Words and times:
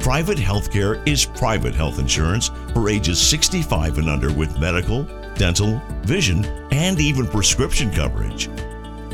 Private 0.00 0.38
healthcare 0.38 1.06
is 1.06 1.26
private 1.26 1.74
health 1.74 1.98
insurance 1.98 2.50
for 2.72 2.88
ages 2.88 3.20
65 3.20 3.98
and 3.98 4.08
under 4.08 4.32
with 4.32 4.58
medical, 4.58 5.02
dental, 5.34 5.80
vision, 6.04 6.46
and 6.72 6.98
even 6.98 7.26
prescription 7.26 7.90
coverage. 7.90 8.48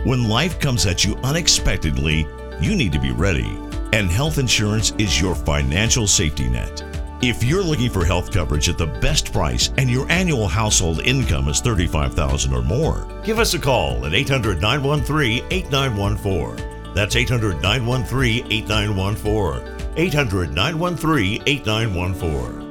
When 0.05 0.29
life 0.29 0.61
comes 0.61 0.87
at 0.87 1.05
you 1.05 1.17
unexpectedly, 1.25 2.29
you 2.61 2.77
need 2.77 2.92
to 2.92 3.01
be 3.01 3.11
ready, 3.11 3.58
and 3.92 4.08
health 4.08 4.39
insurance 4.39 4.92
is 4.92 5.20
your 5.20 5.35
financial 5.35 6.07
safety 6.07 6.48
net. 6.48 6.85
If 7.20 7.42
you're 7.42 7.64
looking 7.64 7.91
for 7.91 8.05
health 8.05 8.30
coverage 8.30 8.68
at 8.68 8.79
the 8.79 8.86
best 8.86 9.33
price 9.33 9.73
and 9.79 9.91
your 9.91 10.08
annual 10.08 10.47
household 10.47 11.01
income 11.01 11.48
is 11.48 11.61
35000 11.61 12.55
or 12.55 12.63
more, 12.63 13.08
give 13.24 13.41
us 13.41 13.55
a 13.55 13.58
call 13.58 14.07
at 14.07 14.14
800 14.14 14.63
913 14.63 15.45
8914. 15.51 16.95
That's 16.95 17.17
800 17.17 17.61
913 17.61 18.53
8914. 18.53 19.76
800 19.96 20.52
913 20.52 21.42
8914. 21.46 22.67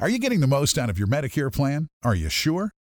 Are 0.00 0.08
you 0.08 0.20
getting 0.20 0.38
the 0.40 0.46
most 0.46 0.78
out 0.78 0.88
of 0.88 0.98
your 0.98 1.08
Medicare 1.08 1.52
plan? 1.52 1.88
Are 2.04 2.14
you 2.14 2.28
sure? 2.28 2.70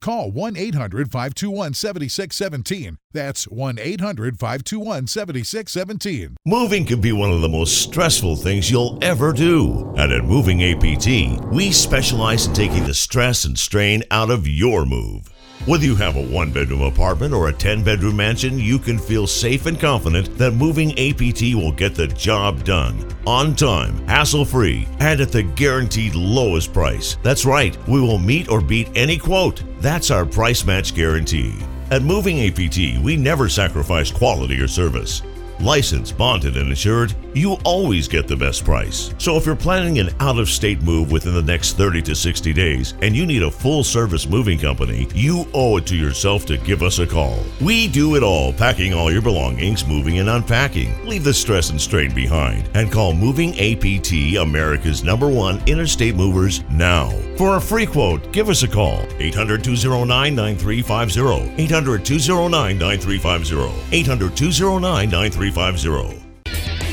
Call 0.00 0.30
1 0.30 0.56
800 0.56 1.10
521 1.10 1.74
7617. 1.74 2.98
That's 3.12 3.48
1 3.48 3.78
800 3.80 4.38
521 4.38 5.06
7617. 5.06 6.36
Moving 6.46 6.84
can 6.84 7.00
be 7.00 7.12
one 7.12 7.32
of 7.32 7.40
the 7.40 7.48
most 7.48 7.82
stressful 7.82 8.36
things 8.36 8.70
you'll 8.70 8.98
ever 9.02 9.32
do. 9.32 9.92
And 9.96 10.12
at 10.12 10.24
Moving 10.24 10.62
APT, 10.62 11.44
we 11.52 11.72
specialize 11.72 12.46
in 12.46 12.52
taking 12.52 12.84
the 12.84 12.94
stress 12.94 13.44
and 13.44 13.58
strain 13.58 14.04
out 14.10 14.30
of 14.30 14.46
your 14.46 14.86
move. 14.86 15.30
Whether 15.66 15.84
you 15.84 15.96
have 15.96 16.16
a 16.16 16.22
one 16.22 16.50
bedroom 16.50 16.82
apartment 16.82 17.34
or 17.34 17.48
a 17.48 17.52
10 17.52 17.82
bedroom 17.82 18.16
mansion, 18.16 18.58
you 18.58 18.78
can 18.78 18.98
feel 18.98 19.26
safe 19.26 19.66
and 19.66 19.78
confident 19.78 20.38
that 20.38 20.52
Moving 20.52 20.92
APT 20.98 21.54
will 21.54 21.72
get 21.72 21.94
the 21.94 22.06
job 22.06 22.64
done 22.64 23.04
on 23.26 23.54
time, 23.54 23.98
hassle 24.06 24.44
free, 24.44 24.88
and 25.00 25.20
at 25.20 25.30
the 25.32 25.42
guaranteed 25.42 26.14
lowest 26.14 26.72
price. 26.72 27.18
That's 27.22 27.44
right, 27.44 27.76
we 27.88 28.00
will 28.00 28.18
meet 28.18 28.48
or 28.48 28.60
beat 28.60 28.88
any 28.94 29.18
quote. 29.18 29.62
That's 29.80 30.10
our 30.10 30.24
price 30.24 30.64
match 30.64 30.94
guarantee. 30.94 31.54
At 31.90 32.02
Moving 32.02 32.46
APT, 32.46 33.02
we 33.02 33.16
never 33.16 33.48
sacrifice 33.48 34.10
quality 34.10 34.60
or 34.60 34.68
service. 34.68 35.22
Licensed, 35.60 36.16
bonded, 36.16 36.56
and 36.56 36.70
insured, 36.70 37.14
you 37.34 37.54
always 37.64 38.06
get 38.06 38.28
the 38.28 38.36
best 38.36 38.64
price. 38.64 39.12
So 39.18 39.36
if 39.36 39.44
you're 39.44 39.56
planning 39.56 39.98
an 39.98 40.10
out 40.20 40.38
of 40.38 40.48
state 40.48 40.82
move 40.82 41.10
within 41.10 41.34
the 41.34 41.42
next 41.42 41.76
30 41.76 42.00
to 42.02 42.14
60 42.14 42.52
days 42.52 42.94
and 43.02 43.14
you 43.14 43.26
need 43.26 43.42
a 43.42 43.50
full 43.50 43.82
service 43.82 44.28
moving 44.28 44.58
company, 44.58 45.08
you 45.14 45.46
owe 45.54 45.78
it 45.78 45.86
to 45.86 45.96
yourself 45.96 46.46
to 46.46 46.58
give 46.58 46.82
us 46.82 47.00
a 47.00 47.06
call. 47.06 47.38
We 47.60 47.88
do 47.88 48.14
it 48.14 48.22
all, 48.22 48.52
packing 48.52 48.94
all 48.94 49.10
your 49.10 49.22
belongings, 49.22 49.84
moving 49.84 50.20
and 50.20 50.28
unpacking. 50.28 51.04
Leave 51.04 51.24
the 51.24 51.34
stress 51.34 51.70
and 51.70 51.80
strain 51.80 52.14
behind 52.14 52.68
and 52.74 52.92
call 52.92 53.12
Moving 53.12 53.50
APT, 53.58 54.36
America's 54.40 55.02
number 55.02 55.28
one 55.28 55.60
interstate 55.66 56.14
movers, 56.14 56.62
now. 56.70 57.10
For 57.36 57.56
a 57.56 57.60
free 57.60 57.86
quote, 57.86 58.32
give 58.32 58.48
us 58.48 58.62
a 58.62 58.68
call 58.68 59.02
800 59.18 59.64
209 59.64 60.34
9350. 60.34 61.62
800 61.62 62.04
209 62.04 62.78
9350. 62.78 63.96
800 63.96 64.36
209 64.36 65.10
9350. 65.10 65.47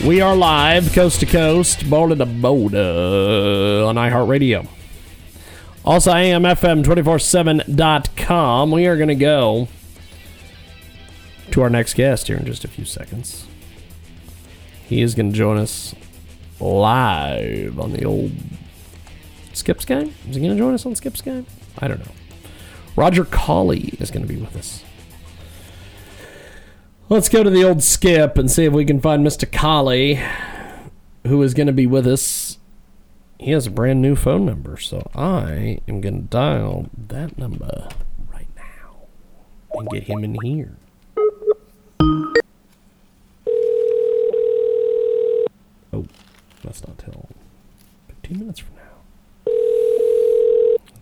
We 0.06 0.22
are 0.22 0.36
live, 0.36 0.94
coast 0.94 1.20
to 1.22 1.26
coast, 1.26 1.90
border 1.90 2.16
to 2.16 2.26
border 2.26 3.84
on 3.86 3.96
iHeartRadio. 3.96 4.68
Also, 5.84 6.12
AMFM247.com. 6.12 8.72
We 8.72 8.86
are 8.88 8.98
going 8.98 9.10
to 9.10 9.16
go 9.16 9.68
to 11.52 11.62
our 11.62 11.70
next 11.70 11.96
guest 11.96 12.28
here 12.28 12.38
in 12.38 12.46
just 12.46 12.64
a 12.64 12.68
few 12.68 12.86
seconds. 12.86 13.48
He 14.88 15.02
is 15.02 15.16
going 15.16 15.32
to 15.32 15.38
join 15.38 15.58
us 15.58 15.96
live 16.60 17.80
on 17.80 17.94
the 17.94 18.06
old 18.06 18.32
Skip 19.54 19.82
Sky. 19.82 20.12
Is 20.30 20.36
he 20.36 20.42
going 20.42 20.52
to 20.52 20.58
join 20.58 20.74
us 20.74 20.86
on 20.86 20.96
Skip 20.96 21.18
Sky? 21.18 21.44
I 21.80 21.88
don't 21.88 22.00
know. 22.00 22.12
Roger 22.96 23.26
Colley 23.26 23.96
is 24.00 24.12
going 24.12 24.26
to 24.26 24.34
be 24.34 24.40
with 24.40 24.56
us. 24.56 24.84
Let's 27.08 27.30
go 27.30 27.44
to 27.44 27.52
the 27.52 27.64
old 27.64 27.84
skip 27.84 28.36
and 28.36 28.50
see 28.50 28.66
if 28.66 28.74
we 28.74 28.84
can 28.84 29.00
find 29.00 29.24
Mr. 29.24 29.50
Colley, 29.50 30.20
who 31.28 31.40
is 31.44 31.54
going 31.54 31.68
to 31.68 31.74
be 31.74 31.86
with 31.86 32.08
us. 32.08 32.58
He 33.38 33.52
has 33.52 33.68
a 33.68 33.72
brand 33.72 34.02
new 34.02 34.16
phone 34.16 34.44
number, 34.44 34.76
so 34.78 35.08
I 35.14 35.82
am 35.88 36.02
going 36.02 36.24
to 36.24 36.28
dial 36.28 36.90
that 36.98 37.38
number 37.38 37.90
right 38.34 38.48
now 38.56 39.06
and 39.76 39.88
get 39.90 40.06
him 40.06 40.24
in 40.24 40.36
here. 40.42 40.78
Oh, 45.94 46.08
that's 46.64 46.88
not 46.88 46.98
till 46.98 47.30
15 48.08 48.40
minutes 48.40 48.60
from 48.62 48.76
now. 48.78 48.82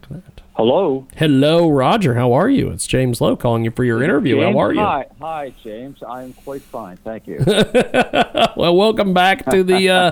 Look 0.09 0.17
at 0.17 0.35
that. 0.35 0.42
Hello. 0.55 1.07
Hello, 1.15 1.67
Roger. 1.67 2.13
How 2.13 2.31
are 2.33 2.47
you? 2.47 2.69
It's 2.69 2.85
James 2.85 3.19
Lowe 3.19 3.35
calling 3.35 3.63
you 3.65 3.71
for 3.71 3.83
your 3.83 4.03
interview. 4.03 4.35
James, 4.35 4.53
How 4.53 4.61
are 4.61 4.71
you? 4.73 4.79
Hi, 4.81 5.07
hi, 5.19 5.53
James. 5.63 6.03
I 6.07 6.21
am 6.21 6.33
quite 6.33 6.61
fine, 6.61 6.97
thank 6.97 7.25
you. 7.25 7.43
well, 8.55 8.75
welcome 8.75 9.15
back 9.15 9.49
to 9.49 9.63
the 9.63 9.89
uh, 9.89 10.11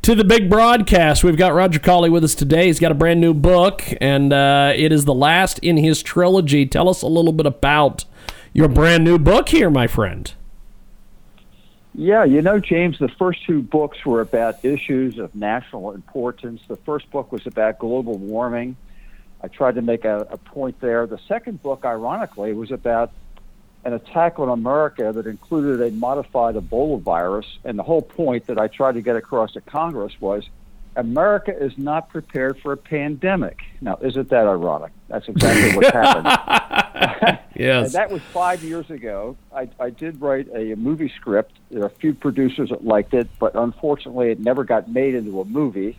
to 0.00 0.14
the 0.14 0.24
big 0.24 0.48
broadcast. 0.48 1.22
We've 1.22 1.36
got 1.36 1.52
Roger 1.52 1.78
Colley 1.78 2.08
with 2.08 2.24
us 2.24 2.34
today. 2.34 2.66
He's 2.68 2.80
got 2.80 2.92
a 2.92 2.94
brand 2.94 3.20
new 3.20 3.34
book, 3.34 3.84
and 4.00 4.32
uh, 4.32 4.72
it 4.74 4.90
is 4.90 5.04
the 5.04 5.12
last 5.14 5.58
in 5.58 5.76
his 5.76 6.02
trilogy. 6.02 6.64
Tell 6.64 6.88
us 6.88 7.02
a 7.02 7.06
little 7.06 7.32
bit 7.32 7.44
about 7.44 8.06
your 8.54 8.68
brand 8.68 9.04
new 9.04 9.18
book 9.18 9.50
here, 9.50 9.68
my 9.68 9.86
friend. 9.86 10.32
yeah, 11.94 12.24
you 12.24 12.40
know, 12.40 12.58
James, 12.58 12.98
the 12.98 13.08
first 13.18 13.44
two 13.44 13.60
books 13.60 14.06
were 14.06 14.22
about 14.22 14.64
issues 14.64 15.18
of 15.18 15.34
national 15.34 15.92
importance. 15.92 16.62
The 16.68 16.76
first 16.76 17.10
book 17.10 17.32
was 17.32 17.46
about 17.46 17.78
global 17.78 18.16
warming. 18.16 18.76
I 19.44 19.48
tried 19.48 19.74
to 19.74 19.82
make 19.82 20.06
a, 20.06 20.26
a 20.30 20.38
point 20.38 20.80
there. 20.80 21.06
The 21.06 21.18
second 21.28 21.62
book, 21.62 21.84
ironically, 21.84 22.54
was 22.54 22.70
about 22.70 23.12
an 23.84 23.92
attack 23.92 24.38
on 24.38 24.48
America 24.48 25.12
that 25.12 25.26
included 25.26 25.86
a 25.86 25.90
modified 25.94 26.54
Ebola 26.54 26.98
virus. 26.98 27.44
And 27.62 27.78
the 27.78 27.82
whole 27.82 28.00
point 28.00 28.46
that 28.46 28.58
I 28.58 28.68
tried 28.68 28.92
to 28.92 29.02
get 29.02 29.16
across 29.16 29.52
to 29.52 29.60
Congress 29.60 30.18
was 30.18 30.48
America 30.96 31.54
is 31.54 31.76
not 31.76 32.08
prepared 32.08 32.58
for 32.60 32.72
a 32.72 32.78
pandemic. 32.78 33.60
Now, 33.82 33.98
isn't 34.00 34.30
that 34.30 34.46
ironic? 34.46 34.92
That's 35.08 35.28
exactly 35.28 35.76
what 35.76 35.92
happened. 35.94 37.40
Yes. 37.56 37.86
And 37.86 37.94
that 37.94 38.10
was 38.10 38.20
five 38.32 38.64
years 38.64 38.90
ago. 38.90 39.36
I, 39.54 39.68
I 39.78 39.90
did 39.90 40.20
write 40.20 40.48
a, 40.52 40.74
movie 40.74 41.12
script. 41.14 41.52
There 41.70 41.84
are 41.84 41.86
a 41.86 41.90
few 41.90 42.12
producers 42.12 42.70
that 42.70 42.84
liked 42.84 43.14
it, 43.14 43.28
but 43.38 43.54
unfortunately, 43.54 44.32
it 44.32 44.40
never 44.40 44.64
got 44.64 44.90
made 44.90 45.14
into 45.14 45.40
a 45.40 45.44
movie. 45.44 45.96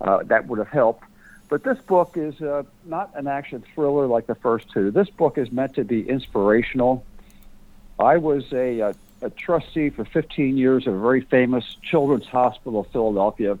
Uh, 0.00 0.24
that 0.24 0.48
would 0.48 0.58
have 0.58 0.66
helped. 0.66 1.04
But 1.50 1.64
this 1.64 1.78
book 1.80 2.16
is 2.16 2.40
uh, 2.40 2.62
not 2.86 3.10
an 3.16 3.26
action 3.26 3.64
thriller 3.74 4.06
like 4.06 4.28
the 4.28 4.36
first 4.36 4.70
two. 4.70 4.92
This 4.92 5.10
book 5.10 5.36
is 5.36 5.50
meant 5.50 5.74
to 5.74 5.84
be 5.84 6.08
inspirational. 6.08 7.04
I 7.98 8.18
was 8.18 8.50
a, 8.52 8.78
a, 8.78 8.94
a 9.20 9.30
trustee 9.30 9.90
for 9.90 10.04
15 10.04 10.56
years 10.56 10.86
of 10.86 10.94
a 10.94 10.98
very 11.00 11.22
famous 11.22 11.76
children's 11.82 12.28
hospital 12.28 12.80
of 12.80 12.86
Philadelphia, 12.92 13.58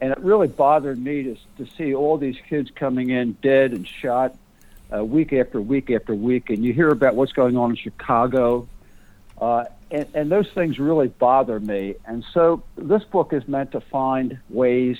and 0.00 0.10
it 0.10 0.18
really 0.18 0.48
bothered 0.48 0.98
me 0.98 1.22
to, 1.22 1.36
to 1.64 1.70
see 1.76 1.94
all 1.94 2.18
these 2.18 2.36
kids 2.48 2.72
coming 2.74 3.10
in 3.10 3.34
dead 3.40 3.70
and 3.70 3.86
shot 3.86 4.36
uh, 4.92 5.04
week 5.04 5.32
after 5.32 5.62
week 5.62 5.92
after 5.92 6.16
week. 6.16 6.50
And 6.50 6.64
you 6.64 6.72
hear 6.72 6.88
about 6.88 7.14
what's 7.14 7.32
going 7.32 7.56
on 7.56 7.70
in 7.70 7.76
Chicago, 7.76 8.68
uh, 9.40 9.66
and, 9.92 10.08
and 10.14 10.32
those 10.32 10.50
things 10.50 10.80
really 10.80 11.08
bother 11.08 11.60
me. 11.60 11.94
And 12.06 12.24
so 12.34 12.64
this 12.74 13.04
book 13.04 13.32
is 13.32 13.46
meant 13.46 13.70
to 13.70 13.80
find 13.80 14.40
ways 14.50 14.98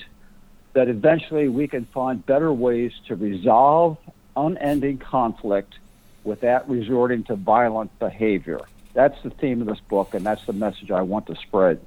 that 0.75 0.89
eventually 0.89 1.47
we 1.47 1.67
can 1.67 1.85
find 1.85 2.23
better 2.25 2.51
ways 2.51 2.91
to 3.07 3.15
resolve 3.15 3.97
unending 4.35 4.97
conflict 4.97 5.79
without 6.25 6.69
resorting 6.69 7.23
to 7.23 7.35
violent 7.35 7.97
behavior. 7.97 8.59
That's 8.93 9.19
the 9.23 9.29
theme 9.29 9.61
of 9.61 9.67
this 9.67 9.79
book, 9.79 10.13
and 10.13 10.25
that's 10.25 10.45
the 10.45 10.53
message 10.53 10.91
I 10.91 11.01
want 11.01 11.27
to 11.27 11.35
spread. 11.35 11.79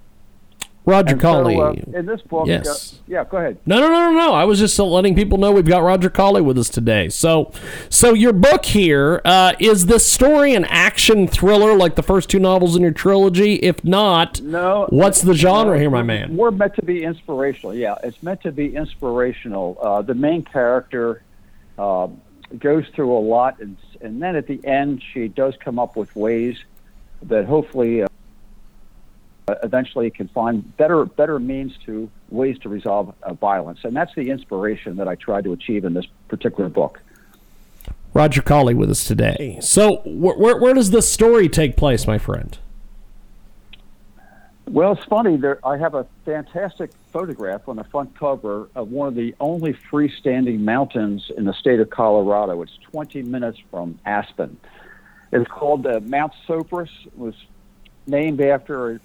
Roger 0.88 1.12
And 1.12 1.20
Colley. 1.20 1.56
so, 1.56 1.62
uh, 1.62 1.98
in 1.98 2.06
this 2.06 2.22
book, 2.22 2.46
Yes. 2.46 2.94
uh, 2.94 3.02
yeah, 3.06 3.24
go 3.24 3.36
ahead. 3.36 3.58
No, 3.66 3.78
no, 3.80 3.88
no, 3.88 4.10
no, 4.10 4.18
no. 4.18 4.32
I 4.32 4.44
was 4.44 4.58
just 4.58 4.78
letting 4.78 5.14
people 5.14 5.36
know 5.36 5.52
we've 5.52 5.66
got 5.66 5.82
Roger 5.82 6.08
Colley 6.08 6.40
with 6.40 6.56
us 6.56 6.68
today. 6.70 7.08
So, 7.10 7.52
so 7.90 8.14
your 8.14 8.32
book 8.32 8.64
here 8.64 9.20
uh, 9.24 9.52
is 9.58 9.86
this 9.86 10.10
story 10.10 10.54
an 10.54 10.64
action 10.64 11.28
thriller 11.28 11.76
like 11.76 11.94
the 11.94 12.02
first 12.02 12.30
two 12.30 12.38
novels 12.38 12.74
in 12.74 12.82
your 12.82 12.90
trilogy? 12.92 13.54
If 13.56 13.84
not, 13.84 14.40
No. 14.40 14.86
what's 14.88 15.20
the 15.20 15.34
genre 15.34 15.74
No, 15.74 15.80
here, 15.80 15.90
my 15.90 16.02
man? 16.02 16.36
We're 16.36 16.50
meant 16.50 16.74
to 16.76 16.82
be 16.84 17.04
inspirational. 17.04 17.74
Yeah, 17.74 17.96
it's 18.02 18.22
meant 18.22 18.42
to 18.42 18.52
be 18.52 18.74
inspirational. 18.74 19.76
Uh, 19.80 20.02
the 20.02 20.14
main 20.14 20.42
character 20.42 21.22
uh, 21.78 22.08
goes 22.58 22.84
through 22.94 23.16
a 23.16 23.20
lot, 23.20 23.60
and, 23.60 23.76
and 24.00 24.22
then 24.22 24.36
at 24.36 24.46
the 24.46 24.64
end, 24.64 25.02
she 25.12 25.28
does 25.28 25.54
come 25.62 25.78
up 25.78 25.96
with 25.96 26.14
ways 26.16 26.56
that 27.22 27.44
hopefully 27.44 28.04
eventually 29.62 30.10
can 30.10 30.28
find 30.28 30.76
better 30.76 31.04
better 31.04 31.38
means 31.38 31.76
to 31.86 32.10
ways 32.30 32.58
to 32.60 32.68
resolve 32.68 33.14
uh, 33.22 33.34
violence, 33.34 33.80
and 33.84 33.94
that's 33.94 34.14
the 34.14 34.30
inspiration 34.30 34.96
that 34.96 35.08
I 35.08 35.14
tried 35.14 35.44
to 35.44 35.52
achieve 35.52 35.84
in 35.84 35.94
this 35.94 36.06
particular 36.28 36.68
book. 36.68 37.00
Roger 38.14 38.42
Colley 38.42 38.74
with 38.74 38.90
us 38.90 39.04
today. 39.04 39.58
So, 39.60 39.96
wh- 39.98 40.38
where 40.38 40.56
where 40.58 40.74
does 40.74 40.90
this 40.90 41.10
story 41.10 41.48
take 41.48 41.76
place, 41.76 42.06
my 42.06 42.18
friend? 42.18 42.58
Well, 44.66 44.92
it's 44.92 45.04
funny. 45.04 45.36
There, 45.36 45.66
I 45.66 45.78
have 45.78 45.94
a 45.94 46.06
fantastic 46.26 46.90
photograph 47.10 47.68
on 47.68 47.76
the 47.76 47.84
front 47.84 48.14
cover 48.18 48.68
of 48.74 48.90
one 48.90 49.08
of 49.08 49.14
the 49.14 49.34
only 49.40 49.72
freestanding 49.72 50.60
mountains 50.60 51.30
in 51.36 51.44
the 51.44 51.54
state 51.54 51.80
of 51.80 51.88
Colorado. 51.88 52.60
It's 52.60 52.76
20 52.90 53.22
minutes 53.22 53.58
from 53.70 53.98
Aspen. 54.04 54.58
It's 55.32 55.48
called 55.50 55.86
uh, 55.86 56.00
Mount 56.00 56.32
Sopris. 56.46 56.90
It 57.06 57.16
was 57.18 57.34
named 58.06 58.40
after 58.40 59.00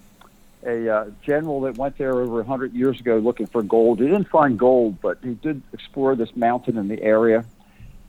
a, 0.66 0.90
uh, 0.90 1.06
general 1.22 1.62
that 1.62 1.78
went 1.78 1.98
there 1.98 2.14
over 2.14 2.36
100 2.36 2.74
years 2.74 3.00
ago 3.00 3.18
looking 3.18 3.48
for 3.48 3.64
gold. 3.64 4.00
He 4.00 4.06
didn't 4.06 4.30
find 4.30 4.58
gold, 4.58 5.02
but 5.02 5.20
he 5.24 5.34
did 5.36 5.62
explore 5.74 6.16
this 6.16 6.36
mountain 6.36 6.78
in 6.78 6.88
the 6.88 7.02
area. 7.02 7.46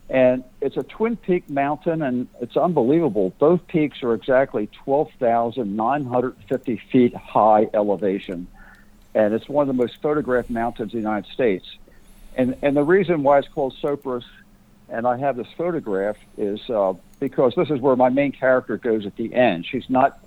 And 0.09 0.43
it's 0.61 0.77
a 0.77 0.83
twin 0.83 1.15
peak 1.17 1.49
mountain, 1.49 2.03
and 2.03 2.27
it's 2.39 2.55
unbelievable. 2.55 3.33
Both 3.39 3.67
peaks 3.67 4.03
are 4.03 4.13
exactly 4.13 4.69
12,950 4.83 6.81
feet 6.91 7.15
high 7.15 7.67
elevation. 7.73 8.47
And 9.15 9.33
it's 9.33 9.49
one 9.49 9.67
of 9.67 9.75
the 9.75 9.81
most 9.81 10.01
photographed 10.01 10.51
mountains 10.51 10.93
in 10.93 10.99
the 10.99 11.03
United 11.03 11.31
States. 11.31 11.65
And, 12.35 12.55
and 12.61 12.75
the 12.75 12.83
reason 12.83 13.23
why 13.23 13.39
it's 13.39 13.47
called 13.47 13.75
Sopris, 13.81 14.25
and 14.89 15.07
I 15.07 15.17
have 15.17 15.37
this 15.37 15.47
photograph, 15.57 16.17
is 16.37 16.69
uh, 16.69 16.93
because 17.19 17.55
this 17.55 17.71
is 17.71 17.79
where 17.79 17.95
my 17.95 18.09
main 18.09 18.31
character 18.31 18.77
goes 18.77 19.07
at 19.07 19.15
the 19.15 19.33
end. 19.33 19.65
She's 19.65 19.89
not 19.89 20.19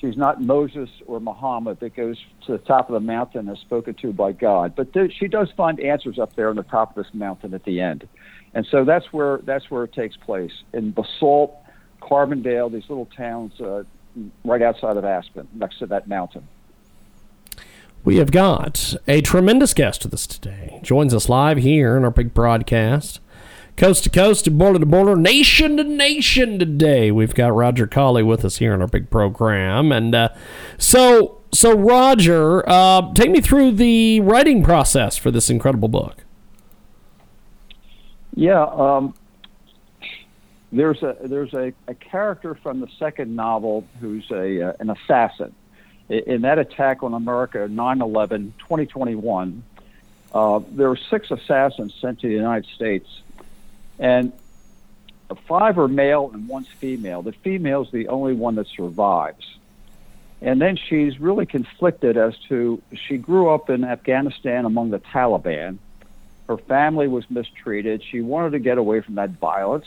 she's 0.00 0.16
not 0.16 0.40
Moses 0.40 0.90
or 1.06 1.20
Muhammad 1.20 1.80
that 1.80 1.94
goes 1.94 2.18
to 2.46 2.52
the 2.52 2.58
top 2.58 2.88
of 2.88 2.94
the 2.94 3.00
mountain 3.00 3.48
and 3.48 3.56
is 3.56 3.60
spoken 3.60 3.94
to 3.94 4.12
by 4.12 4.32
God, 4.32 4.74
but 4.76 4.92
th- 4.92 5.12
she 5.12 5.28
does 5.28 5.50
find 5.56 5.80
answers 5.80 6.18
up 6.18 6.34
there 6.34 6.48
on 6.50 6.56
the 6.56 6.62
top 6.62 6.96
of 6.96 7.04
this 7.04 7.14
mountain 7.14 7.54
at 7.54 7.64
the 7.64 7.80
end, 7.80 8.08
and 8.54 8.66
so 8.70 8.84
that's 8.84 9.12
where 9.12 9.38
that's 9.44 9.70
where 9.70 9.84
it 9.84 9.92
takes 9.92 10.16
place 10.16 10.52
in 10.72 10.90
Basalt, 10.92 11.54
Carbondale, 12.00 12.70
these 12.70 12.88
little 12.88 13.08
towns 13.16 13.60
uh, 13.60 13.84
right 14.44 14.62
outside 14.62 14.96
of 14.96 15.04
Aspen, 15.04 15.48
next 15.54 15.78
to 15.78 15.86
that 15.86 16.06
mountain. 16.08 16.46
We 18.04 18.16
have 18.16 18.32
got 18.32 18.96
a 19.06 19.20
tremendous 19.20 19.72
guest 19.74 20.02
with 20.02 20.12
us 20.12 20.26
today. 20.26 20.80
Joins 20.82 21.14
us 21.14 21.28
live 21.28 21.58
here 21.58 21.96
in 21.96 22.04
our 22.04 22.10
big 22.10 22.34
broadcast. 22.34 23.20
Coast 23.76 24.04
to 24.04 24.10
coast 24.10 24.46
and 24.46 24.58
border 24.58 24.78
to 24.78 24.86
border, 24.86 25.16
nation 25.16 25.76
to 25.78 25.84
nation 25.84 26.58
today. 26.58 27.10
We've 27.10 27.34
got 27.34 27.54
Roger 27.54 27.86
Colley 27.86 28.22
with 28.22 28.44
us 28.44 28.58
here 28.58 28.74
in 28.74 28.80
our 28.80 28.86
big 28.86 29.10
program. 29.10 29.90
And 29.90 30.14
uh, 30.14 30.28
so, 30.78 31.40
so 31.52 31.76
Roger, 31.76 32.68
uh, 32.68 33.12
take 33.14 33.30
me 33.30 33.40
through 33.40 33.72
the 33.72 34.20
writing 34.20 34.62
process 34.62 35.16
for 35.16 35.30
this 35.30 35.48
incredible 35.48 35.88
book. 35.88 36.24
Yeah, 38.34 38.62
um, 38.62 39.14
there's 40.72 41.02
a 41.02 41.16
there's 41.22 41.52
a, 41.52 41.72
a 41.86 41.94
character 41.94 42.54
from 42.54 42.80
the 42.80 42.88
second 42.98 43.36
novel 43.36 43.86
who's 44.00 44.30
a 44.30 44.70
uh, 44.70 44.72
an 44.80 44.90
assassin. 44.90 45.54
In 46.08 46.42
that 46.42 46.58
attack 46.58 47.02
on 47.02 47.14
America, 47.14 47.68
9/11, 47.70 48.52
2021, 48.58 49.62
uh, 50.34 50.60
there 50.70 50.88
were 50.88 50.98
six 51.10 51.30
assassins 51.30 51.94
sent 52.00 52.20
to 52.20 52.28
the 52.28 52.34
United 52.34 52.66
States, 52.74 53.06
and 54.02 54.32
five 55.46 55.78
are 55.78 55.86
male 55.86 56.30
and 56.34 56.48
one's 56.48 56.66
female. 56.66 57.22
The 57.22 57.32
female's 57.32 57.90
the 57.92 58.08
only 58.08 58.34
one 58.34 58.56
that 58.56 58.66
survives. 58.66 59.46
And 60.42 60.60
then 60.60 60.76
she's 60.76 61.20
really 61.20 61.46
conflicted 61.46 62.16
as 62.16 62.36
to 62.48 62.82
she 63.06 63.16
grew 63.16 63.48
up 63.48 63.70
in 63.70 63.84
Afghanistan 63.84 64.64
among 64.64 64.90
the 64.90 64.98
Taliban. 64.98 65.78
Her 66.48 66.58
family 66.58 67.06
was 67.06 67.30
mistreated. 67.30 68.02
She 68.02 68.20
wanted 68.20 68.50
to 68.50 68.58
get 68.58 68.76
away 68.76 69.02
from 69.02 69.14
that 69.14 69.30
violence. 69.30 69.86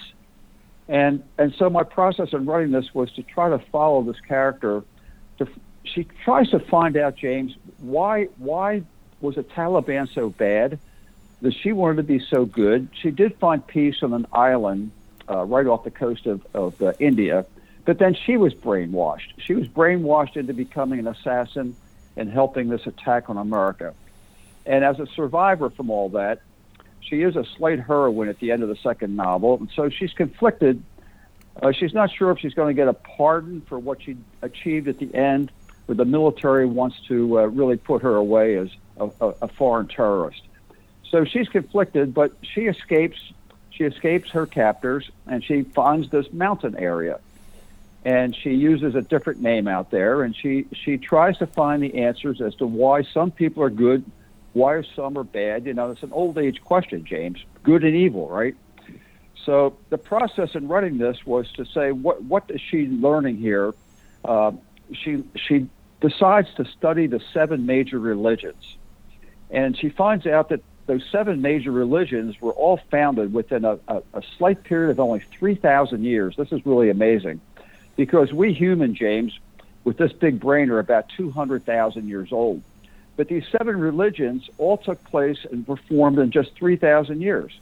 And 0.87 1.21
and 1.37 1.53
so 1.59 1.69
my 1.69 1.83
process 1.83 2.31
in 2.31 2.45
writing 2.45 2.71
this 2.71 2.95
was 2.95 3.11
to 3.13 3.23
try 3.23 3.49
to 3.49 3.59
follow 3.69 4.01
this 4.01 4.21
character. 4.21 4.81
To 5.39 5.47
she 5.83 6.07
tries 6.23 6.49
to 6.51 6.59
find 6.59 6.95
out 6.95 7.17
James 7.17 7.53
why 7.79 8.29
why 8.37 8.83
was 9.19 9.35
the 9.35 9.43
Taliban 9.43 10.07
so 10.15 10.29
bad 10.29 10.79
that 11.41 11.53
she 11.53 11.71
wanted 11.71 11.97
to 11.97 12.03
be 12.03 12.19
so 12.19 12.45
good. 12.45 12.89
She 13.01 13.11
did 13.11 13.35
find 13.37 13.65
peace 13.65 14.01
on 14.01 14.13
an 14.13 14.25
island 14.31 14.91
uh, 15.29 15.43
right 15.43 15.65
off 15.65 15.83
the 15.83 15.91
coast 15.91 16.25
of 16.25 16.45
of 16.53 16.81
uh, 16.81 16.93
India, 16.99 17.45
But 17.85 17.99
then 17.99 18.15
she 18.15 18.35
was 18.35 18.53
brainwashed. 18.53 19.33
She 19.37 19.53
was 19.53 19.67
brainwashed 19.67 20.35
into 20.35 20.53
becoming 20.53 20.99
an 20.99 21.07
assassin 21.07 21.75
and 22.17 22.29
helping 22.31 22.69
this 22.69 22.85
attack 22.87 23.29
on 23.29 23.37
America. 23.37 23.93
And 24.65 24.83
as 24.83 24.99
a 24.99 25.05
survivor 25.05 25.69
from 25.69 25.91
all 25.91 26.09
that, 26.09 26.41
she 26.99 27.21
is 27.21 27.35
a 27.35 27.45
slight 27.57 27.79
heroine 27.79 28.29
at 28.29 28.39
the 28.39 28.51
end 28.51 28.63
of 28.63 28.69
the 28.69 28.75
second 28.77 29.15
novel, 29.15 29.57
and 29.59 29.69
so 29.75 29.89
she's 29.89 30.13
conflicted. 30.13 30.81
Uh, 31.61 31.71
she's 31.71 31.93
not 31.93 32.11
sure 32.11 32.31
if 32.31 32.39
she's 32.39 32.55
going 32.55 32.67
to 32.67 32.73
get 32.73 32.87
a 32.87 32.93
pardon 32.93 33.61
for 33.61 33.77
what 33.77 34.01
she 34.01 34.17
achieved 34.41 34.87
at 34.87 34.97
the 34.97 35.13
end, 35.13 35.51
or 35.87 35.93
the 35.93 36.05
military 36.05 36.65
wants 36.65 36.99
to 37.07 37.39
uh, 37.39 37.43
really 37.43 37.77
put 37.77 38.01
her 38.01 38.15
away 38.15 38.57
as 38.57 38.69
a, 38.97 39.09
a, 39.21 39.27
a 39.43 39.47
foreign 39.49 39.87
terrorist. 39.87 40.41
So 41.11 41.23
she's 41.25 41.47
conflicted, 41.47 42.13
but 42.13 42.33
she 42.41 42.61
escapes. 42.61 43.19
She 43.71 43.83
escapes 43.83 44.29
her 44.31 44.45
captors, 44.45 45.09
and 45.27 45.43
she 45.43 45.63
finds 45.63 46.09
this 46.09 46.31
mountain 46.31 46.77
area, 46.77 47.19
and 48.05 48.33
she 48.33 48.51
uses 48.51 48.95
a 48.95 49.01
different 49.01 49.41
name 49.41 49.67
out 49.67 49.91
there, 49.91 50.23
and 50.23 50.35
she 50.35 50.65
she 50.71 50.97
tries 50.97 51.37
to 51.39 51.47
find 51.47 51.83
the 51.83 51.95
answers 51.95 52.41
as 52.41 52.55
to 52.55 52.65
why 52.65 53.03
some 53.03 53.31
people 53.31 53.61
are 53.63 53.69
good 53.69 54.05
why 54.55 54.81
some 54.95 55.17
are 55.17 55.25
bad? 55.25 55.65
You 55.65 55.73
know, 55.73 55.91
it's 55.91 56.01
an 56.01 56.13
old 56.13 56.37
age 56.37 56.63
question, 56.63 57.03
James. 57.03 57.43
Good 57.63 57.83
and 57.83 57.93
evil, 57.93 58.29
right? 58.29 58.55
So 59.43 59.75
the 59.89 59.97
process 59.97 60.55
in 60.55 60.69
writing 60.69 60.97
this 60.97 61.25
was 61.25 61.51
to 61.53 61.65
say, 61.65 61.91
what 61.91 62.23
what 62.23 62.49
is 62.49 62.61
she 62.61 62.87
learning 62.87 63.35
here? 63.37 63.73
Uh, 64.23 64.53
she 64.93 65.25
she 65.35 65.67
decides 65.99 66.47
to 66.55 66.63
study 66.63 67.05
the 67.05 67.19
seven 67.33 67.65
major 67.65 67.99
religions, 67.99 68.77
and 69.51 69.77
she 69.77 69.89
finds 69.89 70.25
out 70.25 70.47
that 70.49 70.61
those 70.85 71.03
seven 71.11 71.41
major 71.41 71.71
religions 71.71 72.39
were 72.39 72.51
all 72.51 72.77
founded 72.91 73.33
within 73.33 73.65
a, 73.65 73.79
a, 73.87 74.01
a 74.13 74.21
slight 74.37 74.63
period 74.63 74.91
of 74.91 74.99
only 74.99 75.19
three 75.19 75.55
thousand 75.55 76.03
years. 76.03 76.35
This 76.35 76.51
is 76.51 76.65
really 76.65 76.89
amazing, 76.89 77.41
because 77.95 78.31
we 78.31 78.53
human 78.53 78.95
James, 78.95 79.37
with 79.83 79.97
this 79.97 80.13
big 80.13 80.39
brain, 80.39 80.69
are 80.69 80.79
about 80.79 81.09
two 81.09 81.31
hundred 81.31 81.65
thousand 81.65 82.07
years 82.07 82.31
old. 82.31 82.61
But 83.15 83.27
these 83.29 83.45
seven 83.51 83.79
religions 83.79 84.49
all 84.57 84.77
took 84.77 85.03
place 85.05 85.45
and 85.49 85.67
were 85.67 85.77
formed 85.77 86.19
in 86.19 86.31
just 86.31 86.53
3,000 86.55 87.21
years. 87.21 87.57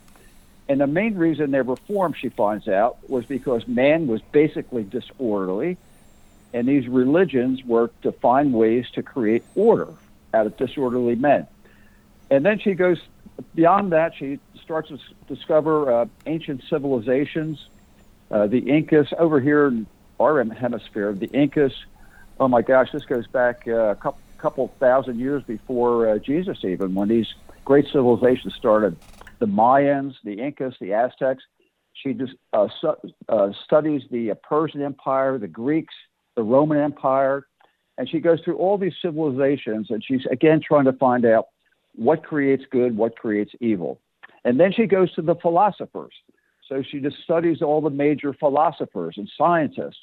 And 0.67 0.81
the 0.81 0.87
main 0.87 1.15
reason 1.15 1.51
they 1.51 1.61
were 1.61 1.75
formed, 1.75 2.17
she 2.17 2.29
finds 2.29 2.67
out, 2.67 3.07
was 3.09 3.25
because 3.25 3.67
man 3.67 4.07
was 4.07 4.21
basically 4.31 4.83
disorderly, 4.83 5.77
and 6.53 6.67
these 6.67 6.87
religions 6.87 7.63
were 7.63 7.91
to 8.01 8.11
find 8.11 8.53
ways 8.53 8.89
to 8.91 9.03
create 9.03 9.43
order 9.55 9.89
out 10.33 10.47
of 10.47 10.57
disorderly 10.57 11.15
men. 11.15 11.47
And 12.31 12.45
then 12.45 12.59
she 12.59 12.73
goes 12.73 12.99
beyond 13.55 13.91
that, 13.91 14.13
she 14.17 14.39
starts 14.63 14.89
to 14.89 14.97
discover 15.33 16.01
uh, 16.01 16.05
ancient 16.25 16.61
civilizations. 16.69 17.59
Uh, 18.31 18.47
the 18.47 18.59
Incas, 18.59 19.07
over 19.19 19.39
here 19.39 19.67
in 19.67 19.87
our 20.19 20.43
hemisphere, 20.43 21.13
the 21.13 21.27
Incas, 21.27 21.73
oh 22.39 22.47
my 22.47 22.61
gosh, 22.61 22.87
this 22.93 23.03
goes 23.05 23.27
back 23.27 23.61
uh, 23.67 23.91
a 23.91 23.95
couple 23.95 24.19
couple 24.39 24.75
thousand 24.77 25.17
years 25.17 25.41
before 25.47 26.09
uh, 26.09 26.17
Jesus, 26.19 26.57
even 26.65 26.93
when 26.93 27.07
these 27.07 27.27
great 27.63 27.85
civilizations 27.93 28.53
started. 28.57 28.97
The 29.39 29.45
Mayans, 29.45 30.15
the 30.25 30.33
Incas, 30.33 30.75
the 30.81 30.91
Aztecs. 30.91 31.41
She 31.93 32.13
just 32.13 32.33
uh, 32.51 32.67
su- 32.81 33.11
studies 33.63 34.01
the 34.11 34.33
Persian 34.43 34.81
Empire, 34.81 35.37
the 35.37 35.47
Greeks, 35.47 35.93
the 36.35 36.43
Roman 36.43 36.77
Empire, 36.77 37.47
and 37.97 38.09
she 38.09 38.19
goes 38.19 38.39
through 38.43 38.57
all 38.57 38.77
these 38.77 38.93
civilizations, 39.01 39.87
and 39.89 40.03
she's 40.03 40.25
again 40.31 40.59
trying 40.65 40.85
to 40.85 40.93
find 40.93 41.25
out 41.25 41.45
what 41.95 42.23
creates 42.23 42.63
good, 42.71 42.95
what 42.95 43.17
creates 43.17 43.51
evil. 43.59 43.99
And 44.45 44.59
then 44.59 44.71
she 44.73 44.85
goes 44.85 45.13
to 45.13 45.21
the 45.21 45.35
philosophers. 45.35 46.13
So 46.67 46.83
she 46.89 46.99
just 46.99 47.17
studies 47.23 47.61
all 47.61 47.81
the 47.81 47.89
major 47.89 48.33
philosophers 48.33 49.15
and 49.17 49.29
scientists, 49.37 49.99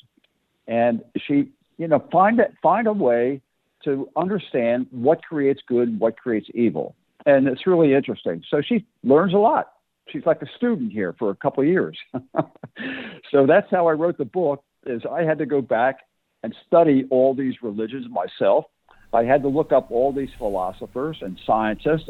and 0.67 1.03
she, 1.27 1.51
you 1.79 1.89
know, 1.89 2.05
find 2.13 2.39
it, 2.39 2.53
find 2.63 2.87
a 2.87 2.93
way 2.93 3.41
to 3.85 4.09
understand 4.17 4.87
what 4.91 5.23
creates 5.25 5.61
good, 5.67 5.99
what 5.99 6.19
creates 6.19 6.49
evil. 6.55 6.95
And 7.27 7.49
it's 7.49 7.67
really 7.67 7.95
interesting. 7.95 8.43
So 8.51 8.63
she 8.67 8.87
learns 9.03 9.35
a 9.35 9.39
lot. 9.39 9.73
She's 10.11 10.25
like 10.27 10.43
a 10.43 10.47
student 10.57 10.93
here 10.93 11.15
for 11.19 11.31
a 11.31 11.35
couple 11.35 11.63
of 11.63 11.69
years. 11.69 11.99
so 13.31 13.47
that's 13.47 13.71
how 13.71 13.87
I 13.87 13.93
wrote 13.93 14.19
the 14.19 14.25
book 14.25 14.63
is 14.87 15.03
I 15.11 15.23
had 15.23 15.39
to 15.39 15.47
go 15.47 15.61
back 15.61 16.01
and 16.43 16.55
study 16.67 17.05
all 17.11 17.35
these 17.35 17.55
religions 17.63 18.07
myself. 18.11 18.65
I 19.13 19.25
had 19.25 19.43
to 19.43 19.49
look 19.49 19.73
up 19.73 19.91
all 19.91 20.13
these 20.13 20.31
philosophers 20.39 21.19
and 21.21 21.39
scientists. 21.45 22.09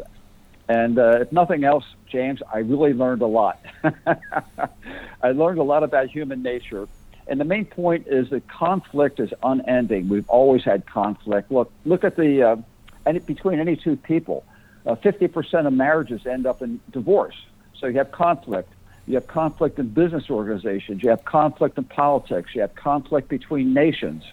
And 0.69 0.99
uh, 0.99 1.19
if 1.21 1.31
nothing 1.31 1.63
else, 1.63 1.83
James, 2.09 2.41
I 2.53 2.59
really 2.59 2.93
learned 2.93 3.21
a 3.21 3.27
lot. 3.27 3.59
I 5.21 5.31
learned 5.31 5.59
a 5.59 5.63
lot 5.63 5.83
about 5.83 6.09
human 6.09 6.43
nature 6.43 6.87
and 7.27 7.39
the 7.39 7.45
main 7.45 7.65
point 7.65 8.07
is 8.07 8.29
that 8.31 8.47
conflict 8.47 9.19
is 9.19 9.33
unending. 9.43 10.09
We've 10.09 10.29
always 10.29 10.63
had 10.63 10.85
conflict. 10.85 11.51
Look, 11.51 11.71
look 11.85 12.03
at 12.03 12.15
the 12.17 12.43
uh, 12.43 12.55
any, 13.05 13.19
between 13.19 13.59
any 13.59 13.75
two 13.75 13.95
people. 13.95 14.43
Uh, 14.85 14.95
50% 14.95 15.67
of 15.67 15.73
marriages 15.73 16.25
end 16.25 16.45
up 16.45 16.61
in 16.61 16.81
divorce. 16.91 17.35
So 17.79 17.87
you 17.87 17.99
have 17.99 18.11
conflict. 18.11 18.73
You 19.07 19.15
have 19.15 19.27
conflict 19.27 19.79
in 19.79 19.89
business 19.89 20.29
organizations. 20.29 21.03
You 21.03 21.09
have 21.09 21.23
conflict 21.23 21.77
in 21.77 21.83
politics. 21.83 22.53
You 22.53 22.61
have 22.61 22.75
conflict 22.75 23.29
between 23.29 23.73
nations. 23.73 24.23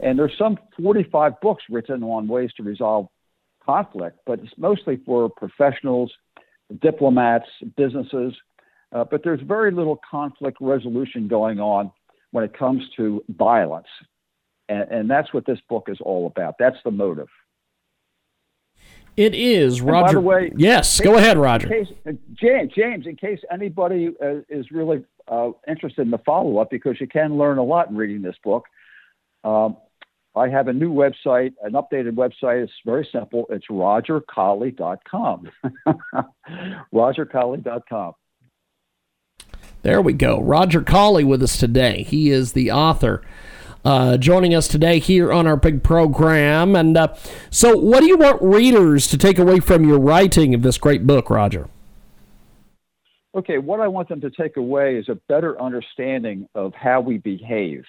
And 0.00 0.18
there's 0.18 0.36
some 0.38 0.58
45 0.80 1.40
books 1.40 1.64
written 1.70 2.02
on 2.02 2.28
ways 2.28 2.50
to 2.56 2.62
resolve 2.62 3.08
conflict, 3.64 4.18
but 4.26 4.38
it's 4.40 4.52
mostly 4.56 4.96
for 5.04 5.28
professionals, 5.28 6.12
diplomats, 6.80 7.46
businesses. 7.76 8.34
Uh, 8.92 9.04
but 9.04 9.22
there's 9.22 9.40
very 9.40 9.70
little 9.70 10.00
conflict 10.10 10.58
resolution 10.60 11.28
going 11.28 11.60
on 11.60 11.90
when 12.30 12.44
it 12.44 12.56
comes 12.56 12.82
to 12.96 13.22
violence. 13.28 13.88
And, 14.68 14.90
and 14.90 15.10
that's 15.10 15.32
what 15.32 15.46
this 15.46 15.58
book 15.68 15.88
is 15.88 15.98
all 16.00 16.26
about. 16.26 16.54
That's 16.58 16.76
the 16.84 16.90
motive. 16.90 17.28
It 19.16 19.34
is, 19.34 19.80
Roger. 19.80 19.96
And 19.96 20.06
by 20.06 20.12
the 20.12 20.20
way, 20.20 20.52
yes, 20.56 21.00
go 21.00 21.16
ahead, 21.16 21.38
Roger. 21.38 21.68
Case, 21.68 21.88
James, 22.34 22.72
James, 22.72 23.06
in 23.06 23.16
case 23.16 23.40
anybody 23.50 24.14
uh, 24.22 24.42
is 24.48 24.70
really 24.70 25.04
uh, 25.26 25.50
interested 25.66 26.02
in 26.02 26.12
the 26.12 26.18
follow 26.18 26.58
up, 26.58 26.70
because 26.70 27.00
you 27.00 27.08
can 27.08 27.36
learn 27.36 27.58
a 27.58 27.64
lot 27.64 27.90
in 27.90 27.96
reading 27.96 28.22
this 28.22 28.36
book, 28.44 28.66
um, 29.42 29.76
I 30.38 30.48
have 30.48 30.68
a 30.68 30.72
new 30.72 30.92
website, 30.92 31.52
an 31.62 31.72
updated 31.72 32.12
website. 32.12 32.62
It's 32.62 32.72
very 32.84 33.08
simple. 33.10 33.46
It's 33.50 33.66
rogercolley.com. 33.66 35.50
rogercolley.com. 36.94 38.12
There 39.82 40.02
we 40.02 40.12
go. 40.12 40.40
Roger 40.40 40.82
Colley 40.82 41.24
with 41.24 41.42
us 41.42 41.56
today. 41.56 42.02
He 42.02 42.30
is 42.30 42.52
the 42.52 42.70
author. 42.70 43.22
Uh, 43.84 44.16
joining 44.16 44.54
us 44.54 44.66
today 44.66 44.98
here 44.98 45.32
on 45.32 45.46
our 45.46 45.56
big 45.56 45.82
program. 45.82 46.74
And 46.74 46.96
uh, 46.96 47.14
so, 47.50 47.76
what 47.76 48.00
do 48.00 48.06
you 48.06 48.16
want 48.16 48.42
readers 48.42 49.06
to 49.08 49.16
take 49.16 49.38
away 49.38 49.60
from 49.60 49.88
your 49.88 50.00
writing 50.00 50.52
of 50.54 50.62
this 50.62 50.78
great 50.78 51.06
book, 51.06 51.30
Roger? 51.30 51.68
Okay, 53.34 53.58
what 53.58 53.78
I 53.80 53.86
want 53.86 54.08
them 54.08 54.20
to 54.22 54.30
take 54.30 54.56
away 54.56 54.96
is 54.96 55.08
a 55.08 55.14
better 55.28 55.60
understanding 55.62 56.48
of 56.54 56.74
how 56.74 57.00
we 57.00 57.18
behave. 57.18 57.84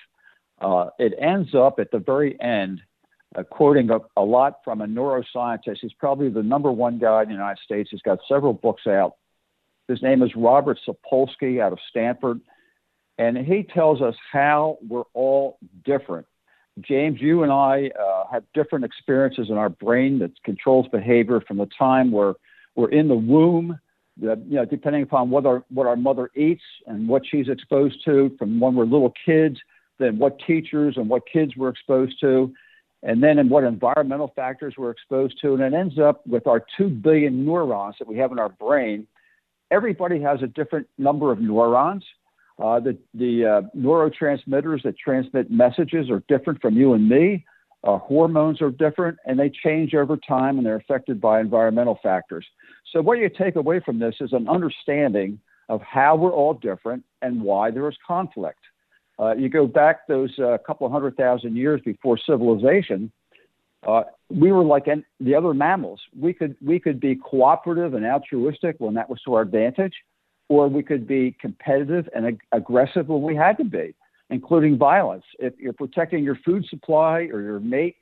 Uh, 0.62 0.90
it 1.00 1.14
ends 1.20 1.56
up 1.56 1.80
at 1.80 1.92
the 1.92 2.00
very 2.00 2.40
end 2.42 2.82
uh, 3.36 3.44
quoting 3.44 3.90
a, 3.92 4.00
a, 4.18 4.24
lot 4.24 4.60
from 4.64 4.82
a 4.82 4.88
neuroscientist. 4.88 5.78
He's 5.82 5.94
probably 5.94 6.30
the 6.30 6.44
number 6.44 6.72
one 6.72 7.00
guy 7.00 7.22
in 7.22 7.30
the 7.30 7.34
United 7.34 7.60
States. 7.64 7.90
He's 7.92 8.02
got 8.02 8.20
several 8.28 8.54
books 8.54 8.88
out 8.88 9.14
his 9.90 10.04
name 10.04 10.22
is 10.22 10.32
Robert 10.36 10.80
Sapolsky 10.88 11.60
out 11.60 11.74
of 11.74 11.80
Stanford. 11.90 12.40
And 13.18 13.38
he 13.38 13.64
tells 13.64 14.02
us 14.02 14.16
how 14.32 14.78
we're 14.88 15.04
all 15.14 15.58
different. 15.84 16.28
James, 16.80 17.20
you 17.20 17.44
and 17.44 17.52
I 17.52 17.90
uh, 18.00 18.24
have 18.32 18.44
different 18.54 18.86
experiences 18.86 19.48
in 19.50 19.58
our 19.58 19.68
brain 19.68 20.20
that 20.20 20.32
controls 20.46 20.88
behavior 20.90 21.42
from 21.42 21.58
the 21.58 21.68
time 21.78 22.12
we're, 22.12 22.36
we're 22.76 22.92
in 22.92 23.10
the 23.10 23.16
womb, 23.16 23.78
you 24.22 24.38
know, 24.46 24.64
depending 24.64 25.02
upon 25.02 25.32
what 25.32 25.46
our, 25.46 25.66
what 25.70 25.88
our 25.88 25.98
mother 25.98 26.30
eats 26.36 26.64
and 26.86 27.10
what 27.10 27.24
she's 27.30 27.50
exposed 27.50 28.06
to, 28.06 28.34
from 28.38 28.60
when 28.60 28.76
we're 28.76 28.86
little 28.86 29.14
kids, 29.26 29.58
then 30.00 30.18
what 30.18 30.40
teachers 30.46 30.96
and 30.98 31.10
what 31.10 31.24
kids 31.32 31.56
we're 31.56 31.70
exposed 31.70 32.20
to, 32.22 32.54
and 33.04 33.22
then 33.22 33.38
in 33.38 33.50
what 33.50 33.64
environmental 33.64 34.32
factors 34.36 34.74
we're 34.78 34.92
exposed 34.92 35.40
to. 35.42 35.54
And 35.54 35.62
it 35.62 35.74
ends 35.74 36.00
up 36.00 36.26
with 36.26 36.48
our 36.48 36.66
2 36.78 36.90
billion 36.90 37.46
neurons 37.46 37.96
that 38.00 38.08
we 38.08 38.18
have 38.18 38.32
in 38.32 38.40
our 38.40 38.50
brain 38.50 39.08
everybody 39.72 40.22
has 40.22 40.42
a 40.42 40.48
different 40.48 40.88
number 40.98 41.32
of 41.32 41.40
neurons. 41.40 42.04
Uh, 42.62 42.80
the 42.80 42.98
the 43.14 43.46
uh, 43.46 43.62
neurotransmitters 43.78 44.84
that 44.84 44.98
transmit 44.98 45.50
messages 45.50 46.10
are 46.10 46.24
different 46.28 46.62
from 46.62 46.76
you 46.76 46.94
and 46.94 47.08
me. 47.08 47.46
Uh, 47.86 47.98
hormones 47.98 48.62
are 48.62 48.72
different 48.72 49.18
and 49.26 49.40
they 49.40 49.50
change 49.50 49.94
over 49.94 50.18
time 50.18 50.58
and 50.58 50.66
they're 50.66 50.76
affected 50.76 51.22
by 51.22 51.40
environmental 51.40 51.98
factors. 52.04 52.46
So, 52.92 53.02
what 53.02 53.20
you 53.20 53.30
take 53.30 53.56
away 53.56 53.80
from 53.80 54.00
this 54.00 54.16
is 54.20 54.34
an 54.34 54.50
understanding 54.50 55.40
of 55.70 55.82
how 55.82 56.16
we're 56.18 56.34
all 56.34 56.54
different 56.54 57.04
and 57.22 57.42
why 57.42 57.72
there 57.72 57.88
is 57.88 57.96
conflict. 58.06 58.60
Uh, 59.20 59.36
you 59.36 59.50
go 59.50 59.68
back 59.68 60.08
those 60.08 60.34
uh, 60.40 60.58
couple 60.66 60.90
hundred 60.90 61.18
thousand 61.18 61.56
years 61.56 61.82
before 61.84 62.18
civilization, 62.18 63.12
uh, 63.88 64.04
we 64.30 64.52
were 64.52 64.64
like 64.64 64.86
the 65.20 65.36
other 65.36 65.54
mammals. 65.54 66.00
We 66.18 66.34
could 66.34 66.56
we 66.62 66.80
could 66.80 67.00
be 67.00 67.16
cooperative 67.16 67.94
and 67.96 68.06
altruistic 68.06 68.76
when 68.80 68.94
that 68.94 69.10
was 69.10 69.22
to 69.24 69.34
our 69.36 69.42
advantage, 69.42 69.94
or 70.48 70.70
we 70.70 70.84
could 70.84 71.06
be 71.06 71.36
competitive 71.40 72.08
and 72.16 72.26
ag- 72.28 72.42
aggressive 72.54 73.08
when 73.10 73.22
we 73.22 73.36
had 73.36 73.58
to 73.58 73.66
be. 73.66 73.94
including 74.30 74.78
violence. 74.78 75.24
If 75.40 75.54
you're 75.58 75.74
protecting 75.74 76.24
your 76.24 76.38
food 76.46 76.66
supply 76.70 77.30
or 77.32 77.42
your 77.42 77.60
mate, 77.60 77.98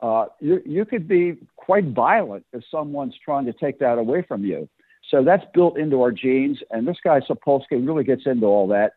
uh, 0.00 0.26
you, 0.40 0.60
you 0.66 0.84
could 0.84 1.08
be 1.08 1.36
quite 1.56 1.86
violent 1.86 2.44
if 2.52 2.62
someone's 2.70 3.14
trying 3.24 3.46
to 3.46 3.52
take 3.52 3.78
that 3.78 3.98
away 3.98 4.24
from 4.26 4.44
you. 4.44 4.68
So 5.10 5.24
that's 5.24 5.44
built 5.54 5.78
into 5.78 6.00
our 6.02 6.12
genes. 6.12 6.58
And 6.70 6.86
this 6.86 6.98
guy, 7.02 7.20
Sapolsky, 7.20 7.86
really 7.86 8.04
gets 8.04 8.22
into 8.26 8.46
all 8.46 8.68
that. 8.68 8.94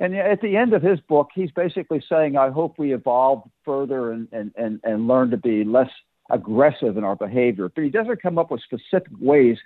And 0.00 0.16
at 0.16 0.40
the 0.40 0.56
end 0.56 0.72
of 0.72 0.82
his 0.82 0.98
book, 1.00 1.28
he's 1.34 1.50
basically 1.50 2.02
saying, 2.08 2.36
I 2.36 2.48
hope 2.48 2.78
we 2.78 2.94
evolve 2.94 3.42
further 3.66 4.12
and, 4.12 4.28
and, 4.32 4.50
and, 4.56 4.80
and 4.82 5.06
learn 5.06 5.30
to 5.30 5.36
be 5.36 5.62
less 5.62 5.90
aggressive 6.30 6.96
in 6.96 7.04
our 7.04 7.16
behavior. 7.16 7.68
But 7.68 7.84
he 7.84 7.90
doesn't 7.90 8.22
come 8.22 8.38
up 8.38 8.50
with 8.50 8.62
specific 8.62 9.12
ways 9.20 9.58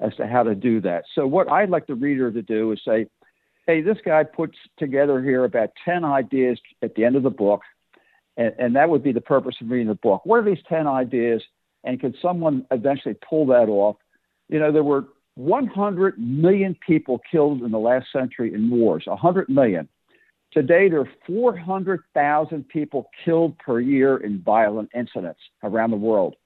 as 0.00 0.14
to 0.16 0.26
how 0.26 0.44
to 0.44 0.54
do 0.54 0.80
that. 0.80 1.04
So, 1.14 1.26
what 1.26 1.52
I'd 1.52 1.68
like 1.68 1.86
the 1.86 1.94
reader 1.94 2.32
to 2.32 2.40
do 2.40 2.72
is 2.72 2.80
say, 2.86 3.06
hey, 3.66 3.82
this 3.82 3.98
guy 4.04 4.24
puts 4.24 4.56
together 4.78 5.22
here 5.22 5.44
about 5.44 5.70
10 5.84 6.04
ideas 6.04 6.58
at 6.82 6.94
the 6.94 7.04
end 7.04 7.16
of 7.16 7.22
the 7.22 7.30
book. 7.30 7.60
And, 8.38 8.54
and 8.58 8.76
that 8.76 8.88
would 8.88 9.02
be 9.02 9.12
the 9.12 9.20
purpose 9.20 9.56
of 9.60 9.70
reading 9.70 9.88
the 9.88 9.94
book. 9.94 10.24
What 10.24 10.38
are 10.38 10.44
these 10.44 10.64
10 10.70 10.86
ideas? 10.86 11.42
And 11.84 12.00
can 12.00 12.14
someone 12.22 12.66
eventually 12.70 13.14
pull 13.28 13.46
that 13.46 13.68
off? 13.68 13.96
You 14.48 14.58
know, 14.58 14.72
there 14.72 14.82
were 14.82 15.04
100 15.34 16.18
million 16.18 16.76
people 16.86 17.20
killed 17.30 17.62
in 17.62 17.70
the 17.70 17.78
last 17.78 18.06
century 18.12 18.52
in 18.52 18.70
wars, 18.70 19.04
100 19.06 19.48
million. 19.48 19.88
Today, 20.52 20.90
there 20.90 21.00
are 21.00 21.10
400,000 21.26 22.68
people 22.68 23.08
killed 23.24 23.58
per 23.58 23.80
year 23.80 24.18
in 24.18 24.42
violent 24.42 24.90
incidents 24.94 25.40
around 25.62 25.90
the 25.90 25.96
world. 25.96 26.36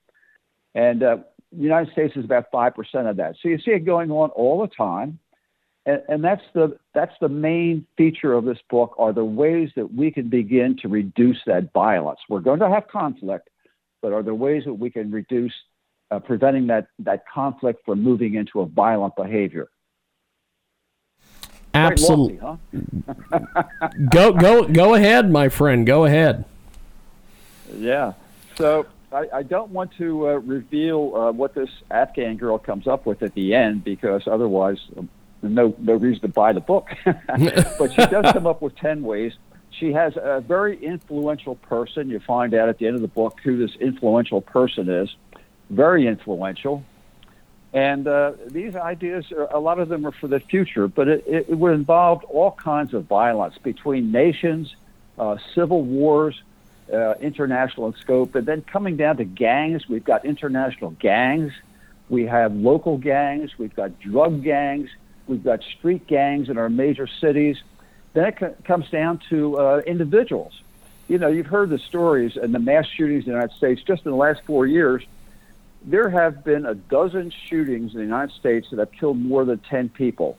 And 0.76 1.02
uh, 1.02 1.16
the 1.50 1.62
United 1.62 1.92
States 1.92 2.14
is 2.16 2.24
about 2.24 2.52
5% 2.52 3.10
of 3.10 3.16
that. 3.16 3.34
So 3.42 3.48
you 3.48 3.58
see 3.58 3.72
it 3.72 3.84
going 3.84 4.10
on 4.12 4.30
all 4.30 4.60
the 4.60 4.68
time. 4.68 5.18
And, 5.86 6.02
and 6.08 6.24
that's, 6.24 6.42
the, 6.54 6.78
that's 6.94 7.14
the 7.20 7.28
main 7.28 7.84
feature 7.96 8.34
of 8.34 8.44
this 8.44 8.58
book 8.70 8.94
are 8.98 9.12
the 9.12 9.24
ways 9.24 9.70
that 9.74 9.92
we 9.92 10.12
can 10.12 10.28
begin 10.28 10.76
to 10.82 10.88
reduce 10.88 11.38
that 11.46 11.72
violence. 11.72 12.20
We're 12.28 12.40
going 12.40 12.60
to 12.60 12.68
have 12.68 12.86
conflict, 12.86 13.48
but 14.02 14.12
are 14.12 14.22
there 14.22 14.34
ways 14.34 14.62
that 14.66 14.74
we 14.74 14.90
can 14.90 15.10
reduce 15.10 15.54
uh, 16.10 16.18
preventing 16.18 16.66
that, 16.68 16.88
that 17.00 17.24
conflict 17.32 17.84
from 17.84 18.02
moving 18.02 18.34
into 18.34 18.60
a 18.60 18.66
violent 18.66 19.16
behavior. 19.16 19.68
Absolutely. 21.74 22.38
Huh? 22.38 22.56
go 24.10 24.32
go 24.32 24.66
go 24.66 24.94
ahead, 24.94 25.30
my 25.30 25.50
friend. 25.50 25.86
Go 25.86 26.06
ahead. 26.06 26.46
Yeah. 27.76 28.14
So 28.56 28.86
I, 29.12 29.26
I 29.34 29.42
don't 29.42 29.70
want 29.70 29.92
to 29.98 30.28
uh, 30.28 30.32
reveal 30.38 31.14
uh, 31.14 31.32
what 31.32 31.54
this 31.54 31.68
Afghan 31.90 32.38
girl 32.38 32.58
comes 32.58 32.86
up 32.86 33.04
with 33.04 33.22
at 33.22 33.34
the 33.34 33.54
end 33.54 33.84
because 33.84 34.22
otherwise, 34.26 34.78
um, 34.96 35.08
no 35.42 35.74
no 35.78 35.94
reason 35.96 36.22
to 36.22 36.28
buy 36.28 36.54
the 36.54 36.60
book. 36.60 36.88
but 37.04 37.90
she 37.90 38.06
does 38.06 38.32
come 38.32 38.46
up 38.46 38.62
with 38.62 38.74
ten 38.76 39.02
ways. 39.02 39.34
She 39.78 39.92
has 39.92 40.16
a 40.16 40.40
very 40.40 40.82
influential 40.82 41.56
person. 41.56 42.08
You 42.08 42.20
find 42.20 42.54
out 42.54 42.70
at 42.70 42.78
the 42.78 42.86
end 42.86 42.96
of 42.96 43.02
the 43.02 43.08
book 43.08 43.38
who 43.44 43.58
this 43.58 43.76
influential 43.78 44.40
person 44.40 44.88
is 44.88 45.14
very 45.70 46.06
influential. 46.06 46.84
And 47.72 48.06
uh, 48.06 48.32
these 48.46 48.74
ideas, 48.74 49.30
are, 49.32 49.52
a 49.52 49.58
lot 49.58 49.78
of 49.78 49.88
them 49.88 50.06
are 50.06 50.12
for 50.12 50.28
the 50.28 50.40
future, 50.40 50.88
but 50.88 51.08
it, 51.08 51.24
it 51.26 51.58
would 51.58 51.74
involve 51.74 52.24
all 52.24 52.52
kinds 52.52 52.94
of 52.94 53.04
violence 53.04 53.58
between 53.58 54.12
nations, 54.12 54.74
uh, 55.18 55.36
civil 55.54 55.82
wars, 55.82 56.40
uh, 56.92 57.14
international 57.14 57.88
in 57.88 57.94
scope, 57.94 58.34
and 58.34 58.46
then 58.46 58.62
coming 58.62 58.96
down 58.96 59.16
to 59.16 59.24
gangs. 59.24 59.88
We've 59.88 60.04
got 60.04 60.24
international 60.24 60.92
gangs, 60.92 61.52
we 62.08 62.26
have 62.26 62.54
local 62.54 62.96
gangs, 62.96 63.58
we've 63.58 63.74
got 63.74 63.98
drug 63.98 64.42
gangs, 64.42 64.88
we've 65.26 65.42
got 65.42 65.62
street 65.62 66.06
gangs 66.06 66.48
in 66.48 66.58
our 66.58 66.70
major 66.70 67.06
cities. 67.06 67.58
Then 68.12 68.26
it 68.26 68.64
comes 68.64 68.88
down 68.88 69.20
to 69.28 69.58
uh, 69.58 69.82
individuals. 69.86 70.58
You 71.08 71.18
know, 71.18 71.28
you've 71.28 71.46
heard 71.46 71.68
the 71.70 71.78
stories 71.78 72.36
and 72.36 72.54
the 72.54 72.58
mass 72.58 72.86
shootings 72.86 73.24
in 73.24 73.32
the 73.32 73.36
United 73.36 73.56
States 73.56 73.82
just 73.82 74.04
in 74.06 74.12
the 74.12 74.16
last 74.16 74.42
four 74.44 74.66
years 74.66 75.04
there 75.86 76.10
have 76.10 76.42
been 76.44 76.66
a 76.66 76.74
dozen 76.74 77.30
shootings 77.30 77.92
in 77.92 77.98
the 77.98 78.04
United 78.04 78.34
States 78.34 78.68
that 78.70 78.80
have 78.80 78.90
killed 78.90 79.18
more 79.18 79.44
than 79.44 79.58
10 79.58 79.88
people. 79.90 80.36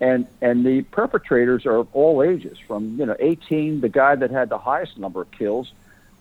And, 0.00 0.26
and 0.42 0.66
the 0.66 0.82
perpetrators 0.82 1.64
are 1.64 1.76
of 1.76 1.88
all 1.92 2.22
ages, 2.22 2.58
from 2.66 2.98
you 2.98 3.06
know 3.06 3.16
18. 3.18 3.80
The 3.80 3.88
guy 3.88 4.14
that 4.16 4.30
had 4.30 4.48
the 4.48 4.58
highest 4.58 4.98
number 4.98 5.22
of 5.22 5.30
kills 5.30 5.72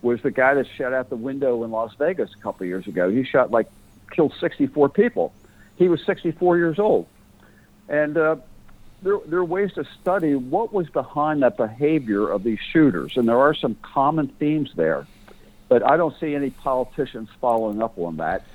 was 0.02 0.22
the 0.22 0.32
guy 0.32 0.54
that 0.56 0.68
shot 0.78 0.94
out 0.94 1.10
the 1.10 1.16
window 1.16 1.64
in 1.64 1.72
Las 1.72 1.94
Vegas 1.98 2.32
a 2.34 2.42
couple 2.42 2.64
of 2.64 2.70
years 2.70 2.88
ago. 2.88 3.10
He 3.10 3.24
shot 3.24 3.52
like 3.52 3.68
killed 4.12 4.34
64 4.40 4.90
people. 4.90 5.34
He 5.76 5.90
was 5.90 6.04
64 6.06 6.58
years 6.58 6.80
old, 6.80 7.06
and 7.88 8.18
uh, 8.18 8.38
there, 9.04 9.20
there 9.28 9.40
are 9.40 9.46
ways 9.46 9.74
to 9.74 9.86
study 10.02 10.34
what 10.34 10.74
was 10.74 10.90
behind 10.90 11.44
that 11.44 11.56
behavior 11.56 12.28
of 12.28 12.44
these 12.44 12.60
shooters, 12.60 13.16
and 13.16 13.28
there 13.28 13.38
are 13.38 13.54
some 13.54 13.76
common 13.84 14.28
themes 14.28 14.72
there 14.76 15.06
but 15.70 15.86
I 15.86 15.98
don't 15.98 16.18
see 16.20 16.36
any 16.36 16.50
politicians 16.50 17.30
following 17.42 17.82
up 17.82 17.98
on 17.98 18.18
that. 18.18 18.46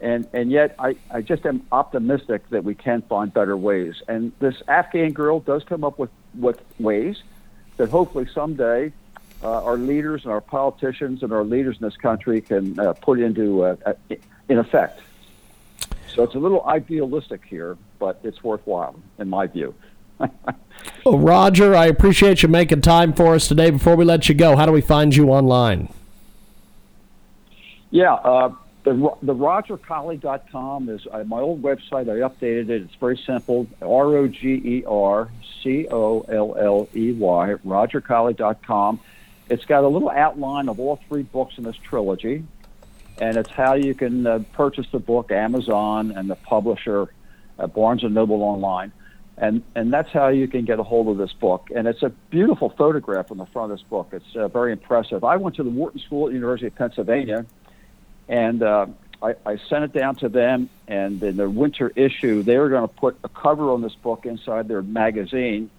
And, 0.00 0.26
and 0.32 0.50
yet, 0.50 0.74
I, 0.78 0.96
I 1.10 1.22
just 1.22 1.46
am 1.46 1.62
optimistic 1.72 2.48
that 2.50 2.64
we 2.64 2.74
can 2.74 3.02
find 3.02 3.32
better 3.32 3.56
ways. 3.56 4.02
And 4.08 4.32
this 4.38 4.62
Afghan 4.68 5.12
girl 5.12 5.40
does 5.40 5.64
come 5.64 5.84
up 5.84 5.98
with, 5.98 6.10
with 6.34 6.60
ways 6.78 7.22
that 7.76 7.88
hopefully 7.88 8.28
someday 8.34 8.92
uh, 9.42 9.62
our 9.62 9.76
leaders 9.76 10.24
and 10.24 10.32
our 10.32 10.40
politicians 10.40 11.22
and 11.22 11.32
our 11.32 11.44
leaders 11.44 11.76
in 11.80 11.86
this 11.86 11.96
country 11.96 12.40
can 12.40 12.78
uh, 12.78 12.92
put 12.94 13.20
into 13.20 13.64
uh, 13.64 13.76
uh 13.84 13.94
in 14.48 14.58
effect. 14.58 15.00
So 16.14 16.22
it's 16.22 16.34
a 16.34 16.38
little 16.38 16.64
idealistic 16.66 17.42
here, 17.44 17.76
but 17.98 18.20
it's 18.22 18.44
worthwhile 18.44 18.94
in 19.18 19.28
my 19.28 19.46
view. 19.46 19.74
well, 21.04 21.18
Roger, 21.18 21.74
I 21.74 21.86
appreciate 21.86 22.42
you 22.42 22.48
making 22.48 22.82
time 22.82 23.12
for 23.12 23.34
us 23.34 23.48
today. 23.48 23.70
Before 23.70 23.96
we 23.96 24.04
let 24.04 24.28
you 24.28 24.34
go, 24.34 24.54
how 24.56 24.66
do 24.66 24.72
we 24.72 24.80
find 24.80 25.14
you 25.16 25.30
online? 25.30 25.88
Yeah, 27.94 28.14
uh, 28.14 28.52
the 28.82 28.92
the 29.22 29.36
rogercolley.com 29.36 30.88
is 30.88 31.06
uh, 31.12 31.22
my 31.22 31.38
old 31.38 31.62
website. 31.62 32.10
I 32.10 32.28
updated 32.28 32.68
it. 32.68 32.82
It's 32.82 32.94
very 32.96 33.16
simple. 33.24 33.68
R 33.80 34.16
O 34.16 34.26
G 34.26 34.48
E 34.48 34.84
R 34.84 35.30
C 35.62 35.86
O 35.88 36.22
L 36.22 36.56
L 36.58 36.88
E 36.92 37.12
Y. 37.12 37.54
rogercolley.com. 37.64 38.98
It's 39.48 39.64
got 39.64 39.84
a 39.84 39.86
little 39.86 40.10
outline 40.10 40.68
of 40.68 40.80
all 40.80 40.98
three 41.08 41.22
books 41.22 41.56
in 41.56 41.62
this 41.62 41.76
trilogy, 41.76 42.42
and 43.18 43.36
it's 43.36 43.50
how 43.50 43.74
you 43.74 43.94
can 43.94 44.26
uh, 44.26 44.40
purchase 44.54 44.88
the 44.90 44.98
book 44.98 45.30
Amazon 45.30 46.10
and 46.10 46.28
the 46.28 46.34
publisher 46.34 47.14
uh, 47.60 47.68
Barnes 47.68 48.02
and 48.02 48.12
Noble 48.12 48.42
online. 48.42 48.90
And, 49.36 49.62
and 49.76 49.92
that's 49.92 50.10
how 50.10 50.28
you 50.28 50.48
can 50.48 50.64
get 50.64 50.80
a 50.80 50.84
hold 50.84 51.08
of 51.08 51.16
this 51.16 51.32
book. 51.32 51.68
And 51.74 51.86
it's 51.86 52.02
a 52.02 52.08
beautiful 52.30 52.70
photograph 52.70 53.30
on 53.30 53.36
the 53.36 53.46
front 53.46 53.70
of 53.70 53.78
this 53.78 53.86
book. 53.86 54.08
It's 54.12 54.36
uh, 54.36 54.48
very 54.48 54.72
impressive. 54.72 55.22
I 55.22 55.36
went 55.36 55.56
to 55.56 55.62
the 55.62 55.70
Wharton 55.70 56.00
School 56.00 56.26
at 56.26 56.30
the 56.30 56.34
University 56.34 56.68
of 56.68 56.74
Pennsylvania, 56.76 57.44
and 58.28 58.62
uh, 58.62 58.86
I, 59.22 59.34
I, 59.46 59.56
sent 59.68 59.84
it 59.84 59.92
down 59.92 60.16
to 60.16 60.28
them. 60.28 60.68
And 60.88 61.22
in 61.22 61.36
the 61.36 61.48
winter 61.48 61.92
issue, 61.94 62.42
they 62.42 62.58
were 62.58 62.68
going 62.68 62.86
to 62.86 62.94
put 62.94 63.18
a 63.24 63.28
cover 63.28 63.70
on 63.70 63.82
this 63.82 63.94
book 63.94 64.26
inside 64.26 64.68
their 64.68 64.82
magazine, 64.82 65.70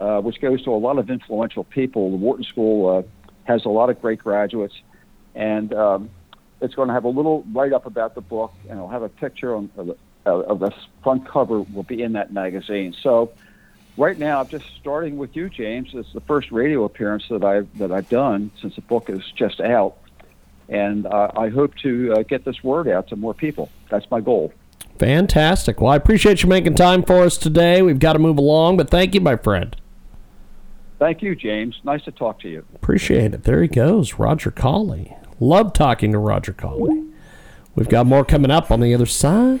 uh, 0.00 0.20
which 0.20 0.40
goes 0.40 0.62
to 0.64 0.70
a 0.70 0.76
lot 0.76 0.98
of 0.98 1.10
influential 1.10 1.64
people. 1.64 2.10
The 2.10 2.16
Wharton 2.16 2.44
School 2.44 2.98
uh, 2.98 3.02
has 3.44 3.64
a 3.64 3.68
lot 3.68 3.90
of 3.90 4.00
great 4.00 4.18
graduates, 4.18 4.74
and 5.34 5.72
um, 5.74 6.10
it's 6.60 6.74
going 6.74 6.88
to 6.88 6.94
have 6.94 7.04
a 7.04 7.08
little 7.08 7.44
write 7.52 7.72
up 7.72 7.86
about 7.86 8.14
the 8.14 8.20
book, 8.20 8.52
and 8.68 8.72
it'll 8.72 8.88
have 8.88 9.02
a 9.02 9.08
picture 9.08 9.54
on, 9.54 9.70
of, 9.76 9.86
the, 9.86 9.96
of 10.24 10.58
the 10.58 10.72
front 11.02 11.26
cover 11.26 11.60
will 11.60 11.82
be 11.84 12.02
in 12.02 12.12
that 12.12 12.32
magazine. 12.32 12.94
So. 13.02 13.32
Right 13.98 14.18
now, 14.18 14.40
I'm 14.40 14.48
just 14.48 14.64
starting 14.80 15.18
with 15.18 15.36
you, 15.36 15.50
James. 15.50 15.90
It's 15.92 16.10
the 16.14 16.22
first 16.22 16.50
radio 16.50 16.84
appearance 16.84 17.24
that 17.28 17.44
I've 17.44 17.68
that 17.76 17.92
I've 17.92 18.08
done 18.08 18.50
since 18.58 18.74
the 18.74 18.80
book 18.80 19.10
is 19.10 19.20
just 19.36 19.60
out 19.60 19.98
and 20.72 21.06
uh, 21.06 21.30
I 21.36 21.50
hope 21.50 21.74
to 21.82 22.14
uh, 22.14 22.22
get 22.22 22.44
this 22.44 22.64
word 22.64 22.88
out 22.88 23.06
to 23.08 23.16
more 23.16 23.34
people. 23.34 23.70
That's 23.90 24.10
my 24.10 24.20
goal. 24.20 24.52
Fantastic. 24.98 25.80
Well, 25.80 25.92
I 25.92 25.96
appreciate 25.96 26.42
you 26.42 26.48
making 26.48 26.76
time 26.76 27.02
for 27.02 27.20
us 27.22 27.36
today. 27.36 27.82
We've 27.82 27.98
got 27.98 28.14
to 28.14 28.18
move 28.18 28.38
along, 28.38 28.78
but 28.78 28.88
thank 28.88 29.14
you, 29.14 29.20
my 29.20 29.36
friend. 29.36 29.76
Thank 30.98 31.20
you, 31.22 31.34
James. 31.34 31.78
Nice 31.84 32.02
to 32.04 32.12
talk 32.12 32.40
to 32.40 32.48
you. 32.48 32.64
Appreciate 32.74 33.34
it. 33.34 33.44
There 33.44 33.60
he 33.60 33.68
goes, 33.68 34.14
Roger 34.14 34.50
Colley. 34.50 35.16
Love 35.40 35.72
talking 35.72 36.12
to 36.12 36.18
Roger 36.18 36.52
Colley. 36.52 37.04
We've 37.74 37.88
got 37.88 38.06
more 38.06 38.24
coming 38.24 38.50
up 38.50 38.70
on 38.70 38.80
the 38.80 38.94
other 38.94 39.06
side. 39.06 39.60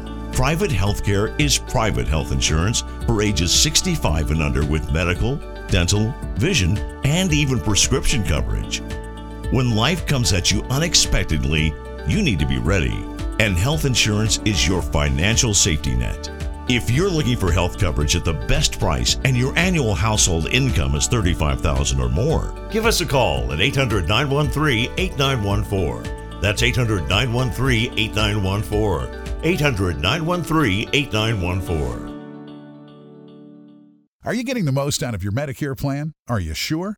Private 0.33 0.71
healthcare 0.71 1.37
is 1.39 1.57
private 1.57 2.07
health 2.07 2.31
insurance 2.31 2.83
for 3.05 3.21
ages 3.21 3.53
65 3.53 4.31
and 4.31 4.41
under 4.41 4.65
with 4.65 4.91
medical, 4.91 5.35
dental, 5.67 6.13
vision, 6.35 6.77
and 7.03 7.33
even 7.33 7.59
prescription 7.59 8.23
coverage. 8.23 8.81
When 9.51 9.75
life 9.75 10.05
comes 10.05 10.31
at 10.31 10.49
you 10.49 10.63
unexpectedly, 10.69 11.73
you 12.07 12.21
need 12.21 12.39
to 12.39 12.47
be 12.47 12.59
ready, 12.59 13.05
and 13.39 13.57
health 13.57 13.83
insurance 13.83 14.39
is 14.45 14.65
your 14.65 14.81
financial 14.81 15.53
safety 15.53 15.95
net. 15.95 16.31
If 16.69 16.89
you're 16.89 17.09
looking 17.09 17.35
for 17.35 17.51
health 17.51 17.77
coverage 17.77 18.15
at 18.15 18.23
the 18.23 18.33
best 18.33 18.79
price 18.79 19.17
and 19.25 19.35
your 19.35 19.55
annual 19.57 19.93
household 19.93 20.47
income 20.47 20.95
is 20.95 21.07
35,000 21.07 21.99
or 21.99 22.07
more, 22.07 22.53
give 22.71 22.85
us 22.85 23.01
a 23.01 23.05
call 23.05 23.51
at 23.51 23.59
800 23.59 24.07
913 24.07 24.91
8914. 24.97 26.39
That's 26.39 26.63
800 26.63 27.09
913 27.09 27.99
8914. 27.99 29.20
800 29.43 29.99
913 30.01 30.89
8914. 30.93 32.11
Are 34.23 34.33
you 34.35 34.43
getting 34.43 34.65
the 34.65 34.71
most 34.71 35.01
out 35.01 35.15
of 35.15 35.23
your 35.23 35.31
Medicare 35.33 35.75
plan? 35.75 36.13
Are 36.27 36.39
you 36.39 36.53
sure? 36.53 36.97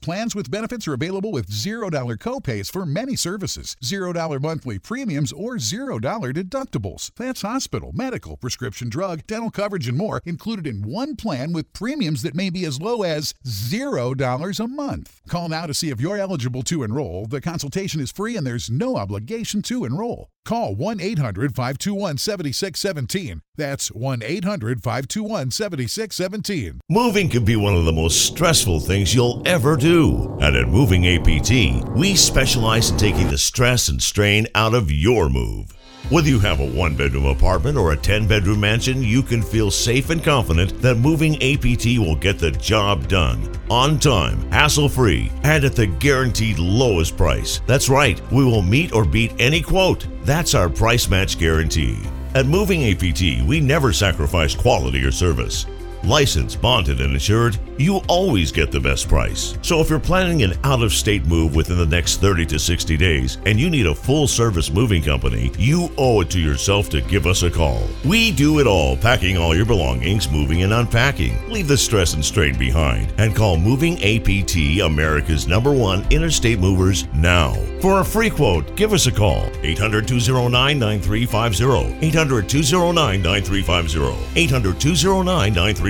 plans 0.00 0.34
with 0.34 0.50
benefits 0.50 0.86
are 0.86 0.94
available 0.94 1.32
with 1.32 1.50
$0 1.50 1.90
copays 2.18 2.70
for 2.70 2.84
many 2.86 3.16
services, 3.16 3.76
$0 3.82 4.40
monthly 4.40 4.78
premiums, 4.78 5.32
or 5.32 5.56
$0 5.56 6.00
deductibles. 6.00 7.10
That's 7.16 7.42
hospital, 7.42 7.92
medical, 7.94 8.36
prescription 8.36 8.88
drug, 8.88 9.26
dental 9.26 9.50
coverage, 9.50 9.88
and 9.88 9.96
more 9.96 10.20
included 10.24 10.66
in 10.66 10.82
one 10.82 11.16
plan 11.16 11.52
with 11.52 11.72
premiums 11.72 12.22
that 12.22 12.34
may 12.34 12.50
be 12.50 12.64
as 12.64 12.80
low 12.80 13.02
as 13.02 13.34
$0 13.46 14.60
a 14.60 14.68
month. 14.68 15.20
Call 15.28 15.48
now 15.48 15.66
to 15.66 15.74
see 15.74 15.90
if 15.90 16.00
you're 16.00 16.16
eligible 16.16 16.62
to 16.64 16.82
enroll. 16.82 17.26
The 17.26 17.40
consultation 17.40 18.00
is 18.00 18.12
free 18.12 18.36
and 18.36 18.46
there's 18.46 18.70
no 18.70 18.96
obligation 18.96 19.62
to 19.62 19.84
enroll. 19.84 20.30
Call 20.44 20.74
1 20.74 21.00
800 21.00 21.54
521 21.54 22.18
7617. 22.18 23.42
That's 23.56 23.90
1 23.92 24.22
800 24.24 24.82
521 24.82 25.50
7617. 25.50 26.80
Moving 26.88 27.28
can 27.28 27.44
be 27.44 27.56
one 27.56 27.74
of 27.76 27.84
the 27.84 27.92
most 27.92 28.24
stressful 28.26 28.80
things 28.80 29.14
you'll 29.14 29.42
ever 29.46 29.76
do. 29.76 30.38
And 30.40 30.56
at 30.56 30.68
Moving 30.68 31.06
APT, 31.06 31.88
we 31.96 32.14
specialize 32.16 32.90
in 32.90 32.96
taking 32.96 33.28
the 33.28 33.38
stress 33.38 33.88
and 33.88 34.02
strain 34.02 34.46
out 34.54 34.74
of 34.74 34.90
your 34.90 35.28
move. 35.28 35.76
Whether 36.08 36.28
you 36.28 36.40
have 36.40 36.58
a 36.58 36.66
one 36.66 36.96
bedroom 36.96 37.26
apartment 37.26 37.78
or 37.78 37.92
a 37.92 37.96
10 37.96 38.26
bedroom 38.26 38.60
mansion, 38.60 39.02
you 39.02 39.22
can 39.22 39.42
feel 39.42 39.70
safe 39.70 40.10
and 40.10 40.22
confident 40.24 40.80
that 40.82 40.96
Moving 40.96 41.36
APT 41.36 41.98
will 41.98 42.16
get 42.16 42.38
the 42.38 42.50
job 42.50 43.06
done 43.06 43.48
on 43.70 43.98
time, 43.98 44.40
hassle 44.50 44.88
free, 44.88 45.30
and 45.44 45.64
at 45.64 45.76
the 45.76 45.86
guaranteed 45.86 46.58
lowest 46.58 47.16
price. 47.16 47.60
That's 47.66 47.88
right, 47.88 48.20
we 48.32 48.44
will 48.44 48.62
meet 48.62 48.92
or 48.92 49.04
beat 49.04 49.32
any 49.38 49.60
quote. 49.60 50.06
That's 50.22 50.54
our 50.54 50.68
price 50.68 51.08
match 51.08 51.38
guarantee. 51.38 51.98
At 52.34 52.46
Moving 52.46 52.90
APT, 52.90 53.46
we 53.46 53.60
never 53.60 53.92
sacrifice 53.92 54.54
quality 54.54 55.04
or 55.04 55.12
service. 55.12 55.66
Licensed, 56.02 56.62
bonded, 56.62 57.00
and 57.00 57.12
insured, 57.12 57.58
you 57.76 57.98
always 58.08 58.50
get 58.50 58.72
the 58.72 58.80
best 58.80 59.06
price. 59.06 59.58
So 59.60 59.80
if 59.80 59.90
you're 59.90 60.00
planning 60.00 60.42
an 60.42 60.54
out 60.64 60.82
of 60.82 60.92
state 60.92 61.26
move 61.26 61.54
within 61.54 61.76
the 61.76 61.84
next 61.84 62.20
30 62.20 62.46
to 62.46 62.58
60 62.58 62.96
days 62.96 63.38
and 63.44 63.60
you 63.60 63.68
need 63.68 63.86
a 63.86 63.94
full 63.94 64.26
service 64.26 64.70
moving 64.70 65.02
company, 65.02 65.52
you 65.58 65.90
owe 65.98 66.22
it 66.22 66.30
to 66.30 66.40
yourself 66.40 66.88
to 66.90 67.02
give 67.02 67.26
us 67.26 67.42
a 67.42 67.50
call. 67.50 67.82
We 68.04 68.32
do 68.32 68.60
it 68.60 68.66
all, 68.66 68.96
packing 68.96 69.36
all 69.36 69.54
your 69.54 69.66
belongings, 69.66 70.30
moving 70.30 70.62
and 70.62 70.72
unpacking. 70.72 71.50
Leave 71.50 71.68
the 71.68 71.76
stress 71.76 72.14
and 72.14 72.24
strain 72.24 72.58
behind 72.58 73.12
and 73.18 73.36
call 73.36 73.58
Moving 73.58 73.96
APT, 74.02 74.80
America's 74.82 75.46
number 75.46 75.72
one 75.72 76.06
interstate 76.10 76.58
movers, 76.58 77.06
now. 77.14 77.52
For 77.80 78.00
a 78.00 78.04
free 78.04 78.30
quote, 78.30 78.74
give 78.74 78.92
us 78.92 79.06
a 79.06 79.12
call 79.12 79.50
800 79.62 80.08
209 80.08 80.78
9350. 80.78 82.06
800 82.06 82.48
209 82.48 83.22
9350. 83.22 84.40
800 84.40 84.80
209 84.80 85.52
9350. 85.52 85.89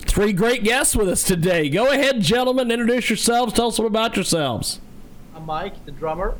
Three 0.00 0.32
great 0.32 0.64
guests 0.64 0.96
with 0.96 1.08
us 1.08 1.22
today. 1.22 1.68
Go 1.68 1.90
ahead, 1.90 2.20
gentlemen, 2.20 2.70
introduce 2.70 3.10
yourselves. 3.10 3.52
Tell 3.52 3.68
us 3.68 3.78
a 3.78 3.84
about 3.84 4.16
yourselves. 4.16 4.80
I'm 5.34 5.46
Mike, 5.46 5.84
the 5.84 5.92
drummer. 5.92 6.34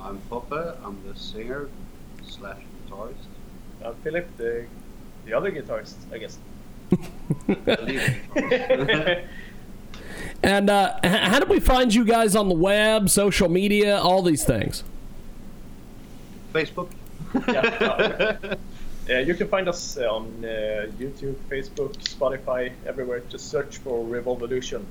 I'm 0.00 0.18
Poppe. 0.28 0.52
I'm 0.84 0.98
the 1.06 1.18
singer 1.18 1.68
slash 2.26 2.60
guitarist. 2.86 3.14
I'm 3.84 3.94
Philip, 3.96 4.36
the 4.36 4.66
the 5.24 5.32
other 5.32 5.50
guitarist, 5.50 5.94
I 6.12 6.18
guess. 6.18 6.38
And 10.42 10.70
uh, 10.70 10.98
how 11.04 11.38
did 11.38 11.48
we 11.48 11.60
find 11.60 11.94
you 11.94 12.04
guys 12.04 12.34
on 12.34 12.48
the 12.48 12.54
web, 12.54 13.08
social 13.08 13.48
media, 13.48 13.98
all 13.98 14.22
these 14.22 14.44
things? 14.44 14.82
Facebook. 16.52 16.90
yeah, 17.48 18.36
yeah, 18.42 18.54
you 19.18 19.34
can 19.34 19.48
find 19.48 19.68
us 19.68 19.96
on 19.96 20.26
uh, 20.44 20.86
YouTube, 20.98 21.34
Facebook, 21.50 21.96
Spotify, 21.96 22.72
everywhere. 22.86 23.20
Just 23.28 23.50
search 23.50 23.78
for 23.78 24.04
Revolution. 24.04 24.86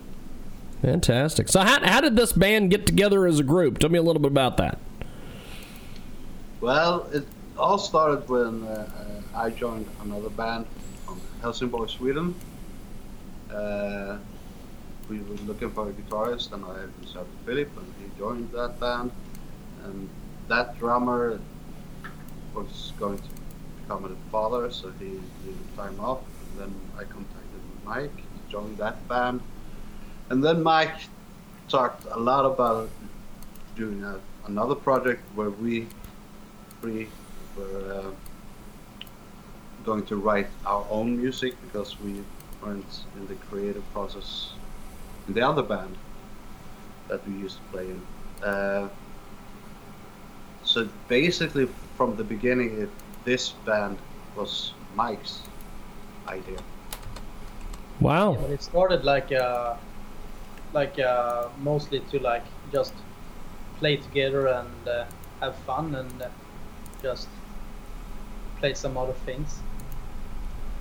Fantastic. 0.82 1.48
So, 1.48 1.62
how, 1.62 1.86
how 1.86 2.02
did 2.02 2.16
this 2.16 2.34
band 2.34 2.72
get 2.72 2.86
together 2.86 3.28
as 3.28 3.40
a 3.40 3.44
group? 3.44 3.78
Tell 3.78 3.90
me 3.90 4.00
a 4.00 4.02
little 4.02 4.22
bit 4.22 4.32
about 4.32 4.58
that. 4.58 4.80
Well, 6.60 7.08
it 7.14 7.26
all 7.58 7.78
started 7.78 8.28
when 8.28 8.64
uh, 8.64 8.90
uh, 9.34 9.38
I 9.38 9.52
joined 9.52 9.88
another 10.02 10.30
band 10.30 10.66
from 11.06 11.22
Helsingborg, 11.42 11.90
Sweden. 11.90 12.36
Uh, 13.52 14.18
we 15.10 15.20
were 15.20 15.36
looking 15.46 15.72
for 15.72 15.90
a 15.90 15.94
guitarist, 15.94 16.52
and 16.54 16.66
I 16.66 16.86
reached 17.00 17.16
out 17.16 17.28
to 17.32 17.46
Philip, 17.46 17.70
and 17.78 17.94
he 18.00 18.18
joined 18.18 18.52
that 18.52 18.80
band. 18.80 19.12
And 19.84 20.10
that 20.48 20.80
drummer 20.80 21.40
was 22.54 22.94
going 23.00 23.18
to 23.18 23.41
father, 24.32 24.72
so 24.72 24.92
he 25.00 25.06
needed 25.06 25.76
time 25.76 26.00
off. 26.00 26.20
And 26.52 26.62
then 26.62 26.76
I 26.96 27.04
contacted 27.04 27.62
Mike 27.86 28.16
to 28.16 28.52
join 28.52 28.76
that 28.78 29.08
band. 29.08 29.42
And 30.30 30.44
then 30.44 30.64
Mike 30.64 30.96
talked 31.68 32.06
a 32.12 32.20
lot 32.20 32.46
about 32.46 32.90
doing 33.76 34.04
a, 34.04 34.20
another 34.46 34.76
project 34.76 35.22
where 35.36 35.50
we 35.50 35.88
three 36.82 37.08
were 37.58 37.94
uh, 37.94 38.12
going 39.84 40.06
to 40.06 40.16
write 40.16 40.48
our 40.66 40.86
own 40.90 41.18
music 41.18 41.56
because 41.66 42.00
we 42.00 42.24
weren't 42.62 43.04
in 43.16 43.28
the 43.28 43.36
creative 43.36 43.84
process 43.94 44.54
in 45.28 45.34
the 45.34 45.42
other 45.42 45.64
band 45.64 45.96
that 47.08 47.28
we 47.28 47.34
used 47.36 47.58
to 47.58 47.64
play 47.72 47.88
in. 47.90 48.02
Uh, 48.44 48.90
so 50.64 50.88
basically, 51.08 51.68
from 51.98 52.16
the 52.16 52.24
beginning, 52.24 52.82
it, 52.82 52.90
this 53.26 53.52
band 53.66 53.98
was 54.36 54.74
Mike's 54.96 55.42
idea. 56.28 56.60
Wow. 58.00 58.34
But 58.42 58.50
it 58.52 58.62
started 58.64 59.04
like 59.04 59.32
uh, 59.32 59.76
like 60.74 60.98
uh, 61.00 61.50
mostly 61.62 62.00
to 62.12 62.20
like 62.20 62.44
just 62.72 62.94
play 63.80 63.98
together 63.98 64.48
and 64.48 64.88
uh, 64.88 65.06
have 65.40 65.56
fun 65.68 65.96
and 65.96 66.22
uh, 66.22 66.30
just 67.02 67.28
play 68.60 68.74
some 68.74 68.98
other 68.98 69.14
things. 69.26 69.60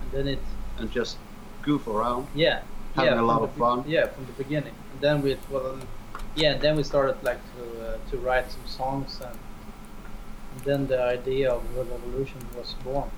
And 0.03 0.12
then 0.12 0.29
it 0.29 0.40
and 0.79 0.90
just 0.90 1.18
goof 1.62 1.87
around. 1.87 2.26
yeah 2.35 2.62
Having 2.94 3.12
yeah, 3.12 3.14
a 3.14 3.18
from 3.18 3.26
lot 3.26 3.38
the 3.38 3.44
of 3.44 3.55
be- 3.55 3.61
fun. 3.61 3.85
Yeah, 3.87 4.07
from 4.07 4.26
the 4.26 4.33
beginning. 4.33 4.74
And 4.92 5.00
then 5.00 5.22
we 5.22 5.37
well 5.50 5.79
yeah, 6.37 6.53
and 6.53 6.61
then 6.61 6.76
we 6.76 6.83
started 6.83 7.16
like 7.22 7.40
to 7.57 7.87
uh, 7.87 7.98
to 8.11 8.16
write 8.18 8.50
some 8.50 8.66
songs 8.66 9.20
and, 9.20 9.31
and 9.35 9.40
then 10.64 10.87
the 10.87 11.03
idea 11.03 11.51
of 11.53 11.62
Revolution 11.77 12.38
was 12.57 12.75
born. 12.85 13.11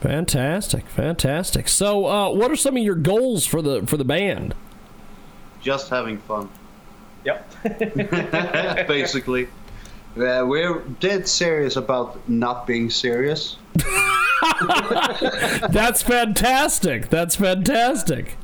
Fantastic, 0.00 0.86
fantastic. 0.86 1.68
So, 1.68 2.06
uh, 2.06 2.30
what 2.30 2.50
are 2.50 2.56
some 2.56 2.76
of 2.76 2.82
your 2.82 2.94
goals 2.94 3.44
for 3.44 3.60
the 3.60 3.86
for 3.86 3.96
the 3.96 4.04
band? 4.04 4.54
Just 5.60 5.90
having 5.90 6.18
fun. 6.18 6.48
Yep. 7.24 7.52
Basically. 8.88 9.48
Uh, 10.16 10.44
we're 10.44 10.80
dead 10.98 11.28
serious 11.28 11.76
about 11.76 12.28
not 12.28 12.66
being 12.66 12.90
serious. 12.90 13.58
That's 15.70 16.02
fantastic. 16.02 17.10
That's 17.10 17.36
fantastic. 17.36 18.36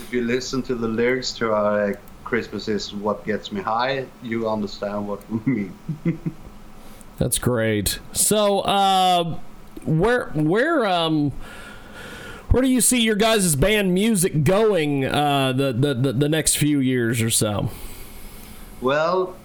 If 0.00 0.12
you 0.12 0.22
listen 0.22 0.62
to 0.62 0.74
the 0.74 0.88
lyrics 0.88 1.32
to 1.34 1.52
our 1.52 1.90
uh, 1.90 1.94
Christmas 2.24 2.68
is 2.68 2.94
what 2.94 3.24
gets 3.26 3.52
me 3.52 3.60
high, 3.60 4.06
you 4.22 4.48
understand 4.48 5.06
what 5.06 5.20
we 5.30 5.40
mean. 5.52 5.78
That's 7.18 7.38
great. 7.38 7.98
So, 8.12 8.60
uh, 8.60 9.38
where 9.84 10.26
where 10.34 10.84
um 10.84 11.32
where 12.50 12.62
do 12.62 12.68
you 12.68 12.80
see 12.80 13.00
your 13.00 13.16
guys' 13.16 13.56
band 13.56 13.94
music 13.94 14.44
going 14.44 15.04
uh, 15.04 15.52
the, 15.52 15.72
the 15.72 15.94
the 15.94 16.12
the 16.12 16.28
next 16.28 16.56
few 16.56 16.78
years 16.78 17.22
or 17.22 17.30
so? 17.30 17.70
Well, 18.80 19.36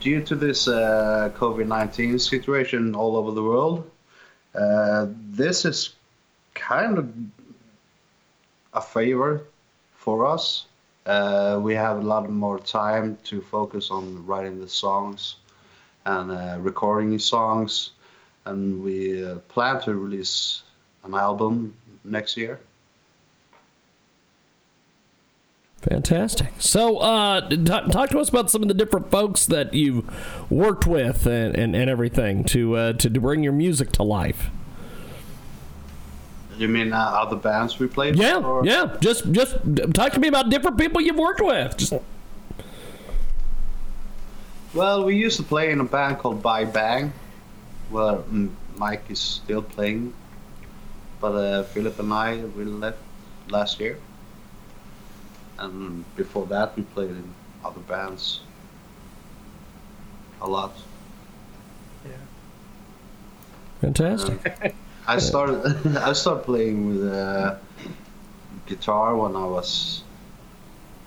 due 0.00 0.22
to 0.22 0.34
this 0.34 0.66
uh, 0.66 1.30
COVID 1.36 1.66
19 1.66 2.18
situation 2.18 2.94
all 2.94 3.16
over 3.16 3.30
the 3.30 3.42
world, 3.42 3.90
uh, 4.54 5.06
this 5.30 5.64
is 5.64 5.94
kind 6.54 6.98
of 6.98 7.12
a 8.72 8.80
favor 8.80 9.42
for 9.94 10.26
us. 10.26 10.66
Uh, 11.04 11.60
we 11.62 11.74
have 11.74 11.98
a 11.98 12.02
lot 12.02 12.30
more 12.30 12.58
time 12.58 13.18
to 13.24 13.42
focus 13.42 13.90
on 13.90 14.24
writing 14.26 14.58
the 14.58 14.68
songs 14.68 15.36
and 16.06 16.30
uh, 16.30 16.56
recording 16.60 17.18
songs, 17.18 17.90
and 18.44 18.82
we 18.82 19.24
uh, 19.24 19.36
plan 19.48 19.80
to 19.82 19.94
release 19.94 20.62
an 21.04 21.14
album 21.14 21.74
next 22.04 22.36
year. 22.36 22.60
Fantastic. 25.82 26.48
So, 26.60 26.96
uh, 26.98 27.46
t- 27.46 27.56
talk 27.66 28.08
to 28.10 28.18
us 28.18 28.30
about 28.30 28.50
some 28.50 28.62
of 28.62 28.68
the 28.68 28.74
different 28.74 29.10
folks 29.10 29.44
that 29.46 29.74
you've 29.74 30.04
worked 30.50 30.86
with 30.86 31.26
and, 31.26 31.54
and, 31.54 31.76
and 31.76 31.90
everything 31.90 32.44
to, 32.44 32.74
uh, 32.76 32.92
to 32.94 33.10
to 33.10 33.20
bring 33.20 33.42
your 33.42 33.52
music 33.52 33.92
to 33.92 34.02
life. 34.02 34.48
You 36.56 36.68
mean 36.68 36.92
uh, 36.94 36.96
other 36.98 37.36
bands 37.36 37.78
we 37.78 37.86
played? 37.86 38.16
Yeah, 38.16 38.36
or- 38.38 38.64
yeah. 38.64 38.96
Just 39.00 39.30
just 39.32 39.56
talk 39.92 40.12
to 40.12 40.20
me 40.20 40.28
about 40.28 40.48
different 40.48 40.78
people 40.78 41.02
you've 41.02 41.18
worked 41.18 41.42
with. 41.42 41.76
Just 41.76 41.92
Well, 44.74 45.04
we 45.04 45.14
used 45.14 45.36
to 45.36 45.44
play 45.44 45.70
in 45.70 45.78
a 45.78 45.84
band 45.84 46.18
called 46.18 46.42
Bye 46.42 46.64
Bang, 46.64 47.12
where 47.90 48.16
mm, 48.16 48.50
Mike 48.76 49.04
is 49.08 49.20
still 49.20 49.62
playing, 49.62 50.12
but 51.20 51.32
uh, 51.32 51.62
Philip 51.62 52.00
and 52.00 52.12
I 52.12 52.38
we 52.56 52.64
left 52.64 52.98
last 53.48 53.78
year. 53.78 53.98
And 55.58 56.04
before 56.16 56.46
that, 56.46 56.76
we 56.76 56.82
played 56.82 57.10
in 57.10 57.32
other 57.64 57.80
bands 57.82 58.40
a 60.40 60.48
lot. 60.48 60.72
Yeah. 62.04 62.12
Fantastic. 63.80 64.74
I 65.06 65.18
started 65.18 65.96
I 65.98 66.12
started 66.14 66.44
playing 66.44 66.88
with 66.88 67.12
uh, 67.12 67.56
guitar 68.66 69.16
when 69.16 69.36
I 69.36 69.44
was 69.44 70.02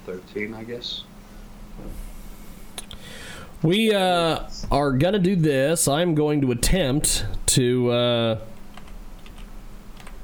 thirteen, 0.05 0.53
I 0.53 0.63
guess. 0.63 1.03
We 3.63 3.91
uh, 3.93 4.47
are 4.71 4.91
gonna 4.91 5.19
do 5.19 5.35
this. 5.35 5.87
I'm 5.87 6.13
going 6.13 6.41
to 6.41 6.51
attempt 6.51 7.25
to 7.47 7.89
uh, 7.91 8.39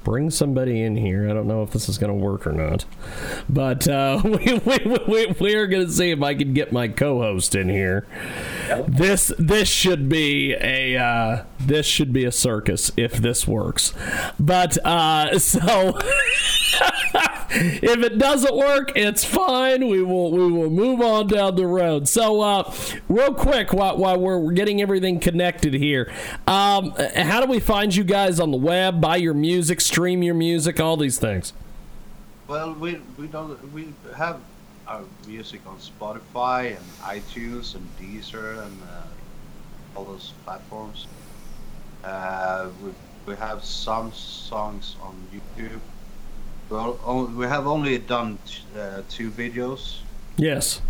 bring 0.04 0.30
somebody 0.30 0.82
in 0.82 0.96
here. 0.96 1.30
I 1.30 1.34
don't 1.34 1.48
know 1.48 1.64
if 1.64 1.72
this 1.72 1.90
is 1.90 1.98
gonna 1.98 2.14
work 2.14 2.46
or 2.46 2.52
not, 2.52 2.86
but 3.50 3.88
uh, 3.88 4.22
we, 4.24 4.62
we, 4.66 4.98
we, 5.08 5.36
we 5.40 5.56
are 5.56 5.68
gonna 5.68 5.90
see 5.90 6.12
if 6.12 6.22
I 6.22 6.36
can 6.36 6.54
get 6.54 6.72
my 6.72 6.88
co-host 6.88 7.56
in 7.56 7.70
here. 7.70 8.06
This 8.88 9.32
this 9.38 9.68
should 9.68 10.10
be 10.10 10.54
a 10.54 10.98
uh, 10.98 11.44
this 11.60 11.86
should 11.86 12.14
be 12.14 12.26
a 12.26 12.32
circus 12.32 12.92
if 12.98 13.14
this 13.14 13.48
works, 13.48 13.94
but 14.40 14.78
uh, 14.86 15.40
so. 15.40 15.98
if 17.56 18.00
it 18.00 18.18
doesn't 18.18 18.56
work, 18.56 18.92
it's 18.96 19.24
fine. 19.24 19.88
We 19.88 20.02
will 20.02 20.32
we 20.32 20.52
will 20.52 20.70
move 20.70 21.02
on 21.02 21.28
down 21.28 21.56
the 21.56 21.68
road. 21.68 22.08
So, 22.08 22.42
uh, 22.42 22.74
real 23.08 23.34
quick, 23.34 23.74
while, 23.74 23.98
while 23.98 24.20
we're 24.20 24.52
getting 24.54 24.82
everything 24.82 25.20
connected 25.20 25.74
here, 25.74 26.12
um, 26.48 26.96
how 27.16 27.42
do 27.42 27.48
we 27.48 27.60
find 27.60 27.96
you 27.96 28.04
guys 28.04 28.40
on 28.40 28.52
the 28.52 28.58
web? 28.58 29.00
Buy 29.00 29.18
your 29.18 29.34
music, 29.36 29.82
stream 29.94 30.24
your 30.24 30.34
music, 30.34 30.80
all 30.80 30.98
these 30.98 31.20
things. 31.20 31.54
Well, 32.48 32.74
we 32.74 33.00
we 33.20 33.28
don't 33.28 33.72
we 33.74 33.94
have 34.18 34.40
our 34.88 35.04
music 35.28 35.62
on 35.68 35.78
Spotify 35.78 36.76
and 36.78 36.86
iTunes 37.18 37.76
and 37.76 37.88
Deezer 38.02 38.66
and 38.66 38.76
uh, 38.90 39.04
all 39.96 40.06
those 40.06 40.34
platforms. 40.46 41.06
Uh, 42.04 42.70
we 42.84 42.90
we 43.28 43.36
have 43.36 43.64
some 43.64 44.12
songs 44.14 44.96
on 45.00 45.14
YouTube. 45.36 45.80
Well, 46.70 46.98
we 47.38 47.46
have 47.46 47.68
only 47.68 48.00
done 48.00 48.40
t- 48.48 48.64
uh, 48.80 49.04
two 49.10 49.30
videos, 49.30 50.00
Yes. 50.38 50.82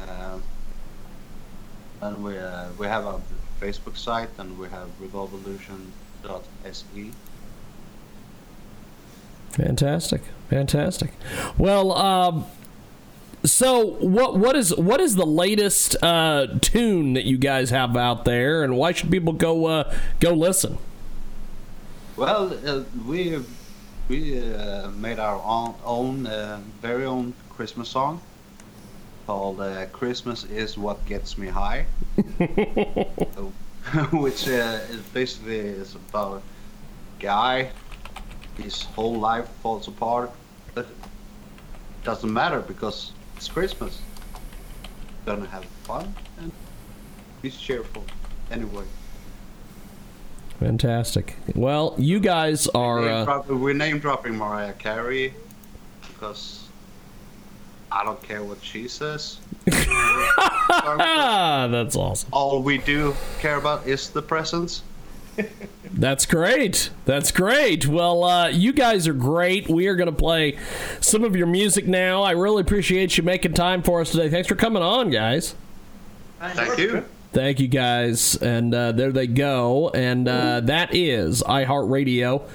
uh, 0.00 0.38
and 2.00 2.24
we 2.24 2.38
uh, 2.38 2.68
we 2.78 2.86
have 2.86 3.04
a 3.04 3.20
Facebook 3.60 3.98
site 3.98 4.30
and 4.38 4.58
we 4.58 4.66
have 4.70 4.88
revolvolution.se. 5.02 7.10
Fantastic, 9.54 10.22
fantastic. 10.50 11.12
Well, 11.56 11.92
um, 11.92 12.46
so 13.44 13.86
what 14.00 14.36
what 14.36 14.56
is 14.56 14.74
what 14.74 15.00
is 15.00 15.14
the 15.14 15.26
latest 15.26 15.96
uh, 16.02 16.48
tune 16.60 17.12
that 17.12 17.24
you 17.24 17.38
guys 17.38 17.70
have 17.70 17.96
out 17.96 18.24
there, 18.24 18.64
and 18.64 18.76
why 18.76 18.90
should 18.92 19.12
people 19.12 19.32
go 19.32 19.66
uh, 19.66 19.94
go 20.18 20.32
listen? 20.32 20.78
Well, 22.16 22.52
uh, 22.66 22.82
we 23.06 23.38
we 24.08 24.40
uh, 24.54 24.90
made 24.90 25.20
our 25.20 25.40
own, 25.44 25.74
own 25.84 26.26
uh, 26.26 26.60
very 26.82 27.04
own 27.04 27.32
Christmas 27.50 27.88
song 27.88 28.20
called 29.26 29.60
uh, 29.60 29.86
"Christmas 29.86 30.42
Is 30.44 30.76
What 30.76 31.06
Gets 31.06 31.38
Me 31.38 31.46
High," 31.46 31.86
which 34.12 34.48
uh, 34.48 34.80
is 34.90 35.00
basically 35.12 35.58
is 35.58 35.94
about 35.94 36.38
a 36.38 36.42
guy. 37.22 37.70
His 38.58 38.82
whole 38.82 39.14
life 39.18 39.48
falls 39.62 39.88
apart, 39.88 40.30
but 40.74 40.86
it 40.86 42.04
doesn't 42.04 42.32
matter 42.32 42.60
because 42.60 43.12
it's 43.36 43.48
Christmas. 43.48 44.00
Gonna 45.26 45.46
have 45.46 45.64
fun 45.84 46.14
and 46.38 46.52
he's 47.42 47.56
cheerful 47.56 48.04
anyway. 48.50 48.84
Fantastic. 50.60 51.36
Well, 51.54 51.94
you 51.98 52.20
guys 52.20 52.68
are. 52.68 53.00
Name 53.00 53.10
Uh, 53.12 53.24
drop- 53.24 53.48
we're 53.48 53.74
name 53.74 53.98
dropping 53.98 54.36
Mariah 54.36 54.72
Carey 54.74 55.34
because 56.08 56.68
I 57.90 58.04
don't 58.04 58.22
care 58.22 58.42
what 58.42 58.62
she 58.62 58.86
says. 58.86 59.38
ah, 59.70 61.68
that's 61.70 61.96
awesome. 61.96 62.28
All 62.32 62.62
we 62.62 62.78
do 62.78 63.14
care 63.40 63.56
about 63.56 63.86
is 63.86 64.10
the 64.10 64.22
presents. 64.22 64.82
That's 65.92 66.26
great. 66.26 66.90
That's 67.04 67.30
great. 67.30 67.86
Well, 67.86 68.24
uh, 68.24 68.48
you 68.48 68.72
guys 68.72 69.06
are 69.06 69.14
great. 69.14 69.68
We 69.68 69.86
are 69.86 69.94
going 69.94 70.10
to 70.10 70.16
play 70.16 70.58
some 71.00 71.22
of 71.22 71.36
your 71.36 71.46
music 71.46 71.86
now. 71.86 72.22
I 72.22 72.32
really 72.32 72.62
appreciate 72.62 73.16
you 73.16 73.22
making 73.22 73.54
time 73.54 73.82
for 73.82 74.00
us 74.00 74.10
today. 74.10 74.28
Thanks 74.28 74.48
for 74.48 74.56
coming 74.56 74.82
on, 74.82 75.10
guys. 75.10 75.54
Thank 76.40 76.78
you. 76.78 77.04
Thank 77.34 77.58
you 77.58 77.66
guys. 77.66 78.36
And 78.36 78.72
uh, 78.72 78.92
there 78.92 79.10
they 79.10 79.26
go. 79.26 79.88
And 79.88 80.28
uh, 80.28 80.60
that 80.60 80.94
is 80.94 81.42
iHeartRadio, 81.42 82.48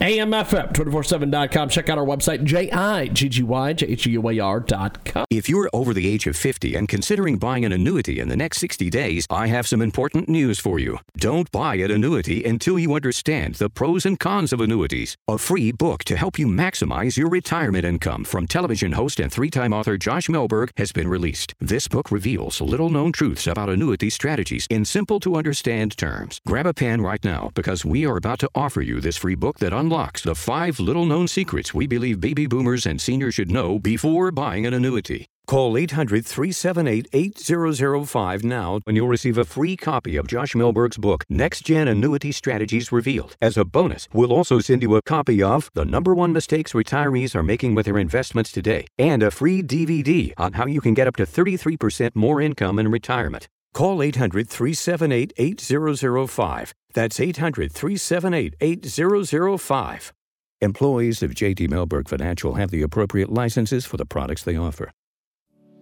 AMFM247.com. 0.00 1.68
Check 1.68 1.88
out 1.88 1.98
our 1.98 2.04
website, 2.04 2.42
J-I-G-G-Y-J-H-U-A-R.com. 2.42 5.26
If 5.30 5.48
you're 5.48 5.70
over 5.72 5.94
the 5.94 6.08
age 6.08 6.26
of 6.26 6.36
50 6.36 6.74
and 6.74 6.88
considering 6.88 7.38
buying 7.38 7.64
an 7.64 7.70
annuity 7.70 8.18
in 8.18 8.26
the 8.26 8.36
next 8.36 8.58
60 8.58 8.90
days, 8.90 9.24
I 9.30 9.46
have 9.46 9.68
some 9.68 9.80
important 9.80 10.28
news 10.28 10.58
for 10.58 10.80
you. 10.80 10.98
Don't 11.16 11.48
buy 11.52 11.76
an 11.76 11.92
annuity 11.92 12.42
until 12.42 12.76
you 12.76 12.94
understand 12.94 13.54
the 13.54 13.70
pros 13.70 14.04
and 14.04 14.18
cons 14.18 14.52
of 14.52 14.60
annuities. 14.60 15.16
A 15.28 15.38
free 15.38 15.70
book 15.70 16.02
to 16.04 16.16
help 16.16 16.40
you 16.40 16.48
maximize 16.48 17.16
your 17.16 17.28
retirement 17.28 17.84
income 17.84 18.24
from 18.24 18.48
television 18.48 18.90
host 18.92 19.20
and 19.20 19.32
three 19.32 19.50
time 19.50 19.72
author 19.72 19.96
Josh 19.96 20.26
Melberg 20.26 20.70
has 20.76 20.90
been 20.90 21.06
released. 21.06 21.54
This 21.60 21.86
book 21.86 22.10
reveals 22.10 22.60
little 22.60 22.90
known 22.90 23.12
truths 23.12 23.46
about 23.46 23.70
annuity 23.70 24.10
strategies 24.10 24.23
in 24.70 24.84
simple 24.84 25.20
to 25.20 25.36
understand 25.36 25.96
terms. 25.98 26.40
Grab 26.46 26.66
a 26.66 26.72
pen 26.72 27.02
right 27.02 27.22
now 27.22 27.50
because 27.54 27.84
we 27.84 28.06
are 28.06 28.16
about 28.16 28.38
to 28.38 28.48
offer 28.54 28.80
you 28.80 29.00
this 29.00 29.18
free 29.18 29.34
book 29.34 29.58
that 29.58 29.72
unlocks 29.72 30.22
the 30.22 30.34
five 30.34 30.80
little 30.80 31.04
known 31.04 31.28
secrets 31.28 31.74
we 31.74 31.86
believe 31.86 32.20
baby 32.20 32.46
boomers 32.46 32.86
and 32.86 33.00
seniors 33.00 33.34
should 33.34 33.50
know 33.50 33.78
before 33.78 34.30
buying 34.30 34.64
an 34.64 34.72
annuity. 34.72 35.26
Call 35.46 35.76
800 35.76 36.24
378 36.24 37.06
8005 37.12 38.44
now 38.44 38.80
and 38.86 38.96
you'll 38.96 39.08
receive 39.08 39.36
a 39.36 39.44
free 39.44 39.76
copy 39.76 40.16
of 40.16 40.26
Josh 40.26 40.54
Melberg's 40.54 40.96
book, 40.96 41.24
Next 41.28 41.66
Gen 41.66 41.86
Annuity 41.86 42.32
Strategies 42.32 42.90
Revealed. 42.90 43.36
As 43.42 43.58
a 43.58 43.64
bonus, 43.64 44.08
we'll 44.14 44.32
also 44.32 44.58
send 44.58 44.80
you 44.80 44.96
a 44.96 45.02
copy 45.02 45.42
of 45.42 45.70
The 45.74 45.84
Number 45.84 46.14
One 46.14 46.32
Mistakes 46.32 46.72
Retirees 46.72 47.34
Are 47.34 47.42
Making 47.42 47.74
with 47.74 47.84
Their 47.84 47.98
Investments 47.98 48.50
Today 48.52 48.86
and 48.98 49.22
a 49.22 49.30
free 49.30 49.62
DVD 49.62 50.32
on 50.38 50.54
how 50.54 50.64
you 50.64 50.80
can 50.80 50.94
get 50.94 51.06
up 51.06 51.16
to 51.16 51.26
33% 51.26 52.12
more 52.14 52.40
income 52.40 52.78
in 52.78 52.90
retirement. 52.90 53.48
Call 53.74 54.02
800 54.02 54.48
378 54.48 55.32
8005. 55.36 56.74
That's 56.94 57.20
800 57.20 57.72
378 57.72 58.54
8005. 58.60 60.12
Employees 60.60 61.22
of 61.22 61.32
JD 61.32 61.68
Melberg 61.68 62.08
Financial 62.08 62.54
have 62.54 62.70
the 62.70 62.82
appropriate 62.82 63.30
licenses 63.30 63.84
for 63.84 63.96
the 63.96 64.06
products 64.06 64.44
they 64.44 64.56
offer. 64.56 64.92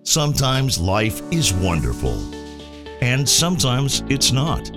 Sometimes 0.04 0.80
life 0.80 1.22
is 1.30 1.52
wonderful, 1.52 2.18
and 3.00 3.28
sometimes 3.28 4.02
it's 4.08 4.32
not. 4.32 4.72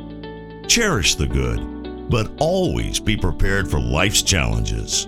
Cherish 0.68 1.16
the 1.16 1.26
good, 1.26 2.10
but 2.10 2.30
always 2.38 3.00
be 3.00 3.18
prepared 3.18 3.72
for 3.72 3.80
life's 3.80 4.22
challenges. 4.22 5.08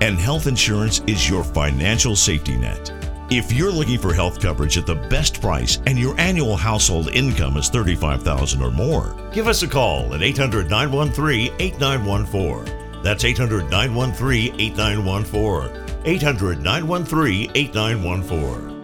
and 0.00 0.18
health 0.18 0.46
insurance 0.46 1.00
is 1.06 1.28
your 1.28 1.44
financial 1.44 2.16
safety 2.16 2.56
net. 2.56 2.92
If 3.28 3.52
you're 3.52 3.72
looking 3.72 3.98
for 3.98 4.14
health 4.14 4.40
coverage 4.40 4.78
at 4.78 4.86
the 4.86 4.94
best 4.94 5.40
price 5.40 5.80
and 5.86 5.98
your 5.98 6.18
annual 6.20 6.56
household 6.56 7.08
income 7.10 7.56
is 7.56 7.68
35,000 7.68 8.62
or 8.62 8.70
more, 8.70 9.16
give 9.32 9.48
us 9.48 9.62
a 9.62 9.68
call 9.68 10.14
at 10.14 10.22
800 10.22 10.70
913 10.70 11.52
8914. 11.58 13.02
That's 13.02 13.24
800 13.24 13.70
913 13.70 14.60
8914. 14.60 15.86
800 16.04 16.60
913 16.62 17.50
8914. 17.54 18.76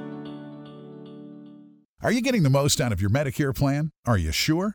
Are 2.03 2.11
you 2.11 2.21
getting 2.21 2.43
the 2.43 2.51
most 2.51 2.81
out 2.81 2.91
of 2.91 3.01
your 3.01 3.11
Medicare 3.11 3.55
plan? 3.55 3.93
Are 4.05 4.19
you 4.19 4.33
sure? 4.33 4.75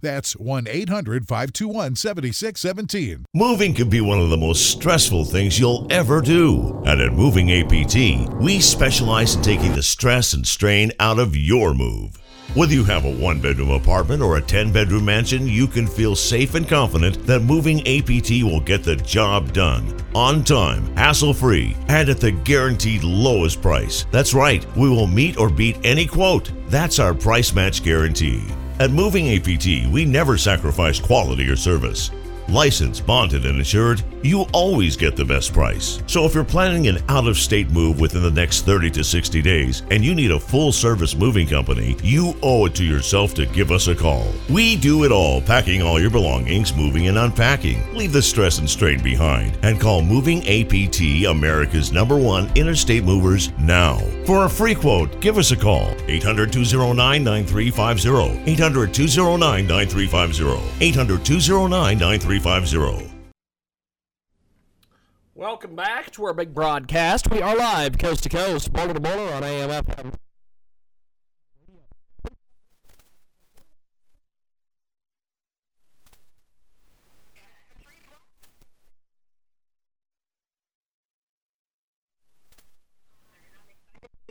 That's 0.00 0.34
1 0.34 0.68
800 0.68 1.26
521 1.26 1.96
7617. 1.96 3.24
Moving 3.34 3.74
can 3.74 3.90
be 3.90 4.00
one 4.00 4.20
of 4.20 4.30
the 4.30 4.36
most 4.36 4.70
stressful 4.70 5.24
things 5.24 5.58
you'll 5.58 5.88
ever 5.90 6.20
do. 6.20 6.80
And 6.86 7.00
at 7.00 7.12
Moving 7.12 7.50
APT, 7.50 8.32
we 8.40 8.60
specialize 8.60 9.34
in 9.34 9.42
taking 9.42 9.74
the 9.74 9.82
stress 9.82 10.34
and 10.34 10.46
strain 10.46 10.92
out 11.00 11.18
of 11.18 11.36
your 11.36 11.74
move. 11.74 12.16
Whether 12.54 12.74
you 12.74 12.84
have 12.84 13.06
a 13.06 13.12
one 13.12 13.40
bedroom 13.40 13.70
apartment 13.70 14.22
or 14.22 14.36
a 14.36 14.40
10 14.40 14.72
bedroom 14.72 15.04
mansion, 15.04 15.48
you 15.48 15.66
can 15.66 15.88
feel 15.88 16.14
safe 16.14 16.54
and 16.54 16.68
confident 16.68 17.26
that 17.26 17.40
Moving 17.40 17.80
APT 17.80 18.44
will 18.44 18.60
get 18.60 18.84
the 18.84 18.96
job 18.96 19.52
done 19.52 20.00
on 20.14 20.44
time, 20.44 20.86
hassle 20.96 21.34
free, 21.34 21.76
and 21.88 22.08
at 22.08 22.20
the 22.20 22.30
guaranteed 22.30 23.02
lowest 23.02 23.60
price. 23.60 24.06
That's 24.12 24.32
right, 24.32 24.64
we 24.76 24.88
will 24.88 25.08
meet 25.08 25.38
or 25.38 25.50
beat 25.50 25.76
any 25.82 26.06
quote. 26.06 26.52
That's 26.68 27.00
our 27.00 27.14
price 27.14 27.52
match 27.52 27.82
guarantee. 27.82 28.44
At 28.80 28.92
Moving 28.92 29.30
APT, 29.36 29.90
we 29.90 30.04
never 30.04 30.38
sacrifice 30.38 31.00
quality 31.00 31.48
or 31.48 31.56
service. 31.56 32.12
Licensed, 32.48 33.06
bonded, 33.06 33.44
and 33.44 33.58
insured, 33.58 34.02
you 34.22 34.46
always 34.54 34.96
get 34.96 35.16
the 35.16 35.24
best 35.24 35.52
price. 35.52 36.02
So 36.06 36.24
if 36.24 36.34
you're 36.34 36.44
planning 36.44 36.86
an 36.88 36.98
out 37.10 37.26
of 37.26 37.36
state 37.36 37.68
move 37.70 38.00
within 38.00 38.22
the 38.22 38.30
next 38.30 38.62
30 38.62 38.90
to 38.92 39.04
60 39.04 39.42
days 39.42 39.82
and 39.90 40.02
you 40.02 40.14
need 40.14 40.30
a 40.30 40.40
full 40.40 40.72
service 40.72 41.14
moving 41.14 41.46
company, 41.46 41.94
you 42.02 42.34
owe 42.42 42.64
it 42.64 42.74
to 42.76 42.84
yourself 42.84 43.34
to 43.34 43.44
give 43.44 43.70
us 43.70 43.88
a 43.88 43.94
call. 43.94 44.32
We 44.48 44.76
do 44.76 45.04
it 45.04 45.12
all, 45.12 45.42
packing 45.42 45.82
all 45.82 46.00
your 46.00 46.10
belongings, 46.10 46.74
moving 46.74 47.08
and 47.08 47.18
unpacking. 47.18 47.94
Leave 47.94 48.14
the 48.14 48.22
stress 48.22 48.58
and 48.58 48.68
strain 48.68 49.02
behind 49.02 49.58
and 49.62 49.78
call 49.78 50.00
Moving 50.00 50.38
APT, 50.48 51.26
America's 51.28 51.92
number 51.92 52.16
one 52.16 52.50
interstate 52.54 53.04
movers, 53.04 53.50
now. 53.58 53.98
For 54.24 54.46
a 54.46 54.50
free 54.50 54.74
quote, 54.74 55.20
give 55.20 55.36
us 55.36 55.50
a 55.50 55.56
call 55.56 55.94
800 56.06 56.50
209 56.50 57.22
9350. 57.22 58.50
800 58.50 58.94
209 58.94 59.66
9350. 59.66 60.84
800 60.84 61.24
209 61.24 61.98
9350. 61.98 62.37
Welcome 65.34 65.76
back 65.76 66.10
to 66.12 66.24
our 66.24 66.34
big 66.34 66.52
broadcast. 66.52 67.30
We 67.30 67.40
are 67.40 67.56
live 67.56 67.98
coast 67.98 68.24
to 68.24 68.28
coast, 68.28 68.72
border 68.72 68.94
to 68.94 69.00
border 69.00 69.32
on 69.34 69.42
AMFM. 69.42 70.14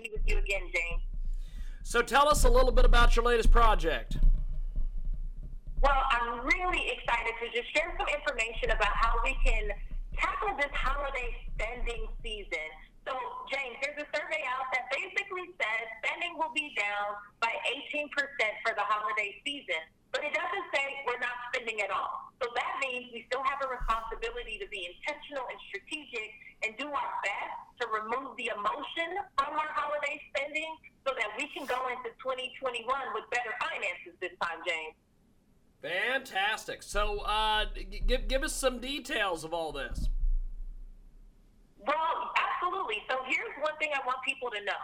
be 0.01 0.09
with 0.13 0.21
you 0.27 0.37
again, 0.37 0.61
James. 0.73 1.03
So 1.83 2.01
tell 2.01 2.27
us 2.27 2.43
a 2.43 2.49
little 2.49 2.71
bit 2.71 2.85
about 2.85 3.15
your 3.15 3.25
latest 3.25 3.51
project. 3.51 4.17
Well, 5.77 6.01
I'm 6.09 6.41
really 6.41 6.89
excited 6.89 7.37
to 7.37 7.45
just 7.53 7.69
share 7.69 7.93
some 8.01 8.09
information 8.09 8.73
about 8.73 8.89
how 8.97 9.13
we 9.21 9.37
can 9.45 9.69
tackle 10.17 10.57
this 10.57 10.73
holiday 10.73 11.37
spending 11.53 12.09
season. 12.25 12.69
So, 13.05 13.13
James, 13.53 13.77
there's 13.85 14.01
a 14.01 14.09
survey 14.09 14.41
out 14.49 14.65
that 14.73 14.89
basically 14.89 15.53
says 15.61 15.85
spending 16.01 16.33
will 16.33 16.49
be 16.57 16.73
down 16.73 17.21
by 17.45 17.53
18% 17.93 18.09
for 18.65 18.73
the 18.73 18.81
holiday 18.89 19.37
season, 19.45 19.77
but 20.09 20.25
it 20.25 20.33
doesn't 20.33 20.67
say 20.73 20.81
we're 21.05 21.21
not 21.21 21.37
spending 21.53 21.77
at 21.85 21.93
all. 21.93 22.33
So 22.41 22.49
that 22.57 22.81
means 22.81 23.13
we 23.13 23.29
still 23.29 23.45
have 23.45 23.61
a 23.61 23.69
responsibility 23.69 24.57
to 24.57 24.67
be 24.73 24.89
intentional 24.89 25.45
and 25.45 25.61
strategic 25.69 26.33
and 26.65 26.73
do 26.81 26.89
our 26.89 27.13
best 27.21 27.57
to 27.79 27.83
remove 27.93 28.33
the 28.41 28.49
emotion 28.49 29.13
from 29.37 29.53
our 29.53 29.71
holiday 29.77 30.17
spending 30.33 30.73
so 31.05 31.13
that 31.13 31.37
we 31.37 31.45
can 31.53 31.69
go 31.69 31.77
into 31.93 32.09
2021 32.17 32.81
with 33.13 33.29
better 33.29 33.53
finances 33.61 34.17
this 34.17 34.33
time, 34.41 34.57
James. 34.65 34.97
Fantastic. 35.81 36.81
So, 36.81 37.19
uh, 37.19 37.65
give 38.07 38.27
give 38.27 38.43
us 38.43 38.53
some 38.53 38.79
details 38.79 39.43
of 39.43 39.53
all 39.53 39.71
this. 39.71 40.09
Well, 41.77 42.33
absolutely. 42.35 43.05
So 43.07 43.21
here's 43.29 43.53
one 43.61 43.77
thing 43.77 43.93
I 43.93 44.01
want 44.03 44.19
people 44.25 44.49
to 44.51 44.59
know. 44.65 44.83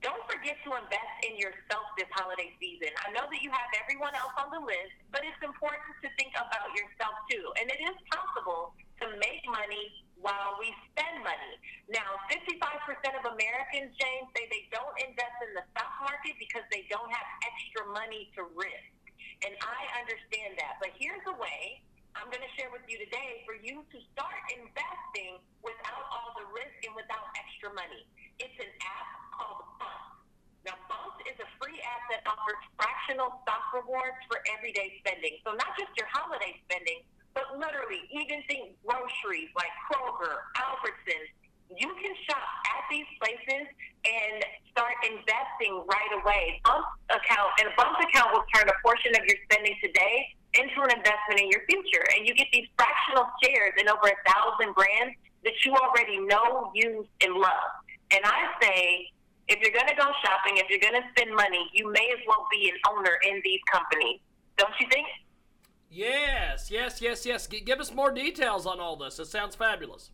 Don't 0.00 0.22
forget 0.26 0.58
to 0.66 0.74
invest 0.74 1.14
in 1.22 1.38
yourself 1.38 1.86
this 1.94 2.10
holiday 2.10 2.50
season. 2.58 2.90
I 3.06 3.14
know 3.14 3.26
that 3.30 3.38
you 3.38 3.54
have 3.54 3.70
everyone 3.78 4.14
else 4.18 4.34
on 4.34 4.50
the 4.50 4.58
list, 4.58 4.98
but 5.14 5.22
it's 5.22 5.38
important 5.44 5.86
to 6.02 6.10
think 6.18 6.34
about 6.34 6.74
yourself 6.74 7.14
too. 7.30 7.46
And 7.62 7.70
it 7.70 7.78
is 7.78 7.94
possible 8.10 8.74
to 8.98 9.06
make 9.22 9.42
money 9.46 10.02
while 10.18 10.58
we 10.58 10.74
spend 10.90 11.22
money. 11.22 11.54
Now, 11.90 12.18
55% 12.30 13.14
of 13.18 13.30
Americans, 13.30 13.94
James, 13.94 14.26
say 14.34 14.46
they 14.50 14.66
don't 14.74 14.94
invest 15.02 15.38
in 15.46 15.54
the 15.54 15.62
stock 15.74 15.92
market 16.02 16.34
because 16.38 16.66
they 16.74 16.86
don't 16.90 17.10
have 17.10 17.28
extra 17.46 17.86
money 17.90 18.30
to 18.38 18.46
risk. 18.58 19.01
And 19.42 19.52
I 19.58 19.80
understand 19.98 20.58
that. 20.58 20.78
But 20.78 20.94
here's 20.98 21.22
a 21.26 21.36
way 21.36 21.82
I'm 22.14 22.28
going 22.28 22.44
to 22.44 22.54
share 22.60 22.68
with 22.68 22.84
you 22.86 23.00
today 23.00 23.40
for 23.48 23.56
you 23.56 23.82
to 23.88 23.98
start 24.12 24.36
investing 24.52 25.40
without 25.64 26.04
all 26.12 26.36
the 26.36 26.46
risk 26.52 26.76
and 26.84 26.92
without 26.92 27.24
extra 27.34 27.72
money. 27.72 28.04
It's 28.36 28.56
an 28.60 28.68
app 28.84 29.08
called 29.32 29.64
Bumped. 29.80 30.22
Now, 30.68 30.76
Bumped 30.86 31.24
is 31.26 31.34
a 31.40 31.48
free 31.58 31.80
app 31.82 32.04
that 32.12 32.22
offers 32.28 32.60
fractional 32.76 33.42
stock 33.42 33.64
rewards 33.74 34.20
for 34.28 34.44
everyday 34.52 35.00
spending. 35.02 35.40
So 35.42 35.56
not 35.56 35.72
just 35.74 35.90
your 35.96 36.06
holiday 36.12 36.54
spending, 36.68 37.02
but 37.32 37.56
literally 37.56 38.04
even 38.12 38.44
think 38.46 38.76
groceries 38.84 39.50
like 39.56 39.72
Kroger, 39.88 40.52
Albertsons. 40.60 41.32
You 41.72 41.88
can 41.88 42.12
shop 42.28 42.44
these 42.92 43.08
places 43.16 43.64
and 44.04 44.44
start 44.70 44.92
investing 45.08 45.80
right 45.88 46.12
away. 46.20 46.60
Bumped 46.68 46.92
account 47.08 47.50
and 47.58 47.72
a 47.72 47.74
Bumped 47.74 48.04
account 48.04 48.36
will 48.36 48.44
turn 48.52 48.68
a 48.68 48.76
portion 48.84 49.16
of 49.16 49.24
your 49.24 49.40
spending 49.48 49.74
today 49.80 50.28
into 50.54 50.76
an 50.84 50.92
investment 50.92 51.40
in 51.40 51.48
your 51.48 51.64
future. 51.64 52.04
And 52.12 52.28
you 52.28 52.36
get 52.36 52.52
these 52.52 52.68
fractional 52.76 53.26
shares 53.40 53.72
in 53.80 53.88
over 53.88 54.12
a 54.12 54.18
thousand 54.28 54.76
brands 54.76 55.16
that 55.44 55.56
you 55.64 55.72
already 55.72 56.20
know, 56.20 56.70
use, 56.76 57.08
and 57.24 57.34
love. 57.34 57.72
And 58.12 58.20
I 58.24 58.52
say, 58.60 59.08
if 59.48 59.58
you're 59.64 59.74
going 59.74 59.88
to 59.88 59.96
go 59.96 60.06
shopping, 60.22 60.60
if 60.60 60.68
you're 60.68 60.84
going 60.84 61.00
to 61.00 61.08
spend 61.16 61.34
money, 61.34 61.64
you 61.72 61.90
may 61.90 62.12
as 62.12 62.20
well 62.28 62.46
be 62.52 62.68
an 62.68 62.76
owner 62.92 63.16
in 63.28 63.40
these 63.42 63.60
companies. 63.72 64.20
Don't 64.56 64.72
you 64.78 64.86
think? 64.92 65.08
Yes, 65.90 66.70
yes, 66.70 67.00
yes, 67.02 67.26
yes. 67.26 67.46
G- 67.46 67.60
give 67.60 67.80
us 67.80 67.92
more 67.92 68.12
details 68.12 68.66
on 68.66 68.80
all 68.80 68.96
this. 68.96 69.18
It 69.18 69.26
sounds 69.26 69.56
fabulous. 69.56 70.10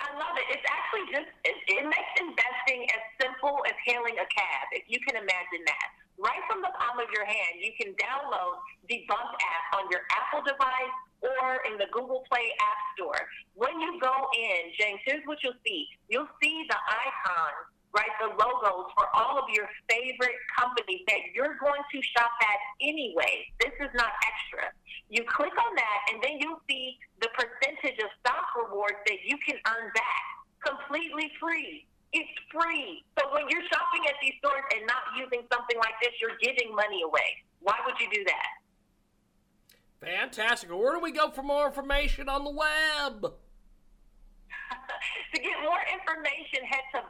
I 0.00 0.16
love 0.16 0.34
it. 0.40 0.46
It's 0.48 0.64
actually 0.64 1.06
just, 1.12 1.28
it, 1.44 1.56
it 1.68 1.84
makes 1.84 2.12
investing 2.16 2.88
as 2.90 3.02
simple 3.20 3.60
as 3.68 3.76
hailing 3.84 4.16
a 4.16 4.26
cab, 4.32 4.64
if 4.72 4.88
you 4.88 4.98
can 5.04 5.20
imagine 5.20 5.62
that. 5.68 5.86
Right 6.20 6.40
from 6.48 6.60
the 6.60 6.72
palm 6.76 7.00
of 7.00 7.08
your 7.12 7.24
hand, 7.24 7.64
you 7.64 7.72
can 7.80 7.96
download 7.96 8.60
the 8.88 9.04
Bumped 9.08 9.40
app 9.40 9.80
on 9.80 9.88
your 9.88 10.04
Apple 10.12 10.44
device 10.44 10.96
or 11.24 11.64
in 11.68 11.80
the 11.80 11.88
Google 11.92 12.24
Play 12.28 12.52
App 12.60 12.80
Store. 12.96 13.20
When 13.56 13.80
you 13.80 14.00
go 14.00 14.12
in, 14.36 14.72
James, 14.76 15.00
here's 15.04 15.24
what 15.24 15.40
you'll 15.44 15.60
see. 15.64 15.88
You'll 16.08 16.28
see 16.42 16.64
the 16.68 16.76
icons, 16.76 17.72
right, 17.92 18.14
the 18.22 18.30
logos 18.38 18.86
for 18.94 19.10
all 19.14 19.38
of 19.38 19.50
your 19.50 19.66
favorite 19.90 20.38
companies 20.54 21.02
that 21.08 21.34
you're 21.34 21.58
going 21.58 21.82
to 21.92 21.98
shop 22.14 22.30
at 22.42 22.58
anyway. 22.80 23.46
This 23.58 23.74
is 23.80 23.90
not 23.94 24.14
extra. 24.22 24.70
You 25.10 25.24
click 25.26 25.52
on 25.52 25.74
that, 25.74 25.98
and 26.12 26.22
then 26.22 26.38
you'll 26.38 26.62
see 26.68 26.98
the 27.20 27.28
percentage 27.34 27.98
of 27.98 28.10
stock 28.22 28.54
rewards 28.54 29.02
that 29.06 29.26
you 29.26 29.36
can 29.46 29.56
earn 29.66 29.90
back 29.94 30.24
completely 30.62 31.32
free. 31.40 31.86
It's 32.12 32.28
free. 32.50 33.04
So 33.18 33.26
when 33.32 33.48
you're 33.48 33.66
shopping 33.70 34.02
at 34.08 34.14
these 34.22 34.34
stores 34.38 34.62
and 34.74 34.86
not 34.86 35.02
using 35.18 35.42
something 35.52 35.78
like 35.78 35.94
this, 36.02 36.12
you're 36.20 36.38
giving 36.42 36.74
money 36.74 37.02
away. 37.02 37.42
Why 37.60 37.76
would 37.86 37.94
you 38.00 38.08
do 38.12 38.24
that? 38.24 38.48
Fantastic. 40.00 40.70
Where 40.70 40.94
do 40.94 41.00
we 41.00 41.12
go 41.12 41.30
for 41.30 41.42
more 41.42 41.66
information 41.66 42.28
on 42.28 42.44
the 42.44 42.50
web? 42.50 43.22
to 45.34 45.40
get 45.40 45.62
more 45.62 45.78
information, 45.92 46.64
head 46.66 46.82
to 46.94 47.02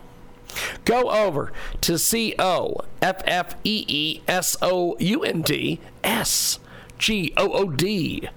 Go 0.85 1.11
over 1.11 1.53
to 1.83 1.99
C 1.99 2.35
O 2.39 2.77
F 3.03 3.23
F 3.25 3.57
E 3.65 3.85
E 3.89 4.23
S 4.29 4.57
O 4.63 4.97
U 4.99 5.23
N 5.23 5.43
D 5.43 5.81
S 6.03 6.59
G 6.99 7.33
O 7.37 7.53
O 7.53 7.71
D 7.71 8.29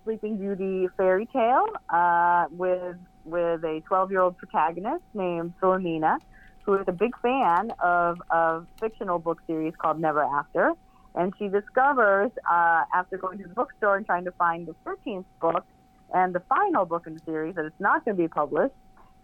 Sleeping 0.03 0.39
Beauty 0.39 0.89
fairy 0.97 1.27
tale 1.27 1.67
uh, 1.89 2.47
with 2.51 2.97
with 3.25 3.65
a 3.65 3.81
12 3.87 4.11
year 4.11 4.23
old 4.23 4.37
protagonist 4.39 5.05
named 5.15 5.55
Filomena, 5.63 6.19
who 6.65 6.75
is 6.75 6.85
a 6.89 6.93
big 6.93 7.13
fan 7.21 7.73
of 7.83 8.23
a 8.31 8.63
fictional 8.81 9.19
book 9.19 9.41
series 9.47 9.75
called 9.81 10.01
Never 10.01 10.23
After. 10.23 10.73
And 11.15 11.33
she 11.39 11.49
discovers, 11.49 12.31
uh, 12.51 12.83
after 12.93 13.19
going 13.19 13.39
to 13.39 13.45
the 13.45 13.55
bookstore 13.55 13.97
and 13.97 14.07
trying 14.07 14.25
to 14.25 14.33
find 14.33 14.67
the 14.67 14.75
13th 14.85 15.27
book 15.41 15.65
and 16.13 16.35
the 16.35 16.41
final 16.49 16.85
book 16.87 17.07
in 17.07 17.15
the 17.15 17.21
series, 17.25 17.55
that 17.55 17.65
it's 17.67 17.81
not 17.81 18.05
going 18.05 18.17
to 18.17 18.23
be 18.23 18.29
published. 18.29 18.75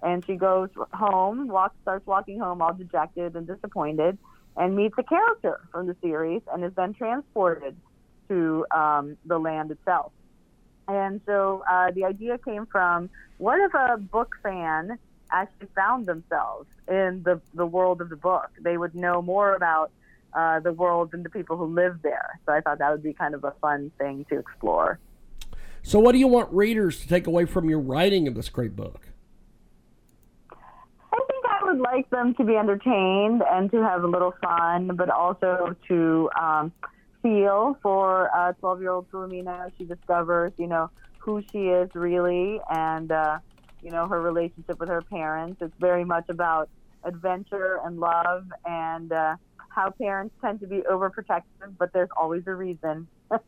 And 0.03 0.25
she 0.25 0.37
goes 0.37 0.69
home, 0.93 1.49
walks, 1.49 1.77
starts 1.83 2.07
walking 2.07 2.39
home 2.39 2.63
all 2.63 2.73
dejected 2.73 3.35
and 3.35 3.47
disappointed, 3.47 4.19
and 4.57 4.77
meets 4.77 4.95
a 4.99 5.03
character 5.03 5.61
from 5.73 5.87
the 5.87 5.97
series 6.03 6.43
and 6.53 6.65
is 6.65 6.73
then 6.77 6.95
transported 6.95 7.77
to 8.29 8.65
um, 8.75 9.17
the 9.25 9.39
land 9.39 9.71
itself. 9.71 10.13
And 10.89 11.21
so 11.27 11.63
uh, 11.71 11.91
the 11.93 12.05
idea 12.05 12.39
came 12.39 12.67
from 12.67 13.11
what 13.39 13.59
if 13.61 13.73
a 13.75 13.97
book 13.99 14.35
fan 14.43 14.99
actually 15.33 15.69
found 15.75 16.07
themselves 16.07 16.69
in 16.89 17.23
the, 17.25 17.41
the 17.55 17.67
world 17.67 18.01
of 18.01 18.09
the 18.09 18.17
book? 18.17 18.51
They 18.61 18.77
would 18.77 18.95
know 18.95 19.23
more 19.23 19.55
about 19.55 19.91
uh, 20.33 20.61
the 20.61 20.73
world 20.73 21.11
than 21.11 21.23
the 21.23 21.31
people 21.31 21.57
who 21.57 21.67
live 21.67 22.03
there. 22.03 22.39
So 22.47 22.53
I 22.53 22.61
thought 22.61 22.79
that 22.79 22.91
would 22.91 23.03
be 23.03 23.13
kind 23.13 23.35
of 23.35 23.45
a 23.45 23.53
fun 23.61 23.91
thing 23.99 24.25
to 24.31 24.39
explore. 24.39 24.99
So, 25.83 25.99
what 25.99 26.13
do 26.13 26.19
you 26.19 26.29
want 26.29 26.53
readers 26.53 27.01
to 27.01 27.09
take 27.09 27.27
away 27.27 27.47
from 27.47 27.71
your 27.71 27.81
writing 27.81 28.29
of 28.29 28.35
this 28.35 28.49
great 28.49 28.77
book? 28.77 29.01
I 30.53 31.19
think 31.27 31.45
I 31.49 31.65
would 31.65 31.81
like 31.81 32.11
them 32.11 32.35
to 32.35 32.45
be 32.45 32.55
entertained 32.55 33.43
and 33.51 33.71
to 33.71 33.79
have 33.83 34.05
a 34.05 34.07
little 34.07 34.35
fun, 34.43 34.95
but 34.95 35.09
also 35.09 35.75
to 35.89 36.31
um, 36.39 36.73
feel 37.23 37.79
for 37.83 38.31
uh, 38.37 38.53
12 38.55 38.81
year 38.83 38.91
old 38.91 39.11
Filomena. 39.11 39.67
as 39.67 39.73
She 39.79 39.85
discovers, 39.85 40.53
you 40.59 40.67
know, 40.67 40.91
who 41.19 41.43
she 41.51 41.69
is 41.69 41.89
really 41.95 42.61
and, 42.71 43.11
uh, 43.11 43.39
you 43.83 43.91
know, 43.91 44.07
her 44.07 44.21
relationship 44.21 44.79
with 44.79 44.89
her 44.89 45.03
parents. 45.03 45.61
It's 45.61 45.75
very 45.79 46.05
much 46.05 46.29
about 46.29 46.69
adventure 47.05 47.81
and 47.85 47.99
love 47.99 48.45
and 48.65 49.13
uh, 49.13 49.37
how 49.69 49.91
parents 49.91 50.35
tend 50.41 50.61
to 50.61 50.67
be 50.67 50.83
overprotective, 50.91 51.77
but 51.79 51.93
there's 51.93 52.11
always 52.17 52.43
a 52.47 52.55
reason. 52.55 53.09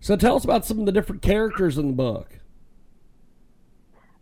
So, 0.00 0.16
tell 0.16 0.36
us 0.36 0.44
about 0.44 0.64
some 0.64 0.80
of 0.80 0.86
the 0.86 0.92
different 0.92 1.20
characters 1.20 1.76
in 1.76 1.88
the 1.88 1.92
book. 1.92 2.40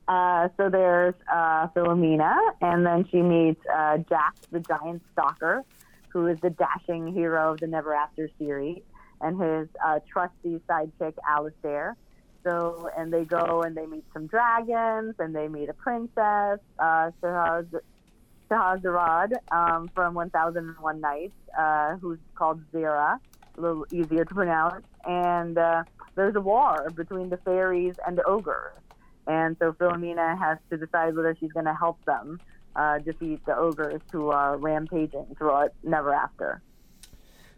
Uh, 0.09 0.49
so 0.57 0.71
there's 0.71 1.15
uh, 1.31 1.69
Filomena, 1.69 2.35
and 2.63 2.85
then 2.85 3.07
she 3.11 3.21
meets 3.21 3.61
uh, 3.73 3.99
Jack, 4.09 4.35
the 4.51 4.61
giant 4.61 5.03
stalker, 5.13 5.65
who 6.09 6.27
is 6.27 6.41
the 6.41 6.51
dashing 6.51 7.13
hero 7.13 7.53
of 7.53 7.61
the 7.61 7.67
Never 7.67 7.95
After 7.95 8.31
series, 8.39 8.81
and 9.21 9.41
his 9.41 9.69
uh, 9.85 10.01
trusty 10.11 10.61
sidekick, 10.69 11.15
Alistair. 11.29 11.95
So, 12.45 12.91
and 12.97 13.13
they 13.13 13.25
go 13.25 13.63
and 13.63 13.77
they 13.77 13.87
meet 13.87 14.05
some 14.13 14.27
dragons, 14.27 15.15
and 15.19 15.35
they 15.35 15.49
meet 15.49 15.69
a 15.69 15.75
princess, 15.75 16.61
uh, 16.79 17.11
um, 19.51 19.91
from 19.95 20.15
1001 20.15 21.01
Nights, 21.01 21.33
uh, 21.59 21.97
who's 21.97 22.19
called 22.35 22.61
Zira, 22.73 23.19
a 23.57 23.61
little 23.61 23.87
easier 23.93 24.25
to 24.25 24.35
pronounce. 24.35 24.87
And 25.05 25.59
uh, 25.59 25.85
there's 26.15 26.37
a 26.37 26.41
war 26.41 26.91
between 26.95 27.29
the 27.29 27.37
fairies 27.39 27.97
and 28.07 28.17
the 28.17 28.25
ogres. 28.25 28.75
And 29.27 29.57
so 29.59 29.73
Filomena 29.73 30.39
has 30.39 30.59
to 30.71 30.79
decide 30.79 31.15
whether 31.15 31.37
she's 31.39 31.53
going 31.53 31.67
to 31.67 31.75
help 31.75 32.03
them 32.07 32.41
uh, 32.75 32.99
defeat 32.99 33.45
the 33.45 33.57
ogres 33.57 34.01
who 34.11 34.31
are 34.31 34.57
rampaging 34.57 35.27
throughout 35.37 35.73
Never 35.83 36.15
After. 36.15 36.63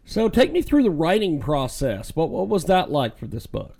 So, 0.03 0.29
take 0.29 0.51
me 0.51 0.63
through 0.63 0.83
the 0.83 0.89
writing 0.89 1.39
process. 1.39 2.15
What, 2.15 2.29
what 2.29 2.47
was 2.47 2.65
that 2.65 2.91
like 2.91 3.17
for 3.19 3.27
this 3.27 3.45
book? 3.45 3.75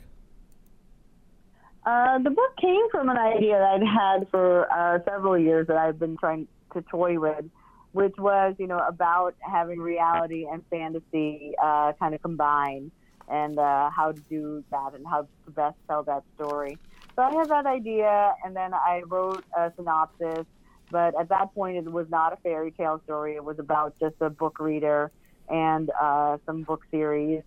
Uh, 1.84 2.20
the 2.20 2.30
book 2.30 2.56
came 2.62 2.90
from 2.92 3.10
an 3.10 3.18
idea 3.18 3.58
that 3.58 3.82
I'd 3.82 3.84
had 3.84 4.30
for 4.30 4.72
uh, 4.72 5.00
several 5.10 5.38
years 5.38 5.68
that 5.68 5.78
I've 5.78 5.98
been 5.98 6.16
trying 6.18 6.48
to 6.74 6.84
toy 6.92 7.20
with, 7.20 7.46
which 7.92 8.14
was, 8.20 8.56
you 8.60 8.68
know, 8.68 8.80
about 8.88 9.34
having 9.42 9.80
reality 9.80 10.46
and 10.52 10.64
fantasy 10.70 11.54
uh, 11.62 11.94
kind 12.00 12.14
of 12.14 12.22
combined 12.22 12.92
and 13.28 13.58
uh, 13.58 13.90
how 13.96 14.12
to 14.12 14.20
do 14.30 14.64
that 14.72 14.94
and 14.94 15.06
how 15.08 15.22
to 15.46 15.52
best 15.52 15.76
tell 15.90 16.04
that 16.04 16.24
story. 16.36 16.78
So 17.16 17.24
I 17.24 17.32
had 17.32 17.50
that 17.50 17.66
idea, 17.66 18.34
and 18.44 18.56
then 18.56 18.74
I 18.74 19.02
wrote 19.08 19.44
a 19.58 19.72
synopsis. 19.76 20.46
But 20.92 21.20
at 21.20 21.30
that 21.30 21.54
point, 21.54 21.78
it 21.78 21.92
was 21.92 22.08
not 22.10 22.34
a 22.34 22.38
fairy 22.38 22.72
tale 22.72 23.02
story. 23.06 23.36
It 23.36 23.44
was 23.44 23.58
about 23.60 23.96
just 24.00 24.16
a 24.22 24.30
book 24.30 24.60
reader 24.60 25.12
and 25.50 25.90
uh, 26.02 26.38
some 26.46 26.64
book 26.64 26.82
series. 26.92 27.42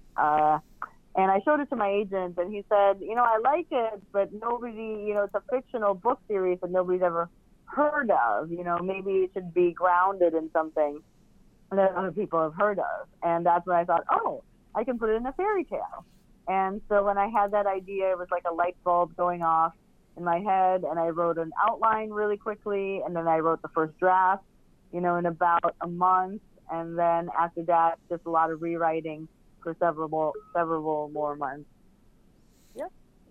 And 1.16 1.30
I 1.30 1.40
showed 1.44 1.60
it 1.60 1.70
to 1.70 1.76
my 1.76 1.88
agent, 1.88 2.38
and 2.38 2.52
he 2.52 2.64
said, 2.68 2.98
you 3.00 3.14
know, 3.14 3.22
I 3.22 3.38
like 3.38 3.68
it, 3.70 4.02
but 4.12 4.30
nobody, 4.32 5.04
you 5.06 5.14
know, 5.14 5.24
it's 5.24 5.34
a 5.34 5.42
fictional 5.48 5.94
book 5.94 6.18
series 6.26 6.58
that 6.60 6.70
nobody's 6.72 7.02
ever 7.02 7.28
heard 7.66 8.10
of. 8.10 8.50
You 8.50 8.64
know, 8.64 8.78
maybe 8.78 9.10
it 9.10 9.30
should 9.32 9.54
be 9.54 9.72
grounded 9.72 10.34
in 10.34 10.50
something 10.52 11.00
that 11.70 11.92
other 11.94 12.10
people 12.10 12.42
have 12.42 12.54
heard 12.54 12.80
of. 12.80 13.08
And 13.22 13.46
that's 13.46 13.64
when 13.64 13.76
I 13.76 13.84
thought, 13.84 14.04
oh, 14.10 14.42
I 14.74 14.82
can 14.82 14.98
put 14.98 15.10
it 15.10 15.14
in 15.14 15.26
a 15.26 15.32
fairy 15.32 15.64
tale. 15.64 16.04
And 16.48 16.80
so 16.88 17.04
when 17.04 17.16
I 17.16 17.28
had 17.28 17.52
that 17.52 17.66
idea, 17.66 18.10
it 18.10 18.18
was 18.18 18.28
like 18.30 18.44
a 18.50 18.52
light 18.52 18.76
bulb 18.84 19.16
going 19.16 19.42
off 19.42 19.72
in 20.16 20.24
my 20.24 20.40
head, 20.40 20.84
and 20.84 20.98
I 20.98 21.08
wrote 21.08 21.38
an 21.38 21.52
outline 21.68 22.10
really 22.10 22.36
quickly, 22.36 23.02
and 23.04 23.14
then 23.14 23.26
I 23.26 23.38
wrote 23.38 23.62
the 23.62 23.68
first 23.68 23.98
draft, 23.98 24.44
you 24.92 25.00
know, 25.00 25.16
in 25.16 25.26
about 25.26 25.74
a 25.80 25.88
month, 25.88 26.42
and 26.70 26.98
then 26.98 27.28
after 27.38 27.62
that, 27.64 27.98
just 28.08 28.22
a 28.26 28.30
lot 28.30 28.50
of 28.50 28.62
rewriting 28.62 29.28
for 29.64 29.74
several 29.80 30.08
more, 30.08 30.32
several 30.52 31.08
more 31.08 31.34
months. 31.34 31.68
Yeah. 32.76 32.86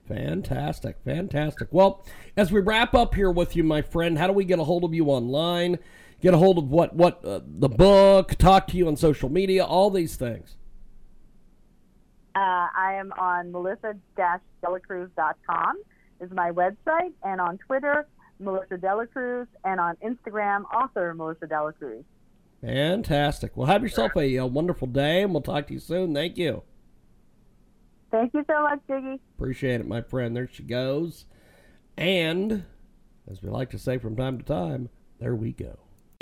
Fantastic, 0.07 0.97
fantastic. 1.05 1.69
Well, 1.71 2.03
as 2.36 2.51
we 2.51 2.59
wrap 2.59 2.93
up 2.93 3.15
here 3.15 3.31
with 3.31 3.55
you, 3.55 3.63
my 3.63 3.81
friend, 3.81 4.17
how 4.17 4.27
do 4.27 4.34
we 4.34 4.43
get 4.43 4.59
a 4.59 4.65
hold 4.65 4.84
of 4.84 4.93
you 4.93 5.05
online? 5.05 5.79
Get 6.19 6.34
a 6.34 6.38
hold 6.38 6.57
of 6.57 6.69
what 6.69 6.93
what 6.95 7.23
uh, 7.23 7.39
the 7.45 7.69
book, 7.69 8.36
talk 8.36 8.67
to 8.67 8.75
you 8.77 8.88
on 8.88 8.97
social 8.97 9.29
media, 9.29 9.63
all 9.63 9.89
these 9.89 10.17
things. 10.17 10.57
Uh, 12.36 12.67
I 12.75 12.95
am 12.95 13.13
on 13.13 13.51
melissa-delacruz.com 13.51 15.84
is 16.19 16.31
my 16.31 16.51
website, 16.51 17.13
and 17.23 17.39
on 17.39 17.57
Twitter, 17.59 18.07
Melissa 18.39 18.75
Delacruz, 18.75 19.45
and 19.63 19.79
on 19.79 19.95
Instagram, 19.97 20.63
author 20.73 21.13
Melissa 21.13 21.45
Delacruz. 21.45 22.03
Fantastic. 22.64 23.57
Well, 23.57 23.68
have 23.68 23.84
yourself 23.84 24.16
a, 24.16 24.38
uh 24.38 24.45
wonderful 24.45 24.88
day, 24.88 25.22
and 25.22 25.34
we'll 25.34 25.41
talk 25.41 25.68
to 25.68 25.74
you 25.74 25.80
soon. 25.80 26.14
Thank 26.14 26.38
you. 26.38 26.64
Thank 28.09 28.34
you 28.34 28.45
so 28.49 28.61
much, 28.61 28.80
Jiggy. 28.88 29.20
Appreciate 29.38 29.82
it, 29.82 29.88
my 29.88 30.01
friend. 30.01 30.36
There 30.36 30.47
she 30.47 30.64
goes. 30.64 31.26
And, 31.97 32.64
as 33.30 33.41
we 33.41 33.49
like 33.49 33.70
to 33.72 33.80
say 33.80 33.97
from 33.97 34.16
time 34.16 34.38
to 34.38 34.43
time, 34.45 34.89
there 35.20 35.36
we 35.36 35.51
go. 35.51 35.78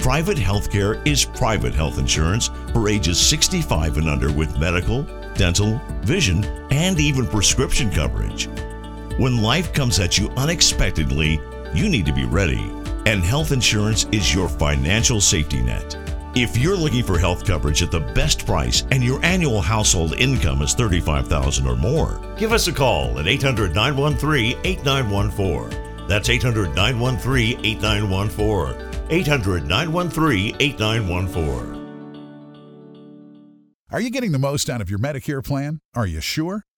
Private 0.00 0.38
healthcare 0.38 1.06
is 1.06 1.26
private 1.26 1.74
health 1.74 1.98
insurance 1.98 2.48
for 2.72 2.88
ages 2.88 3.20
65 3.20 3.98
and 3.98 4.08
under 4.08 4.32
with 4.32 4.58
medical, 4.58 5.02
dental, 5.34 5.78
vision, 6.00 6.42
and 6.70 6.98
even 6.98 7.26
prescription 7.26 7.90
coverage. 7.90 8.48
When 9.18 9.42
life 9.42 9.74
comes 9.74 10.00
at 10.00 10.16
you 10.16 10.30
unexpectedly, 10.38 11.38
you 11.74 11.90
need 11.90 12.06
to 12.06 12.14
be 12.14 12.24
ready, 12.24 12.72
and 13.04 13.22
health 13.22 13.52
insurance 13.52 14.06
is 14.10 14.34
your 14.34 14.48
financial 14.48 15.20
safety 15.20 15.60
net. 15.60 15.94
If 16.34 16.56
you're 16.56 16.78
looking 16.78 17.04
for 17.04 17.18
health 17.18 17.44
coverage 17.44 17.82
at 17.82 17.90
the 17.90 18.00
best 18.00 18.46
price 18.46 18.84
and 18.92 19.04
your 19.04 19.22
annual 19.22 19.60
household 19.60 20.14
income 20.14 20.62
is 20.62 20.72
35000 20.72 21.66
or 21.66 21.76
more, 21.76 22.18
give 22.38 22.52
us 22.52 22.68
a 22.68 22.72
call 22.72 23.18
at 23.18 23.28
800 23.28 23.74
913 23.74 24.56
8914. 24.64 26.08
That's 26.08 26.30
800 26.30 26.74
913 26.74 27.66
8914. 27.66 28.89
800 29.10 29.66
913 29.66 30.56
8914. 30.60 31.80
Are 33.92 34.00
you 34.00 34.10
getting 34.10 34.30
the 34.30 34.38
most 34.38 34.70
out 34.70 34.80
of 34.80 34.88
your 34.88 35.00
Medicare 35.00 35.44
plan? 35.44 35.80
Are 35.94 36.06
you 36.06 36.20
sure? 36.20 36.64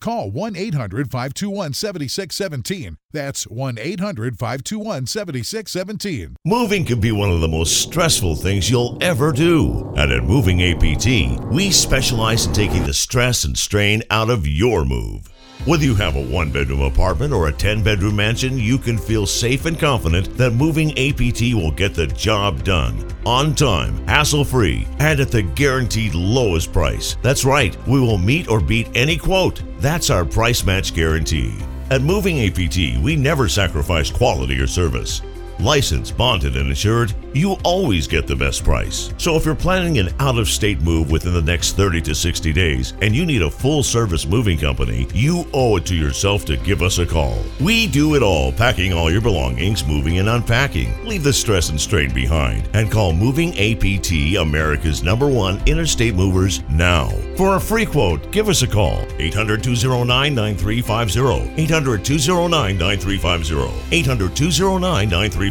Call 0.00 0.30
1 0.30 0.54
800 0.54 1.10
521 1.10 1.72
7617. 1.72 2.98
That's 3.12 3.48
1 3.48 3.78
800 3.78 4.38
521 4.38 5.06
7617. 5.06 6.36
Moving 6.44 6.84
can 6.84 7.00
be 7.00 7.10
one 7.10 7.30
of 7.30 7.40
the 7.40 7.48
most 7.48 7.82
stressful 7.82 8.36
things 8.36 8.70
you'll 8.70 8.96
ever 9.00 9.32
do. 9.32 9.92
And 9.96 10.12
at 10.12 10.22
Moving 10.22 10.62
APT, 10.62 11.44
we 11.52 11.72
specialize 11.72 12.46
in 12.46 12.52
taking 12.52 12.84
the 12.84 12.94
stress 12.94 13.44
and 13.44 13.58
strain 13.58 14.02
out 14.10 14.30
of 14.30 14.46
your 14.46 14.84
move. 14.84 15.28
Whether 15.64 15.84
you 15.84 15.94
have 15.96 16.14
a 16.16 16.22
one 16.22 16.50
bedroom 16.50 16.82
apartment 16.82 17.32
or 17.32 17.48
a 17.48 17.52
10 17.52 17.82
bedroom 17.82 18.16
mansion, 18.16 18.58
you 18.58 18.78
can 18.78 18.96
feel 18.96 19.26
safe 19.26 19.66
and 19.66 19.78
confident 19.78 20.36
that 20.36 20.52
Moving 20.52 20.92
APT 20.92 21.52
will 21.52 21.72
get 21.72 21.94
the 21.94 22.06
job 22.06 22.62
done 22.62 23.04
on 23.26 23.54
time, 23.54 24.06
hassle 24.06 24.44
free, 24.44 24.86
and 25.00 25.20
at 25.20 25.30
the 25.30 25.42
guaranteed 25.42 26.14
lowest 26.14 26.72
price. 26.72 27.16
That's 27.22 27.44
right, 27.44 27.76
we 27.88 28.00
will 28.00 28.18
meet 28.18 28.48
or 28.48 28.60
beat 28.60 28.88
any 28.94 29.16
quote. 29.16 29.60
That's 29.80 30.10
our 30.10 30.24
price 30.24 30.64
match 30.64 30.94
guarantee. 30.94 31.52
At 31.90 32.02
Moving 32.02 32.46
APT, 32.46 33.02
we 33.02 33.16
never 33.16 33.48
sacrifice 33.48 34.10
quality 34.10 34.58
or 34.60 34.66
service. 34.66 35.22
Licensed, 35.60 36.16
bonded, 36.16 36.56
and 36.56 36.68
insured, 36.68 37.12
you 37.34 37.56
always 37.64 38.06
get 38.06 38.28
the 38.28 38.36
best 38.36 38.62
price. 38.62 39.12
So 39.18 39.34
if 39.34 39.44
you're 39.44 39.56
planning 39.56 39.98
an 39.98 40.10
out 40.20 40.38
of 40.38 40.48
state 40.48 40.80
move 40.82 41.10
within 41.10 41.34
the 41.34 41.42
next 41.42 41.72
30 41.72 42.00
to 42.02 42.14
60 42.14 42.52
days 42.52 42.94
and 43.02 43.14
you 43.14 43.26
need 43.26 43.42
a 43.42 43.50
full 43.50 43.82
service 43.82 44.24
moving 44.24 44.56
company, 44.56 45.08
you 45.12 45.46
owe 45.52 45.76
it 45.76 45.86
to 45.86 45.96
yourself 45.96 46.44
to 46.44 46.56
give 46.58 46.80
us 46.80 46.98
a 46.98 47.06
call. 47.06 47.42
We 47.60 47.88
do 47.88 48.14
it 48.14 48.22
all, 48.22 48.52
packing 48.52 48.92
all 48.92 49.10
your 49.10 49.20
belongings, 49.20 49.84
moving 49.84 50.18
and 50.18 50.28
unpacking. 50.28 51.04
Leave 51.04 51.24
the 51.24 51.32
stress 51.32 51.70
and 51.70 51.80
strain 51.80 52.14
behind 52.14 52.68
and 52.72 52.90
call 52.90 53.12
Moving 53.12 53.50
APT, 53.58 54.36
America's 54.38 55.02
number 55.02 55.26
one 55.26 55.60
interstate 55.66 56.14
movers, 56.14 56.62
now. 56.70 57.08
For 57.36 57.56
a 57.56 57.60
free 57.60 57.86
quote, 57.86 58.30
give 58.30 58.48
us 58.48 58.62
a 58.62 58.66
call 58.68 59.04
800 59.18 59.62
209 59.64 60.34
9350. 60.34 61.60
800 61.60 62.04
209 62.04 62.78
9350. 62.78 63.96
800 63.96 64.36
209 64.36 65.08
9350. 65.08 65.47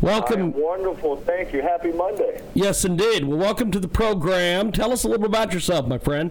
Welcome. 0.00 0.52
Wonderful. 0.52 1.16
Thank 1.18 1.52
you. 1.52 1.62
Happy 1.62 1.92
Monday. 1.92 2.42
Yes, 2.52 2.84
indeed. 2.84 3.24
Well, 3.24 3.38
welcome 3.38 3.70
to 3.70 3.80
the 3.80 3.88
program. 3.88 4.70
Tell 4.70 4.92
us 4.92 5.04
a 5.04 5.08
little 5.08 5.22
bit 5.22 5.30
about 5.30 5.52
yourself, 5.52 5.86
my 5.86 5.98
friend. 5.98 6.30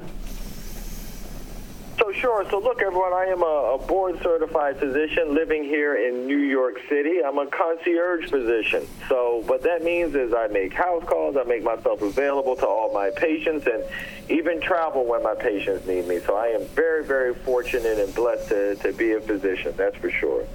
So 1.97 2.11
sure. 2.11 2.47
So 2.49 2.59
look, 2.59 2.81
everyone, 2.81 3.13
I 3.13 3.25
am 3.25 3.41
a, 3.41 3.75
a 3.75 3.77
board 3.87 4.21
certified 4.21 4.77
physician 4.77 5.33
living 5.33 5.63
here 5.63 5.95
in 5.95 6.27
New 6.27 6.37
York 6.37 6.81
City. 6.89 7.23
I'm 7.25 7.37
a 7.37 7.47
concierge 7.47 8.29
physician. 8.29 8.87
So 9.09 9.43
what 9.45 9.63
that 9.63 9.83
means 9.83 10.13
is 10.13 10.33
I 10.33 10.47
make 10.47 10.73
house 10.73 11.03
calls, 11.05 11.37
I 11.37 11.43
make 11.43 11.63
myself 11.63 12.01
available 12.01 12.55
to 12.57 12.67
all 12.67 12.93
my 12.93 13.09
patients, 13.11 13.67
and 13.67 13.83
even 14.29 14.59
travel 14.59 15.05
when 15.05 15.23
my 15.23 15.35
patients 15.35 15.87
need 15.87 16.07
me. 16.07 16.19
So 16.19 16.35
I 16.35 16.47
am 16.47 16.65
very, 16.75 17.03
very 17.05 17.33
fortunate 17.33 17.99
and 17.99 18.13
blessed 18.13 18.49
to, 18.49 18.75
to 18.75 18.93
be 18.93 19.13
a 19.13 19.21
physician. 19.21 19.73
That's 19.77 19.95
for 19.95 20.09
sure. 20.11 20.45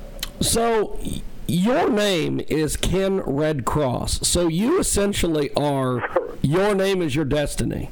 So 0.40 0.98
your 1.46 1.90
name 1.90 2.40
is 2.48 2.76
Ken 2.76 3.20
Redcross. 3.20 4.24
So 4.24 4.48
you 4.48 4.78
essentially 4.78 5.50
are 5.54 6.08
your 6.42 6.74
name 6.74 7.02
is 7.02 7.14
your 7.14 7.24
destiny. 7.24 7.90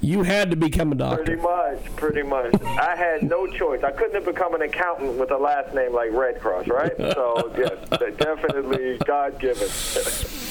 You 0.00 0.24
had 0.24 0.50
to 0.50 0.56
become 0.56 0.90
a 0.90 0.96
doctor. 0.96 1.22
Pretty 1.22 1.40
much, 1.40 1.96
pretty 1.96 2.22
much. 2.22 2.60
I 2.64 2.96
had 2.96 3.22
no 3.22 3.46
choice. 3.46 3.84
I 3.84 3.92
couldn't 3.92 4.16
have 4.16 4.24
become 4.24 4.52
an 4.54 4.62
accountant 4.62 5.16
with 5.16 5.30
a 5.30 5.38
last 5.38 5.72
name 5.74 5.94
like 5.94 6.10
Redcross, 6.10 6.68
right? 6.68 6.92
So 6.98 7.52
yes, 7.56 8.16
definitely 8.16 8.98
God 9.06 9.38
given. 9.38 9.68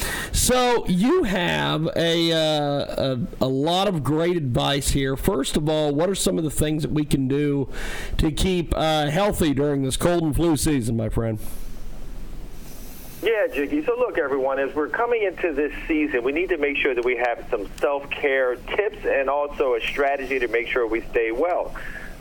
So 0.42 0.88
you 0.88 1.22
have 1.22 1.88
a, 1.96 2.32
uh, 2.34 3.16
a, 3.16 3.20
a 3.42 3.48
lot 3.48 3.88
of 3.88 4.04
great 4.04 4.36
advice 4.36 4.90
here. 4.90 5.16
First 5.16 5.56
of 5.56 5.70
all, 5.70 5.94
what 5.94 6.10
are 6.10 6.16
some 6.16 6.40
of 6.40 6.44
the 6.44 6.50
things 6.50 6.82
that 6.82 6.92
we 6.92 7.06
can 7.06 7.28
do 7.28 7.70
to 8.18 8.32
keep 8.32 8.74
uh, 8.76 9.12
healthy 9.12 9.54
during 9.54 9.84
this 9.84 9.98
cold 9.98 10.24
and 10.24 10.36
flu 10.36 10.58
season, 10.58 10.98
my 10.98 11.10
friend? 11.10 11.38
Yeah, 13.22 13.46
Jiggy. 13.54 13.86
So 13.86 13.96
look, 14.00 14.18
everyone, 14.18 14.58
as 14.58 14.74
we're 14.74 14.90
coming 14.90 15.22
into 15.22 15.54
this 15.54 15.74
season, 15.88 16.24
we 16.24 16.32
need 16.32 16.50
to 16.50 16.58
make 16.58 16.78
sure 16.78 16.96
that 16.96 17.06
we 17.06 17.18
have 17.18 17.46
some 17.52 17.70
self-care 17.80 18.56
tips 18.56 19.06
and 19.06 19.30
also 19.30 19.76
a 19.76 19.82
strategy 19.82 20.40
to 20.40 20.48
make 20.48 20.68
sure 20.68 20.88
we 20.88 21.02
stay 21.12 21.32
well. 21.32 21.76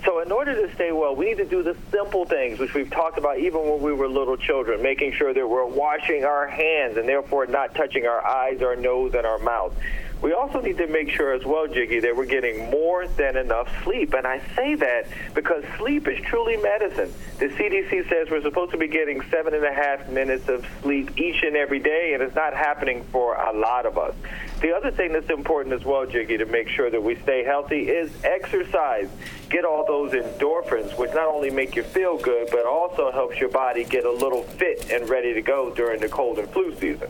So 0.05 0.21
in 0.21 0.33
order 0.33 0.55
to 0.67 0.75
stay 0.75 0.93
well, 0.93 1.15
we 1.15 1.27
need 1.27 1.39
to 1.39 1.45
do 1.45 1.63
the 1.63 1.77
simple 1.91 2.25
things, 2.25 2.59
which 2.59 2.73
we've 2.73 2.91
talked 2.91 3.19
about 3.19 3.39
even 3.39 3.69
when 3.69 3.83
we 3.83 3.93
were 3.93 4.09
little 4.09 4.37
children, 4.37 4.83
making 4.83 5.13
sure 5.13 5.35
that 5.35 5.47
we're 5.47 5.67
washing 5.67 6.25
our 6.25 6.47
hands 6.47 6.97
and 6.97 7.07
therefore 7.09 7.47
not 7.47 7.75
touching 7.75 8.07
our 8.07 8.25
eyes, 8.27 8.63
our 8.63 8.77
nose, 8.77 9.13
and 9.15 9.27
our 9.27 9.39
mouth. 9.39 9.75
We 10.23 10.35
also 10.35 10.61
need 10.61 10.77
to 10.79 10.87
make 10.87 11.11
sure 11.11 11.33
as 11.33 11.45
well, 11.45 11.67
Jiggy, 11.67 12.01
that 12.01 12.15
we're 12.15 12.27
getting 12.27 12.71
more 12.71 13.07
than 13.07 13.37
enough 13.37 13.69
sleep. 13.85 14.13
And 14.13 14.27
I 14.27 14.43
say 14.55 14.75
that 14.75 15.07
because 15.35 15.65
sleep 15.79 16.07
is 16.09 16.21
truly 16.27 16.59
medicine. 16.59 17.13
The 17.39 17.49
CDC 17.49 18.09
says 18.09 18.29
we're 18.31 18.43
supposed 18.43 18.73
to 18.73 18.79
be 18.79 18.87
getting 18.87 19.23
seven 19.31 19.55
and 19.55 19.65
a 19.65 19.73
half 19.73 20.09
minutes 20.11 20.49
of 20.49 20.67
sleep 20.83 21.19
each 21.19 21.43
and 21.43 21.57
every 21.57 21.79
day, 21.79 22.13
and 22.13 22.23
it's 22.23 22.35
not 22.35 22.53
happening 22.53 23.03
for 23.05 23.35
a 23.37 23.53
lot 23.53 23.87
of 23.87 23.97
us. 23.97 24.15
The 24.61 24.77
other 24.77 24.91
thing 24.91 25.13
that's 25.15 25.31
important 25.31 25.75
as 25.75 25.87
well, 25.87 26.05
Jiggy, 26.05 26.37
to 26.37 26.45
make 26.45 26.69
sure 26.69 26.91
that 26.91 27.03
we 27.03 27.17
stay 27.17 27.43
healthy 27.43 27.89
is 27.89 28.13
exercise. 28.23 29.09
Get 29.49 29.65
all 29.65 29.87
those 29.87 30.13
endorphins, 30.13 30.99
which 30.99 31.15
not 31.15 31.29
only 31.29 31.51
make 31.51 31.75
you 31.77 31.83
feel 31.83 32.19
good, 32.19 32.49
but 32.51 32.67
also 32.67 33.11
helps 33.11 33.39
your 33.39 33.49
body 33.49 33.85
get 33.85 34.05
a 34.05 34.13
little 34.13 34.43
fit 34.43 34.91
and 34.91 35.09
ready 35.09 35.33
to 35.33 35.41
go 35.41 35.71
during 35.71 36.01
the 36.01 36.09
cold 36.11 36.39
and 36.39 36.49
flu 36.51 36.75
season. 36.77 37.09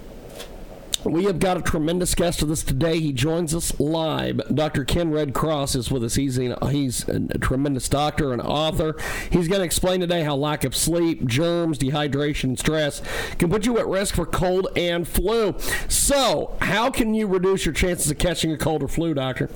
We 1.05 1.25
have 1.25 1.39
got 1.39 1.57
a 1.57 1.63
tremendous 1.63 2.15
guest 2.15 2.43
with 2.43 2.51
us 2.51 2.63
today. 2.63 3.01
He 3.01 3.13
joins 3.13 3.55
us 3.55 3.79
live. 3.81 4.43
Dr. 4.55 4.85
Ken 4.85 5.11
Redcross 5.11 5.75
is 5.75 5.91
with 5.91 6.05
us. 6.05 6.17
He's 6.17 6.37
he's 6.37 7.09
a 7.09 7.39
tremendous 7.39 7.89
doctor 7.89 8.33
and 8.33 8.43
author. 8.43 8.97
He's 9.31 9.49
going 9.49 9.61
to 9.61 9.65
explain 9.65 10.01
today 10.01 10.25
how 10.25 10.37
lack 10.37 10.63
of 10.65 10.77
sleep, 10.77 11.25
germs, 11.27 11.79
dehydration, 11.79 12.59
stress 12.59 13.01
can 13.39 13.49
put 13.49 13.65
you 13.65 13.79
at 13.79 13.87
risk 13.87 14.15
for 14.15 14.27
cold 14.27 14.69
and 14.77 15.09
flu. 15.09 15.55
So, 15.89 16.57
how 16.61 16.91
can 16.91 17.15
you 17.15 17.27
reduce 17.27 17.65
your 17.65 17.75
chances 17.75 18.11
of 18.11 18.19
catching 18.19 18.53
a 18.53 18.59
cold 18.59 18.83
or 18.83 18.89
flu, 18.89 19.15
doctor? 19.15 19.49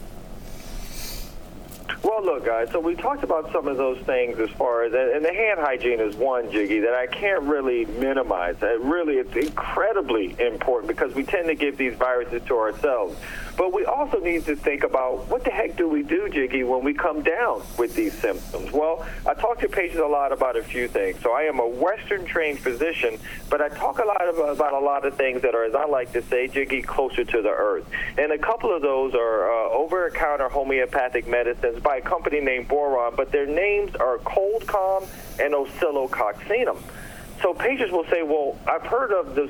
Well, 2.02 2.24
look, 2.24 2.44
guys. 2.44 2.70
So 2.70 2.80
we 2.80 2.94
talked 2.94 3.24
about 3.24 3.50
some 3.52 3.66
of 3.66 3.76
those 3.76 3.98
things 4.00 4.38
as 4.38 4.50
far 4.50 4.84
as, 4.84 4.92
and 4.92 5.24
the 5.24 5.32
hand 5.32 5.60
hygiene 5.60 6.00
is 6.00 6.16
one, 6.16 6.50
Jiggy, 6.50 6.80
that 6.80 6.94
I 6.94 7.06
can't 7.06 7.42
really 7.42 7.84
minimize. 7.84 8.56
That 8.58 8.80
really, 8.80 9.14
it's 9.14 9.34
incredibly 9.34 10.36
important 10.40 10.88
because 10.88 11.14
we 11.14 11.24
tend 11.24 11.46
to 11.48 11.54
give 11.54 11.76
these 11.76 11.94
viruses 11.94 12.42
to 12.46 12.56
ourselves. 12.56 13.18
But 13.56 13.72
we 13.72 13.84
also 13.84 14.18
need 14.18 14.44
to 14.46 14.56
think 14.56 14.82
about 14.82 15.28
what 15.28 15.44
the 15.44 15.50
heck 15.50 15.76
do 15.76 15.88
we 15.88 16.02
do, 16.02 16.28
Jiggy, 16.28 16.64
when 16.64 16.82
we 16.84 16.92
come 16.92 17.22
down 17.22 17.62
with 17.78 17.94
these 17.94 18.12
symptoms? 18.12 18.72
Well, 18.72 19.06
I 19.26 19.34
talk 19.34 19.60
to 19.60 19.68
patients 19.68 20.00
a 20.00 20.06
lot 20.06 20.32
about 20.32 20.56
a 20.56 20.62
few 20.62 20.88
things. 20.88 21.20
So 21.20 21.32
I 21.32 21.42
am 21.42 21.60
a 21.60 21.66
Western 21.66 22.24
trained 22.24 22.58
physician, 22.58 23.18
but 23.48 23.60
I 23.60 23.68
talk 23.68 23.98
a 23.98 24.04
lot 24.04 24.28
about, 24.28 24.56
about 24.56 24.72
a 24.72 24.78
lot 24.78 25.06
of 25.06 25.16
things 25.16 25.42
that 25.42 25.54
are, 25.54 25.64
as 25.64 25.74
I 25.74 25.86
like 25.86 26.12
to 26.12 26.22
say, 26.22 26.48
Jiggy, 26.48 26.82
closer 26.82 27.24
to 27.24 27.42
the 27.42 27.50
earth. 27.50 27.86
And 28.18 28.32
a 28.32 28.38
couple 28.38 28.74
of 28.74 28.82
those 28.82 29.14
are 29.14 29.50
uh, 29.50 29.70
over 29.70 30.10
counter 30.10 30.48
homeopathic 30.48 31.26
medicines 31.74 31.82
by 31.82 31.96
a 31.96 32.00
company 32.00 32.40
named 32.40 32.68
Boiron, 32.68 33.16
but 33.16 33.30
their 33.32 33.46
names 33.46 33.94
are 33.96 34.18
Coldcalm 34.18 35.06
and 35.40 35.54
Oscillococcinum. 35.54 36.82
So 37.42 37.52
patients 37.52 37.92
will 37.92 38.06
say, 38.06 38.22
well, 38.22 38.56
I've 38.66 38.82
heard 38.82 39.12
of 39.12 39.34
the 39.34 39.44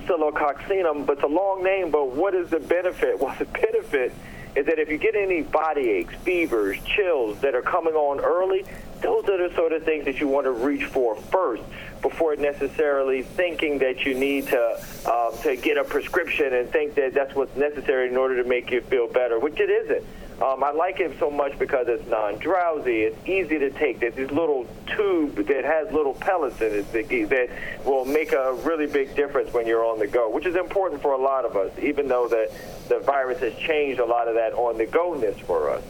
but 1.07 1.12
it's 1.14 1.22
a 1.22 1.27
long 1.27 1.62
name, 1.62 1.91
but 1.91 2.11
what 2.11 2.35
is 2.35 2.51
the 2.51 2.61
benefit? 2.61 3.18
Well, 3.25 3.35
the 3.39 3.45
benefit 3.45 4.12
is 4.57 4.66
that 4.66 4.79
if 4.79 4.89
you 4.89 4.99
get 4.99 5.14
any 5.16 5.43
body 5.43 5.91
aches, 5.91 6.14
fevers, 6.22 6.77
chills 6.85 7.39
that 7.41 7.55
are 7.55 7.62
coming 7.62 7.95
on 7.95 8.20
early, 8.20 8.64
those 9.01 9.29
are 9.29 9.49
the 9.49 9.55
sort 9.55 9.72
of 9.72 9.85
things 9.85 10.05
that 10.05 10.20
you 10.20 10.29
want 10.29 10.45
to 10.47 10.53
reach 10.53 10.85
for 10.85 11.16
first 11.16 11.62
before 12.03 12.37
necessarily 12.37 13.22
thinking 13.22 13.79
that 13.79 14.05
you 14.05 14.14
need 14.14 14.47
to 14.47 14.85
um, 15.07 15.37
to 15.43 15.57
get 15.57 15.77
a 15.77 15.85
prescription 15.85 16.55
and 16.55 16.70
think 16.70 16.95
that 16.95 17.14
that's 17.14 17.35
what's 17.35 17.57
necessary 17.57 18.09
in 18.09 18.16
order 18.16 18.43
to 18.43 18.49
make 18.49 18.70
you 18.70 18.81
feel 18.83 19.09
better, 19.09 19.39
which 19.39 19.59
it 19.59 19.70
isn't. 19.70 20.05
Um, 20.43 20.64
I 20.64 20.72
like 20.72 20.99
it 20.99 21.16
so 21.20 21.30
much 21.30 21.57
because 21.59 21.87
it's 21.89 22.07
non-drowsy. 22.09 23.03
It's 23.03 23.28
easy 23.28 23.59
to 23.59 23.70
take. 23.70 24.01
There's 24.01 24.16
this 24.16 24.30
little 24.32 24.66
tube 24.97 25.37
that 25.47 25.64
has 25.64 25.93
little 25.93 26.14
pellets 26.14 26.61
in 26.61 26.72
it 26.72 26.93
that, 26.93 27.09
that 27.09 27.87
will 27.87 28.05
make 28.05 28.32
a 28.32 28.53
really 28.64 28.87
big 28.87 29.14
difference 29.14 29.53
when 29.53 29.66
you're 29.66 29.85
on 29.85 30.01
the 30.01 30.09
go, 30.09 30.28
which 30.28 30.45
is 30.45 30.57
important 30.57 31.01
for 31.01 31.12
a 31.12 31.18
lot 31.18 31.45
of 31.45 31.57
us, 31.57 31.70
even 31.80 32.09
though 32.09 32.26
the, 32.26 32.53
the 32.89 32.99
virus 33.01 33.39
has 33.41 33.55
changed 33.55 34.01
a 34.01 34.05
lot 34.05 34.26
of 34.26 34.35
that 34.35 34.55
on-the-go-ness 34.55 35.39
for 35.41 35.70
us. 35.70 35.85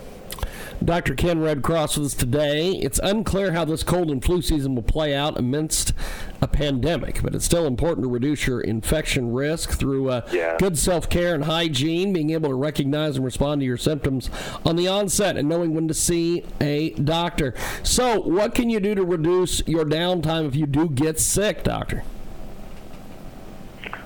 Dr. 0.84 1.14
Ken 1.14 1.38
Redcross 1.38 1.96
with 1.96 2.06
us 2.08 2.14
today. 2.14 2.72
It's 2.72 3.00
unclear 3.02 3.52
how 3.52 3.64
this 3.64 3.82
cold 3.82 4.10
and 4.10 4.22
flu 4.22 4.42
season 4.42 4.74
will 4.74 4.82
play 4.82 5.14
out 5.14 5.38
amidst 5.38 5.94
a 6.42 6.48
pandemic, 6.48 7.22
but 7.22 7.34
it's 7.34 7.46
still 7.46 7.66
important 7.66 8.04
to 8.04 8.10
reduce 8.10 8.46
your 8.46 8.60
infection 8.60 9.32
risk 9.32 9.70
through 9.70 10.10
uh, 10.10 10.28
yeah. 10.30 10.56
good 10.58 10.78
self 10.78 11.08
care 11.08 11.34
and 11.34 11.44
hygiene, 11.44 12.12
being 12.12 12.30
able 12.30 12.50
to 12.50 12.54
recognize 12.54 13.16
and 13.16 13.24
respond 13.24 13.62
to 13.62 13.64
your 13.64 13.78
symptoms 13.78 14.28
on 14.66 14.76
the 14.76 14.86
onset, 14.86 15.38
and 15.38 15.48
knowing 15.48 15.74
when 15.74 15.88
to 15.88 15.94
see 15.94 16.44
a 16.60 16.90
doctor. 16.90 17.54
So, 17.82 18.20
what 18.20 18.54
can 18.54 18.68
you 18.68 18.78
do 18.78 18.94
to 18.94 19.04
reduce 19.04 19.66
your 19.66 19.84
downtime 19.84 20.46
if 20.46 20.54
you 20.54 20.66
do 20.66 20.90
get 20.90 21.18
sick, 21.18 21.62
doctor? 21.62 22.04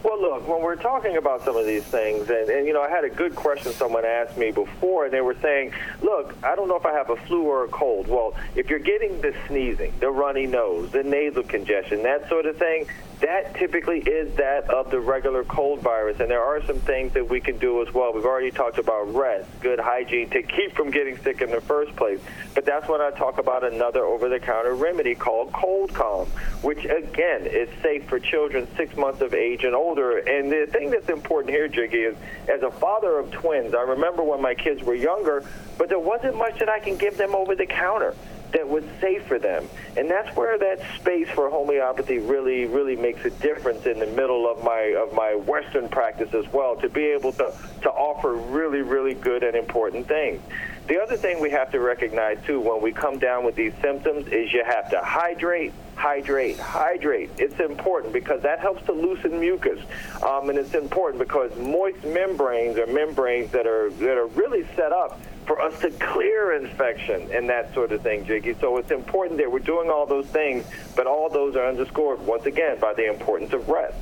Well, 0.03 0.21
look, 0.21 0.49
when 0.49 0.63
we're 0.63 0.77
talking 0.77 1.17
about 1.17 1.45
some 1.45 1.57
of 1.57 1.67
these 1.67 1.85
things, 1.85 2.31
and, 2.31 2.49
and 2.49 2.67
you 2.67 2.73
know, 2.73 2.83
I 2.83 2.89
had 2.89 3.05
a 3.05 3.11
good 3.11 3.35
question 3.35 3.73
someone 3.73 4.05
asked 4.05 4.37
me 4.37 4.51
before, 4.51 5.05
and 5.05 5.13
they 5.13 5.21
were 5.21 5.37
saying, 5.43 5.73
look, 6.03 6.35
I 6.43 6.55
don't 6.55 6.69
know 6.69 6.77
if 6.77 6.87
I 6.87 6.93
have 6.93 7.11
a 7.11 7.17
flu 7.17 7.43
or 7.43 7.65
a 7.65 7.69
cold. 7.69 8.09
Well, 8.09 8.35
if 8.55 8.71
you're 8.71 8.79
getting 8.79 9.21
the 9.21 9.35
sneezing, 9.47 9.93
the 10.01 10.11
runny 10.11 10.47
nose, 10.47 10.91
the 10.91 11.03
nasal 11.03 11.43
congestion, 11.43 12.03
that 12.05 12.29
sort 12.29 12.47
of 12.47 12.57
thing, 12.57 12.87
that 13.21 13.57
typically 13.57 13.99
is 13.99 14.35
that 14.37 14.71
of 14.71 14.91
the 14.91 15.01
regular 15.01 15.43
cold 15.45 15.81
virus. 15.81 16.21
And 16.21 16.31
there 16.31 16.43
are 16.43 16.65
some 16.65 16.79
things 16.81 17.13
that 17.15 17.29
we 17.29 17.41
can 17.41 17.59
do 17.59 17.83
as 17.83 17.93
well. 17.93 18.13
We've 18.13 18.25
already 18.25 18.51
talked 18.51 18.79
about 18.79 19.13
rest, 19.13 19.49
good 19.61 19.81
hygiene 19.81 20.31
to 20.31 20.43
keep 20.43 20.75
from 20.75 20.91
getting 20.91 21.17
sick 21.19 21.41
in 21.41 21.51
the 21.51 21.61
first 21.61 21.97
place. 21.97 22.21
But 22.55 22.65
that's 22.65 22.89
when 22.89 23.01
I 23.01 23.11
talk 23.11 23.39
about 23.39 23.65
another 23.65 24.05
over 24.05 24.29
the 24.29 24.39
counter 24.39 24.75
remedy 24.75 25.15
called 25.15 25.53
Cold 25.53 25.93
Calm, 25.93 26.27
which 26.63 26.85
again 26.85 27.47
is 27.47 27.69
safe 27.83 28.09
for 28.09 28.21
children 28.21 28.69
six 28.77 28.97
months 28.97 29.21
of 29.21 29.35
age 29.35 29.65
and 29.65 29.75
older. 29.75 30.19
And 30.19 30.51
the 30.51 30.69
thing 30.71 30.91
that's 30.91 31.09
important 31.09 31.53
here, 31.53 31.69
Jiggy, 31.69 31.99
is 31.99 32.17
as 32.49 32.63
a 32.63 32.71
father 32.71 33.19
of 33.19 33.31
twins, 33.33 33.75
I 33.75 33.83
remember 33.83 34.23
when 34.23 34.41
my 34.41 34.55
kids 34.55 34.83
were 34.83 34.95
younger, 34.95 35.45
but 35.77 35.89
there 35.89 35.99
wasn't 35.99 36.37
much 36.37 36.59
that 36.61 36.69
I 36.69 36.79
can 36.79 36.97
give 36.97 37.17
them 37.17 37.35
over 37.35 37.55
the 37.57 37.67
counter 37.67 38.15
that 38.53 38.69
was 38.69 38.85
safe 39.01 39.27
for 39.27 39.39
them. 39.39 39.69
And 39.97 40.11
that's 40.11 40.35
where 40.37 40.59
that 40.59 40.81
space 40.97 41.29
for 41.31 41.51
homeopathy 41.51 42.19
really, 42.19 42.65
really 42.65 42.97
makes 42.97 43.25
a 43.25 43.31
difference 43.31 43.87
in 43.87 43.99
the 43.99 44.07
middle 44.07 44.51
of 44.51 44.63
my 44.65 44.95
of 44.99 45.13
my 45.13 45.35
Western 45.35 45.89
practice 45.89 46.33
as 46.35 46.51
well, 46.53 46.77
to 46.77 46.89
be 46.89 47.05
able 47.05 47.33
to, 47.33 47.55
to 47.83 47.91
offer 47.91 48.35
really, 48.35 48.83
really 48.83 49.15
good 49.15 49.43
and 49.43 49.57
important 49.57 50.09
things. 50.09 50.41
The 50.87 50.99
other 50.99 51.19
thing 51.19 51.39
we 51.41 51.51
have 51.51 51.71
to 51.73 51.81
recognize 51.81 52.39
too 52.47 52.61
when 52.61 52.81
we 52.81 52.93
come 52.93 53.19
down 53.19 53.45
with 53.45 53.55
these 53.55 53.75
symptoms 53.83 54.27
is 54.29 54.51
you 54.55 54.65
have 54.65 54.89
to 54.91 54.99
hydrate, 55.01 55.75
hydrate, 55.97 56.59
hydrate. 56.59 57.31
It's 57.37 57.61
important 57.61 58.15
because 58.15 58.41
that 58.43 58.61
helps 58.61 58.87
to 58.87 58.93
loosen 58.93 59.39
mucus, 59.39 59.81
um, 60.23 60.49
and 60.49 60.59
it's 60.59 60.73
important 60.73 61.19
because 61.19 61.55
moist 61.59 62.03
membranes 62.05 62.79
are 62.79 62.87
membranes 62.87 63.53
that 63.53 63.67
are 63.67 63.91
that 63.91 64.17
are 64.17 64.29
really 64.29 64.65
set 64.77 64.93
up 64.93 65.21
for 65.49 65.61
us 65.63 65.81
to 65.81 65.91
clear 65.93 66.53
infection 66.53 67.27
and 67.33 67.49
that 67.49 67.73
sort 67.73 67.91
of 67.91 68.03
thing, 68.03 68.25
Jiggy. 68.27 68.55
So 68.61 68.77
it's 68.77 68.91
important 68.91 69.39
that 69.39 69.51
we're 69.51 69.61
doing 69.61 69.91
all 69.91 70.07
those 70.07 70.27
things, 70.27 70.67
but 70.95 71.07
all 71.07 71.31
those 71.31 71.57
are 71.57 71.67
underscored 71.67 72.21
once 72.21 72.45
again 72.45 72.79
by 72.79 72.93
the 72.93 73.09
importance 73.09 73.55
of 73.55 73.67
rest. 73.67 73.97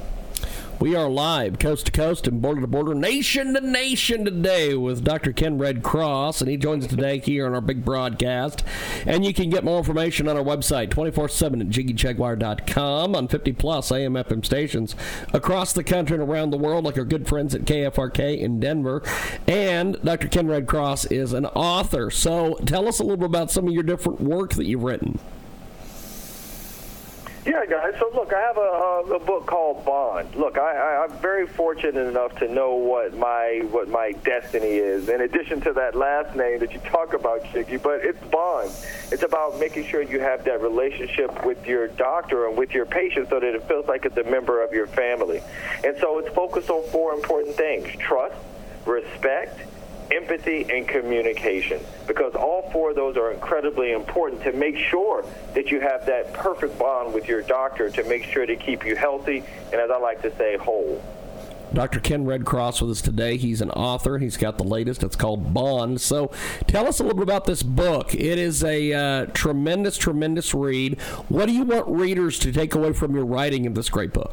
We 0.79 0.95
are 0.95 1.09
live, 1.09 1.59
coast 1.59 1.87
to 1.87 1.93
coast 1.93 2.27
and 2.27 2.43
border 2.43 2.61
to 2.61 2.67
border, 2.67 2.95
nation 2.95 3.55
to 3.55 3.63
nation 3.63 4.27
today 4.27 4.75
with 4.75 5.03
Dr. 5.03 5.33
Ken 5.33 5.59
Redcross, 5.59 6.43
and 6.43 6.51
he 6.51 6.59
joins 6.59 6.85
us 6.85 6.91
today 6.91 7.19
here 7.19 7.47
on 7.47 7.55
our 7.55 7.63
big 7.63 7.83
broadcast. 7.83 8.63
And 9.07 9.25
you 9.25 9.33
can 9.33 9.49
get 9.49 9.65
more 9.65 9.79
information 9.79 10.29
on 10.29 10.37
our 10.37 10.45
website, 10.45 10.91
24 10.91 11.31
7 11.31 11.63
at 11.63 11.69
jiggyjaguar.com, 11.69 13.17
on 13.17 13.27
50 13.27 13.53
plus 13.55 13.91
AM 13.91 14.15
FM 14.15 14.45
stations 14.45 14.95
across 15.33 15.73
the 15.73 15.83
country 15.83 16.19
and 16.21 16.29
around 16.29 16.51
the 16.51 16.59
world, 16.59 16.85
like 16.85 16.99
our 16.99 17.07
good 17.07 17.27
friends 17.27 17.55
at 17.55 17.63
KFRK 17.63 18.39
in 18.39 18.61
Denver. 18.61 19.03
And 19.49 19.97
Dr. 20.05 20.29
Ken 20.29 20.47
Redcross 20.47 21.11
is 21.11 21.33
an 21.33 21.47
author. 21.47 22.11
So 22.11 22.57
tell 22.67 22.87
us 22.87 22.99
a 22.99 23.03
little 23.03 23.17
bit 23.17 23.27
about 23.27 23.51
some 23.51 23.67
of 23.67 23.73
your 23.73 23.83
different 23.83 24.21
work 24.21 24.53
that 24.53 24.67
you've 24.67 24.83
written. 24.83 25.19
Yeah, 27.47 27.65
guys. 27.65 27.95
So 28.01 28.11
look, 28.13 28.33
I 28.33 28.41
have 28.41 28.57
a, 28.57 29.15
a, 29.15 29.21
book 29.21 29.47
called 29.47 29.85
Bond. 29.85 30.35
Look, 30.35 30.59
I, 30.59 31.05
I'm 31.05 31.17
very 31.19 31.47
fortunate 31.47 32.09
enough 32.09 32.37
to 32.41 32.49
know 32.49 32.75
what 32.75 33.17
my 33.17 33.63
what 33.71 33.89
my 33.89 34.13
destiny 34.25 34.79
is. 34.79 35.09
In 35.09 35.21
addition 35.21 35.61
to 35.61 35.73
that 35.75 35.95
last 35.95 36.35
name 36.35 36.59
that 36.59 36.73
you 36.73 36.81
talk 36.81 37.15
about, 37.15 37.45
Jiggy, 37.53 37.77
but 37.77 38.05
it's 38.05 38.19
Bond. 38.33 38.73
It's 39.13 39.23
about 39.23 39.61
making 39.61 39.87
sure 39.87 40.03
you 40.03 40.19
have 40.19 40.45
that 40.45 40.61
relationship 40.61 41.45
with 41.45 41.65
your 41.69 41.87
doctor 41.87 42.49
and 42.49 42.59
with 42.59 42.73
your 42.73 42.85
patient, 42.85 43.29
so 43.29 43.39
that 43.39 43.55
it 43.55 43.63
feels 43.69 43.87
like 43.87 44.07
it's 44.07 44.17
a 44.17 44.25
member 44.25 44.61
of 44.61 44.73
your 44.73 44.89
family. 44.89 45.41
And 45.85 45.97
so 46.01 46.19
it's 46.19 46.35
focused 46.35 46.69
on 46.69 46.83
four 46.91 47.15
important 47.15 47.55
things: 47.55 47.87
trust, 48.01 48.35
respect 48.87 49.61
empathy, 50.11 50.67
and 50.71 50.87
communication. 50.87 51.81
Because 52.07 52.35
all 52.35 52.71
four 52.71 52.91
of 52.91 52.97
those 52.97 53.17
are 53.17 53.33
incredibly 53.33 53.93
important 53.93 54.43
to 54.43 54.53
make 54.53 54.77
sure 54.77 55.25
that 55.55 55.71
you 55.71 55.81
have 55.81 56.07
that 56.07 56.33
perfect 56.33 56.79
bond 56.79 57.15
with 57.15 57.29
your 57.29 57.43
doctor 57.43 57.91
to 57.91 58.05
make 58.05 58.25
sure 58.25 58.47
to 58.47 58.57
keep 58.57 58.85
you 58.85 58.97
healthy 58.97 59.43
and, 59.73 59.81
as 59.81 59.91
I 59.91 59.99
like 59.99 60.23
to 60.23 60.35
say, 60.37 60.57
whole. 60.57 61.03
Dr. 61.75 62.01
Ken 62.01 62.25
Redcross 62.25 62.81
with 62.81 62.91
us 62.91 63.03
today. 63.03 63.37
He's 63.37 63.61
an 63.61 63.71
author. 63.71 64.19
He's 64.19 64.37
got 64.37 64.57
the 64.57 64.65
latest. 64.65 65.03
It's 65.03 65.17
called 65.17 65.53
Bond. 65.53 66.01
So 66.01 66.31
tell 66.67 66.87
us 66.87 67.01
a 67.01 67.03
little 67.03 67.19
bit 67.19 67.25
about 67.25 67.45
this 67.45 67.63
book. 67.63 68.15
It 68.15 68.39
is 68.39 68.65
a 68.65 68.93
uh, 68.93 69.27
tremendous, 69.27 69.99
tremendous 69.99 70.55
read. 70.55 71.01
What 71.29 71.47
do 71.47 71.53
you 71.53 71.65
want 71.65 71.87
readers 71.89 72.39
to 72.41 72.53
take 72.53 72.75
away 72.75 72.93
from 72.93 73.15
your 73.15 73.27
writing 73.27 73.67
of 73.67 73.75
this 73.75 73.91
great 73.91 74.13
book? 74.13 74.33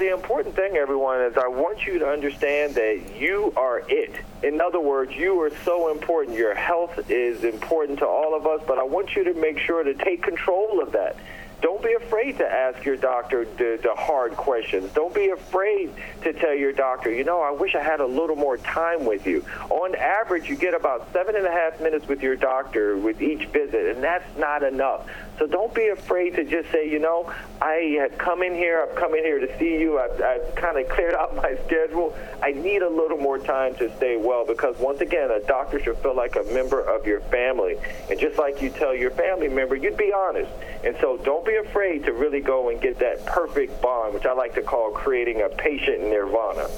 The 0.00 0.14
important 0.14 0.56
thing, 0.56 0.78
everyone, 0.78 1.20
is 1.20 1.36
I 1.36 1.48
want 1.48 1.84
you 1.84 1.98
to 1.98 2.08
understand 2.08 2.74
that 2.76 3.20
you 3.20 3.52
are 3.54 3.82
it. 3.86 4.14
In 4.42 4.58
other 4.58 4.80
words, 4.80 5.12
you 5.14 5.38
are 5.42 5.52
so 5.62 5.90
important. 5.90 6.38
Your 6.38 6.54
health 6.54 7.10
is 7.10 7.44
important 7.44 7.98
to 7.98 8.06
all 8.06 8.34
of 8.34 8.46
us, 8.46 8.62
but 8.66 8.78
I 8.78 8.82
want 8.82 9.14
you 9.14 9.24
to 9.24 9.34
make 9.34 9.58
sure 9.58 9.84
to 9.84 9.92
take 9.92 10.22
control 10.22 10.80
of 10.80 10.92
that. 10.92 11.16
Don't 11.60 11.82
be 11.82 11.92
afraid 11.92 12.38
to 12.38 12.50
ask 12.50 12.82
your 12.86 12.96
doctor 12.96 13.44
the, 13.44 13.78
the 13.82 13.94
hard 13.94 14.32
questions. 14.32 14.90
Don't 14.94 15.14
be 15.14 15.28
afraid 15.28 15.92
to 16.22 16.32
tell 16.32 16.54
your 16.54 16.72
doctor, 16.72 17.12
you 17.12 17.24
know, 17.24 17.42
I 17.42 17.50
wish 17.50 17.74
I 17.74 17.82
had 17.82 18.00
a 18.00 18.06
little 18.06 18.36
more 18.36 18.56
time 18.56 19.04
with 19.04 19.26
you. 19.26 19.44
On 19.68 19.94
average, 19.94 20.48
you 20.48 20.56
get 20.56 20.72
about 20.72 21.12
seven 21.12 21.36
and 21.36 21.44
a 21.44 21.50
half 21.50 21.78
minutes 21.78 22.08
with 22.08 22.22
your 22.22 22.36
doctor 22.36 22.96
with 22.96 23.20
each 23.20 23.44
visit, 23.48 23.94
and 23.94 24.02
that's 24.02 24.24
not 24.38 24.62
enough. 24.62 25.06
So 25.40 25.46
don't 25.46 25.72
be 25.72 25.88
afraid 25.88 26.34
to 26.36 26.44
just 26.44 26.70
say, 26.70 26.86
you 26.86 26.98
know, 26.98 27.32
I 27.62 27.96
have 27.98 28.18
come 28.18 28.42
in 28.42 28.54
here, 28.54 28.86
I've 28.86 28.94
come 28.94 29.14
in 29.14 29.24
here 29.24 29.38
to 29.38 29.58
see 29.58 29.80
you, 29.80 29.98
I've, 29.98 30.20
I've 30.20 30.54
kind 30.54 30.78
of 30.78 30.86
cleared 30.94 31.14
out 31.14 31.34
my 31.34 31.56
schedule. 31.64 32.14
I 32.42 32.50
need 32.50 32.82
a 32.82 32.88
little 32.90 33.16
more 33.16 33.38
time 33.38 33.74
to 33.76 33.90
stay 33.96 34.18
well 34.18 34.44
because, 34.46 34.76
once 34.78 35.00
again, 35.00 35.30
a 35.30 35.40
doctor 35.40 35.82
should 35.82 35.96
feel 35.98 36.14
like 36.14 36.36
a 36.36 36.42
member 36.52 36.82
of 36.82 37.06
your 37.06 37.22
family. 37.22 37.78
And 38.10 38.20
just 38.20 38.38
like 38.38 38.60
you 38.60 38.68
tell 38.68 38.94
your 38.94 39.12
family 39.12 39.48
member, 39.48 39.76
you'd 39.76 39.96
be 39.96 40.12
honest. 40.12 40.52
And 40.84 40.94
so 41.00 41.16
don't 41.16 41.46
be 41.46 41.56
afraid 41.56 42.04
to 42.04 42.12
really 42.12 42.40
go 42.40 42.68
and 42.68 42.78
get 42.78 42.98
that 42.98 43.24
perfect 43.24 43.80
bond, 43.80 44.12
which 44.12 44.26
I 44.26 44.34
like 44.34 44.54
to 44.56 44.62
call 44.62 44.90
creating 44.90 45.40
a 45.40 45.48
patient 45.48 46.02
nirvana. 46.02 46.68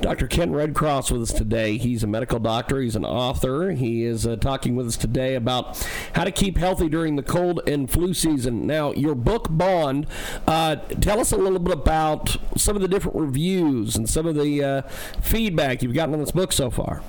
Dr. 0.00 0.26
Ken 0.26 0.52
Redcross 0.52 1.10
with 1.10 1.22
us 1.22 1.32
today. 1.32 1.78
He's 1.78 2.02
a 2.02 2.06
medical 2.06 2.38
doctor. 2.38 2.80
He's 2.80 2.96
an 2.96 3.04
author. 3.04 3.70
He 3.72 4.04
is 4.04 4.26
uh, 4.26 4.36
talking 4.36 4.76
with 4.76 4.86
us 4.86 4.96
today 4.96 5.34
about 5.34 5.86
how 6.14 6.24
to 6.24 6.30
keep 6.30 6.58
healthy 6.58 6.88
during 6.88 7.16
the 7.16 7.22
cold 7.22 7.60
and 7.66 7.90
flu 7.90 8.14
season. 8.14 8.66
Now, 8.66 8.92
your 8.92 9.14
book 9.14 9.48
Bond. 9.50 10.06
Uh, 10.46 10.76
tell 10.76 11.20
us 11.20 11.32
a 11.32 11.36
little 11.36 11.58
bit 11.58 11.72
about 11.72 12.36
some 12.56 12.76
of 12.76 12.82
the 12.82 12.88
different 12.88 13.16
reviews 13.16 13.96
and 13.96 14.08
some 14.08 14.26
of 14.26 14.34
the 14.34 14.62
uh, 14.62 14.82
feedback 15.20 15.82
you've 15.82 15.94
gotten 15.94 16.14
on 16.14 16.20
this 16.20 16.32
book 16.32 16.52
so 16.52 16.70
far. 16.70 17.02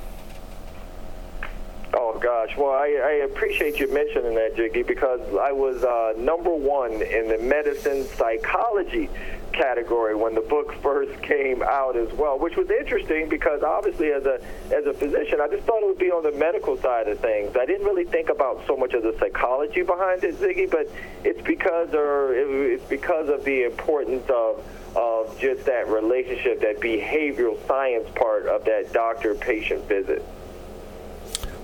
Oh 1.94 2.20
gosh, 2.20 2.56
well 2.58 2.72
I, 2.72 2.88
I 3.04 3.12
appreciate 3.26 3.80
you 3.80 3.92
mentioning 3.92 4.36
that, 4.36 4.56
Jiggy, 4.56 4.84
because 4.84 5.22
I 5.40 5.52
was 5.52 5.84
uh, 5.84 6.14
number 6.18 6.54
one 6.54 7.02
in 7.02 7.28
the 7.28 7.38
medicine 7.40 8.06
psychology 8.06 9.10
category 9.58 10.16
when 10.16 10.36
the 10.36 10.42
book 10.42 10.74
first 10.82 11.22
came 11.22 11.64
out 11.64 11.98
as 11.98 12.12
well, 12.14 12.38
which 12.38 12.56
was 12.56 12.70
interesting 12.70 13.28
because 13.28 13.64
obviously 13.64 14.12
as 14.12 14.26
a 14.26 14.40
as 14.72 14.86
a 14.86 14.94
physician, 14.94 15.42
I 15.42 15.48
just 15.48 15.64
thought 15.64 15.82
it 15.82 15.88
would 15.88 15.98
be 15.98 16.12
on 16.12 16.24
the 16.24 16.32
medical 16.32 16.78
side 16.78 17.08
of 17.08 17.20
things. 17.20 17.56
I 17.58 17.66
didn't 17.66 17.86
really 17.86 18.06
think 18.06 18.30
about 18.30 18.64
so 18.68 18.78
much 18.78 18.94
of 18.94 19.04
the 19.04 19.16
psychology 19.20 19.82
behind 19.82 20.24
it, 20.24 20.36
Ziggy, 20.40 20.70
but 20.70 20.90
it's 21.24 21.42
because 21.42 21.94
or 21.94 22.34
it's 22.34 22.86
because 22.86 23.30
of 23.30 23.44
the 23.44 23.64
importance 23.64 24.30
of 24.30 24.64
of 24.96 25.38
just 25.40 25.66
that 25.66 25.88
relationship, 25.90 26.62
that 26.62 26.80
behavioral 26.80 27.58
science 27.68 28.08
part 28.16 28.48
of 28.48 28.66
that 28.66 28.94
doctor-patient 28.94 29.88
visit. 29.88 30.24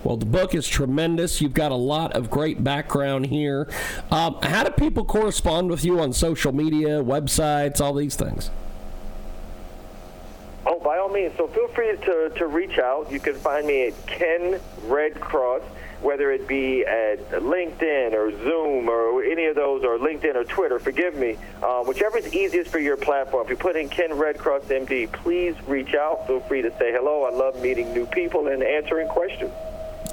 Well, 0.04 0.18
the 0.18 0.26
book 0.26 0.54
is 0.54 0.68
tremendous. 0.68 1.42
You've 1.42 1.54
got 1.54 1.72
a 1.72 1.76
lot 1.76 2.14
of 2.14 2.30
great 2.30 2.64
background 2.64 3.28
here. 3.28 3.70
Um, 4.12 4.38
how 4.44 4.64
do 4.64 4.72
people 4.72 5.06
correspond 5.06 5.70
with 5.70 5.86
you 5.86 6.00
on 6.00 6.12
social 6.12 6.52
media, 6.52 7.02
websites, 7.02 7.80
all 7.80 7.94
these 7.94 8.16
things? 8.16 8.52
Oh, 10.66 10.80
by 10.80 10.98
all 10.98 11.10
means. 11.10 11.34
So 11.38 11.48
feel 11.48 11.68
free 11.70 11.96
to, 11.96 12.32
to 12.36 12.48
reach 12.48 12.80
out. 12.80 13.12
You 13.12 13.20
can 13.20 13.36
find 13.36 13.66
me 13.66 13.88
at 13.88 14.08
Ken 14.08 14.60
Redcross, 14.88 15.62
whether 16.02 16.32
it 16.32 16.50
be 16.50 16.86
at 16.86 17.32
LinkedIn 17.32 18.14
or 18.14 18.32
Zoom 18.44 18.90
or 18.90 19.24
any 19.24 19.46
of 19.46 19.56
those, 19.56 19.86
or 19.86 19.98
LinkedIn 19.98 20.36
or 20.36 20.44
Twitter. 20.44 20.80
Forgive 20.80 21.16
me. 21.16 21.38
Uh, 21.62 21.84
whichever 21.84 22.18
is 22.18 22.34
easiest 22.34 22.72
for 22.72 22.80
your 22.80 22.98
platform. 22.98 23.46
If 23.46 23.52
you 23.52 23.56
put 23.56 23.78
in 23.78 23.88
Ken 23.88 24.10
Redcross 24.10 24.64
MD, 24.64 25.10
please 25.12 25.56
reach 25.66 25.94
out. 25.94 26.28
Feel 26.28 26.42
free 26.42 26.62
to 26.62 26.72
say 26.78 26.92
hello. 26.92 27.24
I 27.24 27.32
love 27.32 27.62
meeting 27.62 27.94
new 27.94 28.06
people 28.06 28.48
and 28.48 28.62
answering 28.62 29.08
questions. 29.08 29.52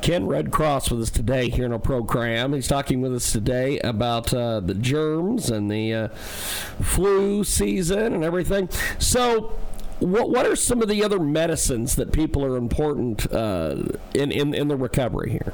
Ken 0.03 0.27
Redcross 0.27 0.91
with 0.91 1.03
us 1.03 1.11
today 1.11 1.51
here 1.51 1.67
in 1.67 1.73
our 1.73 1.79
program. 1.79 2.55
He's 2.55 2.69
talking 2.69 3.03
with 3.03 3.15
us 3.15 3.33
today 3.33 3.79
about 3.81 4.33
uh, 4.33 4.61
the 4.61 4.75
germs 4.75 5.51
and 5.51 5.71
the 5.71 5.95
uh, 5.95 6.09
flu 6.09 7.45
season 7.45 8.15
and 8.15 8.25
everything. 8.25 8.71
So, 8.99 9.59
what 9.99 10.31
what 10.31 10.47
are 10.47 10.57
some 10.57 10.81
of 10.81 10.89
the 10.89 11.05
other 11.05 11.21
medicines 11.21 11.97
that 11.97 12.13
people 12.13 12.43
are 12.45 12.57
important 12.57 13.31
uh, 13.31 13.77
in, 14.15 14.33
in 14.33 14.55
in 14.55 14.69
the 14.69 14.77
recovery 14.77 15.31
here? 15.33 15.53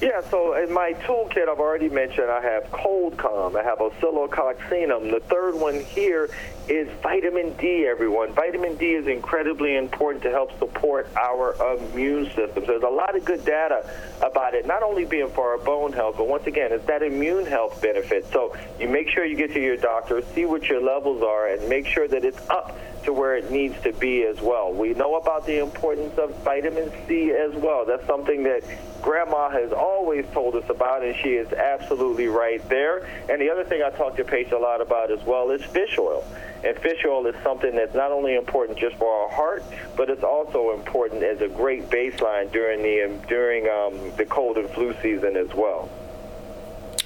Yeah, 0.00 0.22
so 0.30 0.54
in 0.54 0.72
my 0.72 0.94
toolkit, 0.94 1.46
I've 1.46 1.60
already 1.60 1.90
mentioned 1.90 2.30
I 2.30 2.40
have 2.40 2.70
cold 2.72 3.18
calm, 3.18 3.54
I 3.54 3.62
have 3.62 3.78
oscillococcinum. 3.78 5.10
The 5.10 5.20
third 5.28 5.54
one 5.54 5.78
here 5.80 6.30
is 6.70 6.88
vitamin 7.02 7.52
D, 7.54 7.86
everyone. 7.86 8.32
Vitamin 8.32 8.76
D 8.76 8.92
is 8.92 9.08
incredibly 9.08 9.76
important 9.76 10.22
to 10.22 10.30
help 10.30 10.56
support 10.60 11.08
our 11.16 11.56
immune 11.76 12.26
systems. 12.26 12.66
There's 12.68 12.84
a 12.84 12.88
lot 12.88 13.16
of 13.16 13.24
good 13.24 13.44
data 13.44 13.90
about 14.22 14.54
it, 14.54 14.66
not 14.66 14.84
only 14.84 15.04
being 15.04 15.28
for 15.30 15.50
our 15.50 15.58
bone 15.58 15.92
health, 15.92 16.14
but 16.16 16.28
once 16.28 16.46
again, 16.46 16.72
it's 16.72 16.86
that 16.86 17.02
immune 17.02 17.44
health 17.44 17.82
benefit. 17.82 18.26
So 18.32 18.56
you 18.78 18.88
make 18.88 19.08
sure 19.08 19.24
you 19.24 19.36
get 19.36 19.52
to 19.54 19.60
your 19.60 19.76
doctor, 19.76 20.22
see 20.34 20.44
what 20.44 20.68
your 20.68 20.80
levels 20.80 21.22
are, 21.22 21.48
and 21.48 21.68
make 21.68 21.86
sure 21.86 22.06
that 22.06 22.24
it's 22.24 22.48
up 22.48 22.78
to 23.04 23.12
where 23.12 23.36
it 23.36 23.50
needs 23.50 23.80
to 23.82 23.92
be 23.92 24.24
as 24.24 24.40
well. 24.40 24.72
We 24.72 24.94
know 24.94 25.16
about 25.16 25.46
the 25.46 25.58
importance 25.58 26.16
of 26.18 26.34
vitamin 26.44 26.90
C 27.06 27.32
as 27.32 27.52
well. 27.54 27.84
That's 27.84 28.06
something 28.06 28.42
that 28.44 28.62
Grandma 29.02 29.50
has 29.50 29.72
always 29.72 30.26
told 30.32 30.54
us 30.56 30.68
about, 30.68 31.02
and 31.02 31.16
she 31.16 31.30
is 31.30 31.52
absolutely 31.52 32.28
right 32.28 32.66
there. 32.68 33.08
And 33.28 33.40
the 33.40 33.50
other 33.50 33.64
thing 33.64 33.82
I 33.82 33.90
talk 33.90 34.16
to 34.16 34.24
patients 34.24 34.52
a 34.52 34.58
lot 34.58 34.80
about 34.80 35.10
as 35.10 35.24
well 35.24 35.50
is 35.50 35.62
fish 35.62 35.96
oil. 35.98 36.24
And 36.62 36.76
fish 36.78 37.02
oil 37.06 37.26
is 37.26 37.34
something 37.42 37.74
that's 37.74 37.94
not 37.94 38.12
only 38.12 38.36
important 38.36 38.78
just 38.78 38.96
for 38.96 39.10
our 39.10 39.30
heart, 39.30 39.64
but 39.96 40.10
it's 40.10 40.22
also 40.22 40.72
important 40.74 41.22
as 41.22 41.40
a 41.40 41.48
great 41.48 41.88
baseline 41.88 42.52
during 42.52 42.82
the 42.82 43.26
during 43.28 43.68
um, 43.68 44.14
the 44.16 44.26
cold 44.26 44.58
and 44.58 44.68
flu 44.70 44.94
season 45.00 45.36
as 45.36 45.48
well. 45.54 45.88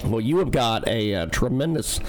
Well, 0.02 0.20
you 0.20 0.38
have 0.38 0.50
got 0.50 0.86
a, 0.88 1.14
uh, 1.14 1.26
tremendous, 1.26 2.00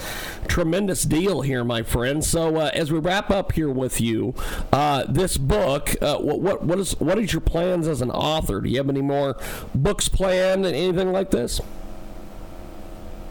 tremendous 0.48 1.04
deal 1.04 1.42
here, 1.42 1.64
my 1.64 1.82
friend. 1.82 2.24
So, 2.24 2.56
uh, 2.56 2.70
as 2.74 2.92
we 2.92 2.98
wrap 2.98 3.30
up 3.30 3.52
here 3.52 3.70
with 3.70 4.00
you, 4.00 4.34
uh, 4.72 5.04
this 5.08 5.36
book, 5.36 5.94
uh, 6.02 6.18
what, 6.18 6.40
what 6.40 6.62
what 6.64 6.78
is 6.78 6.98
what 7.00 7.18
is 7.18 7.32
your 7.32 7.40
plans 7.40 7.88
as 7.88 8.02
an 8.02 8.10
author? 8.10 8.60
Do 8.60 8.68
you 8.68 8.78
have 8.78 8.90
any 8.90 9.02
more 9.02 9.36
books 9.74 10.08
planned 10.08 10.66
and 10.66 10.74
anything 10.74 11.12
like 11.12 11.30
this? 11.30 11.60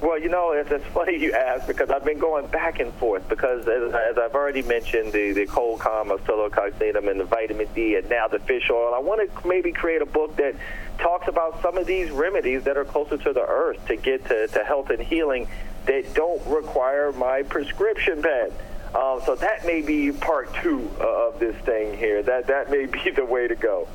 Well, 0.02 0.20
you 0.20 0.30
know, 0.30 0.52
it's, 0.52 0.70
it's 0.70 0.86
funny 0.88 1.18
you 1.18 1.34
ask 1.34 1.66
because 1.68 1.90
I've 1.90 2.06
been 2.06 2.20
going 2.20 2.46
back 2.48 2.80
and 2.80 2.94
forth 2.96 3.28
because, 3.28 3.68
as, 3.68 3.94
as 3.94 4.18
I've 4.18 4.36
already 4.36 4.62
mentioned, 4.62 5.14
the, 5.14 5.32
the 5.32 5.46
cold 5.48 5.80
calm 5.80 6.10
oscillococcinum 6.10 7.10
and 7.10 7.20
the 7.20 7.24
vitamin 7.24 7.68
D 7.74 7.96
and 7.96 8.08
now 8.10 8.28
the 8.28 8.40
fish 8.40 8.70
oil. 8.70 8.94
I 8.94 9.00
want 9.00 9.28
to 9.28 9.48
maybe 9.48 9.72
create 9.72 10.02
a 10.02 10.06
book 10.06 10.36
that 10.36 10.56
talks 10.98 11.28
about 11.28 11.62
some 11.62 11.78
of 11.78 11.86
these 11.86 12.12
remedies 12.12 12.64
that 12.64 12.78
are 12.78 12.86
closer 12.86 13.18
to 13.18 13.34
the 13.34 13.46
earth 13.46 13.86
to 13.88 13.96
get 13.96 14.26
to, 14.28 14.48
to 14.48 14.64
health 14.64 14.90
and 14.90 15.02
healing 15.02 15.48
that 15.86 16.14
don't 16.14 16.46
require 16.48 17.12
my 17.12 17.44
prescription 17.44 18.22
pen. 18.22 18.52
Um, 18.96 19.22
so 19.26 19.36
that 19.36 19.66
may 19.66 19.82
be 19.82 20.12
part 20.12 20.54
two 20.56 20.90
of 21.00 21.40
this 21.40 21.56
thing 21.66 21.98
here. 21.98 22.24
That 22.24 22.48
that 22.48 22.72
may 22.72 22.86
be 23.04 23.12
the 23.12 23.26
way 23.26 23.48
to 23.48 23.56
go. 23.56 23.88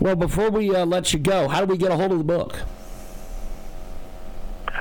Well, 0.00 0.16
before 0.16 0.50
we 0.50 0.74
uh, 0.74 0.86
let 0.86 1.12
you 1.12 1.18
go, 1.18 1.48
how 1.48 1.64
do 1.64 1.66
we 1.66 1.76
get 1.76 1.90
a 1.90 1.96
hold 1.96 2.12
of 2.12 2.18
the 2.18 2.24
book? 2.24 2.58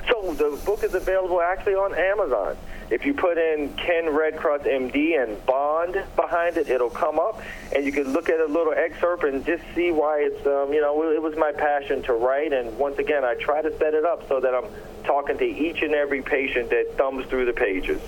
So 0.10 0.34
the 0.34 0.60
book 0.66 0.84
is 0.84 0.94
available 0.94 1.42
actually 1.42 1.76
on 1.76 1.94
Amazon. 1.94 2.58
If 2.92 3.06
you 3.06 3.14
put 3.14 3.38
in 3.38 3.74
Ken 3.76 4.04
Redcross 4.04 4.68
MD 4.68 5.18
and 5.18 5.44
Bond 5.46 6.04
behind 6.18 6.58
it, 6.58 6.68
it'll 6.68 6.89
come 6.89 7.20
up, 7.20 7.42
and 7.74 7.86
you 7.86 7.92
can 7.94 8.12
look 8.12 8.28
at 8.28 8.42
a 8.42 8.46
little 8.46 8.74
excerpt 8.74 9.24
and 9.24 9.46
just 9.46 9.64
see 9.74 9.92
why 9.92 10.20
it's, 10.20 10.46
um, 10.46 10.74
you 10.74 10.82
know, 10.82 11.10
it 11.10 11.22
was 11.22 11.38
my 11.38 11.54
passion 11.54 12.04
to 12.04 12.14
write. 12.14 12.52
And 12.52 12.78
once 12.78 13.00
again, 13.00 13.24
I 13.24 13.36
try 13.36 13.62
to 13.62 13.76
set 13.78 13.94
it 13.94 14.04
up 14.04 14.28
so 14.28 14.42
that 14.42 14.54
I'm 14.54 14.66
talking 15.06 15.38
to 15.38 15.46
each 15.46 15.82
and 15.84 15.96
every 15.96 16.22
patient 16.22 16.70
that 16.72 16.98
thumbs 16.98 17.26
through 17.28 17.46
the 17.46 17.54
pages. 17.54 18.02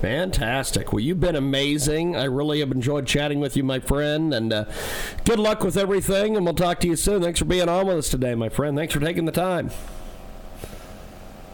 Fantastic. 0.00 0.92
Well, 0.92 1.00
you've 1.00 1.20
been 1.20 1.34
amazing. 1.34 2.14
I 2.14 2.24
really 2.24 2.60
have 2.60 2.70
enjoyed 2.70 3.08
chatting 3.08 3.40
with 3.40 3.56
you, 3.56 3.64
my 3.64 3.80
friend, 3.80 4.32
and 4.32 4.52
uh, 4.52 4.64
good 5.24 5.40
luck 5.40 5.64
with 5.64 5.76
everything. 5.76 6.36
And 6.36 6.46
we'll 6.46 6.54
talk 6.54 6.78
to 6.80 6.86
you 6.86 6.94
soon. 6.94 7.20
Thanks 7.20 7.40
for 7.40 7.46
being 7.46 7.68
on 7.68 7.88
with 7.88 7.98
us 7.98 8.08
today, 8.08 8.36
my 8.36 8.48
friend. 8.48 8.76
Thanks 8.76 8.94
for 8.94 9.00
taking 9.00 9.24
the 9.24 9.32
time. 9.32 9.70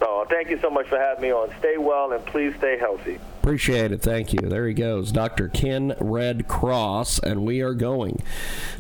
Oh, 0.09 0.25
thank 0.31 0.51
you 0.51 0.59
so 0.61 0.71
much 0.71 0.87
for 0.87 0.99
having 0.99 1.21
me 1.21 1.33
on. 1.33 1.53
Stay 1.59 1.79
well 1.79 2.13
and 2.13 2.25
please 2.27 2.55
stay 2.59 2.79
healthy. 2.79 3.19
Appreciate 3.41 3.91
it. 3.91 4.03
Thank 4.03 4.33
you. 4.33 4.39
There 4.39 4.69
he 4.69 4.73
goes, 4.73 5.11
Dr. 5.11 5.49
Ken 5.49 5.97
Redcross, 5.99 7.21
and 7.25 7.45
we 7.45 7.61
are 7.61 7.75
going 7.75 8.23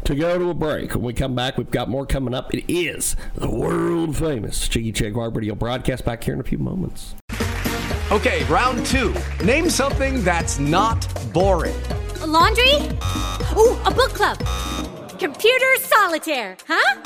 to 0.05 0.15
go 0.15 0.39
to 0.39 0.51
a 0.51 0.55
break. 0.55 0.95
When 0.95 1.03
we 1.03 1.13
come 1.13 1.35
back, 1.35 1.59
we've 1.59 1.69
got 1.69 1.89
more 1.89 2.07
coming 2.07 2.33
up. 2.33 2.55
It 2.55 2.65
is 2.73 3.17
the 3.35 3.51
world 3.51 4.17
famous 4.17 4.69
Jiggy 4.69 4.93
Jaguar 4.93 5.31
Radio 5.31 5.57
broadcast 5.57 6.05
back 6.05 6.23
here 6.23 6.35
in 6.35 6.39
a 6.39 6.45
few 6.45 6.59
moments. 6.59 7.17
Okay, 8.13 8.45
round 8.45 8.87
two. 8.87 9.13
Name 9.45 9.69
something 9.69 10.23
that's 10.23 10.61
not 10.61 11.13
boring. 11.33 11.75
A 12.21 12.27
laundry? 12.27 12.73
Ooh, 13.57 13.77
a 13.85 13.91
book 13.91 14.15
club. 14.15 14.39
Computer 15.19 15.77
solitaire, 15.81 16.57
huh? 16.69 17.01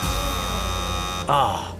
Ah, 1.32 1.74
oh, 1.74 1.79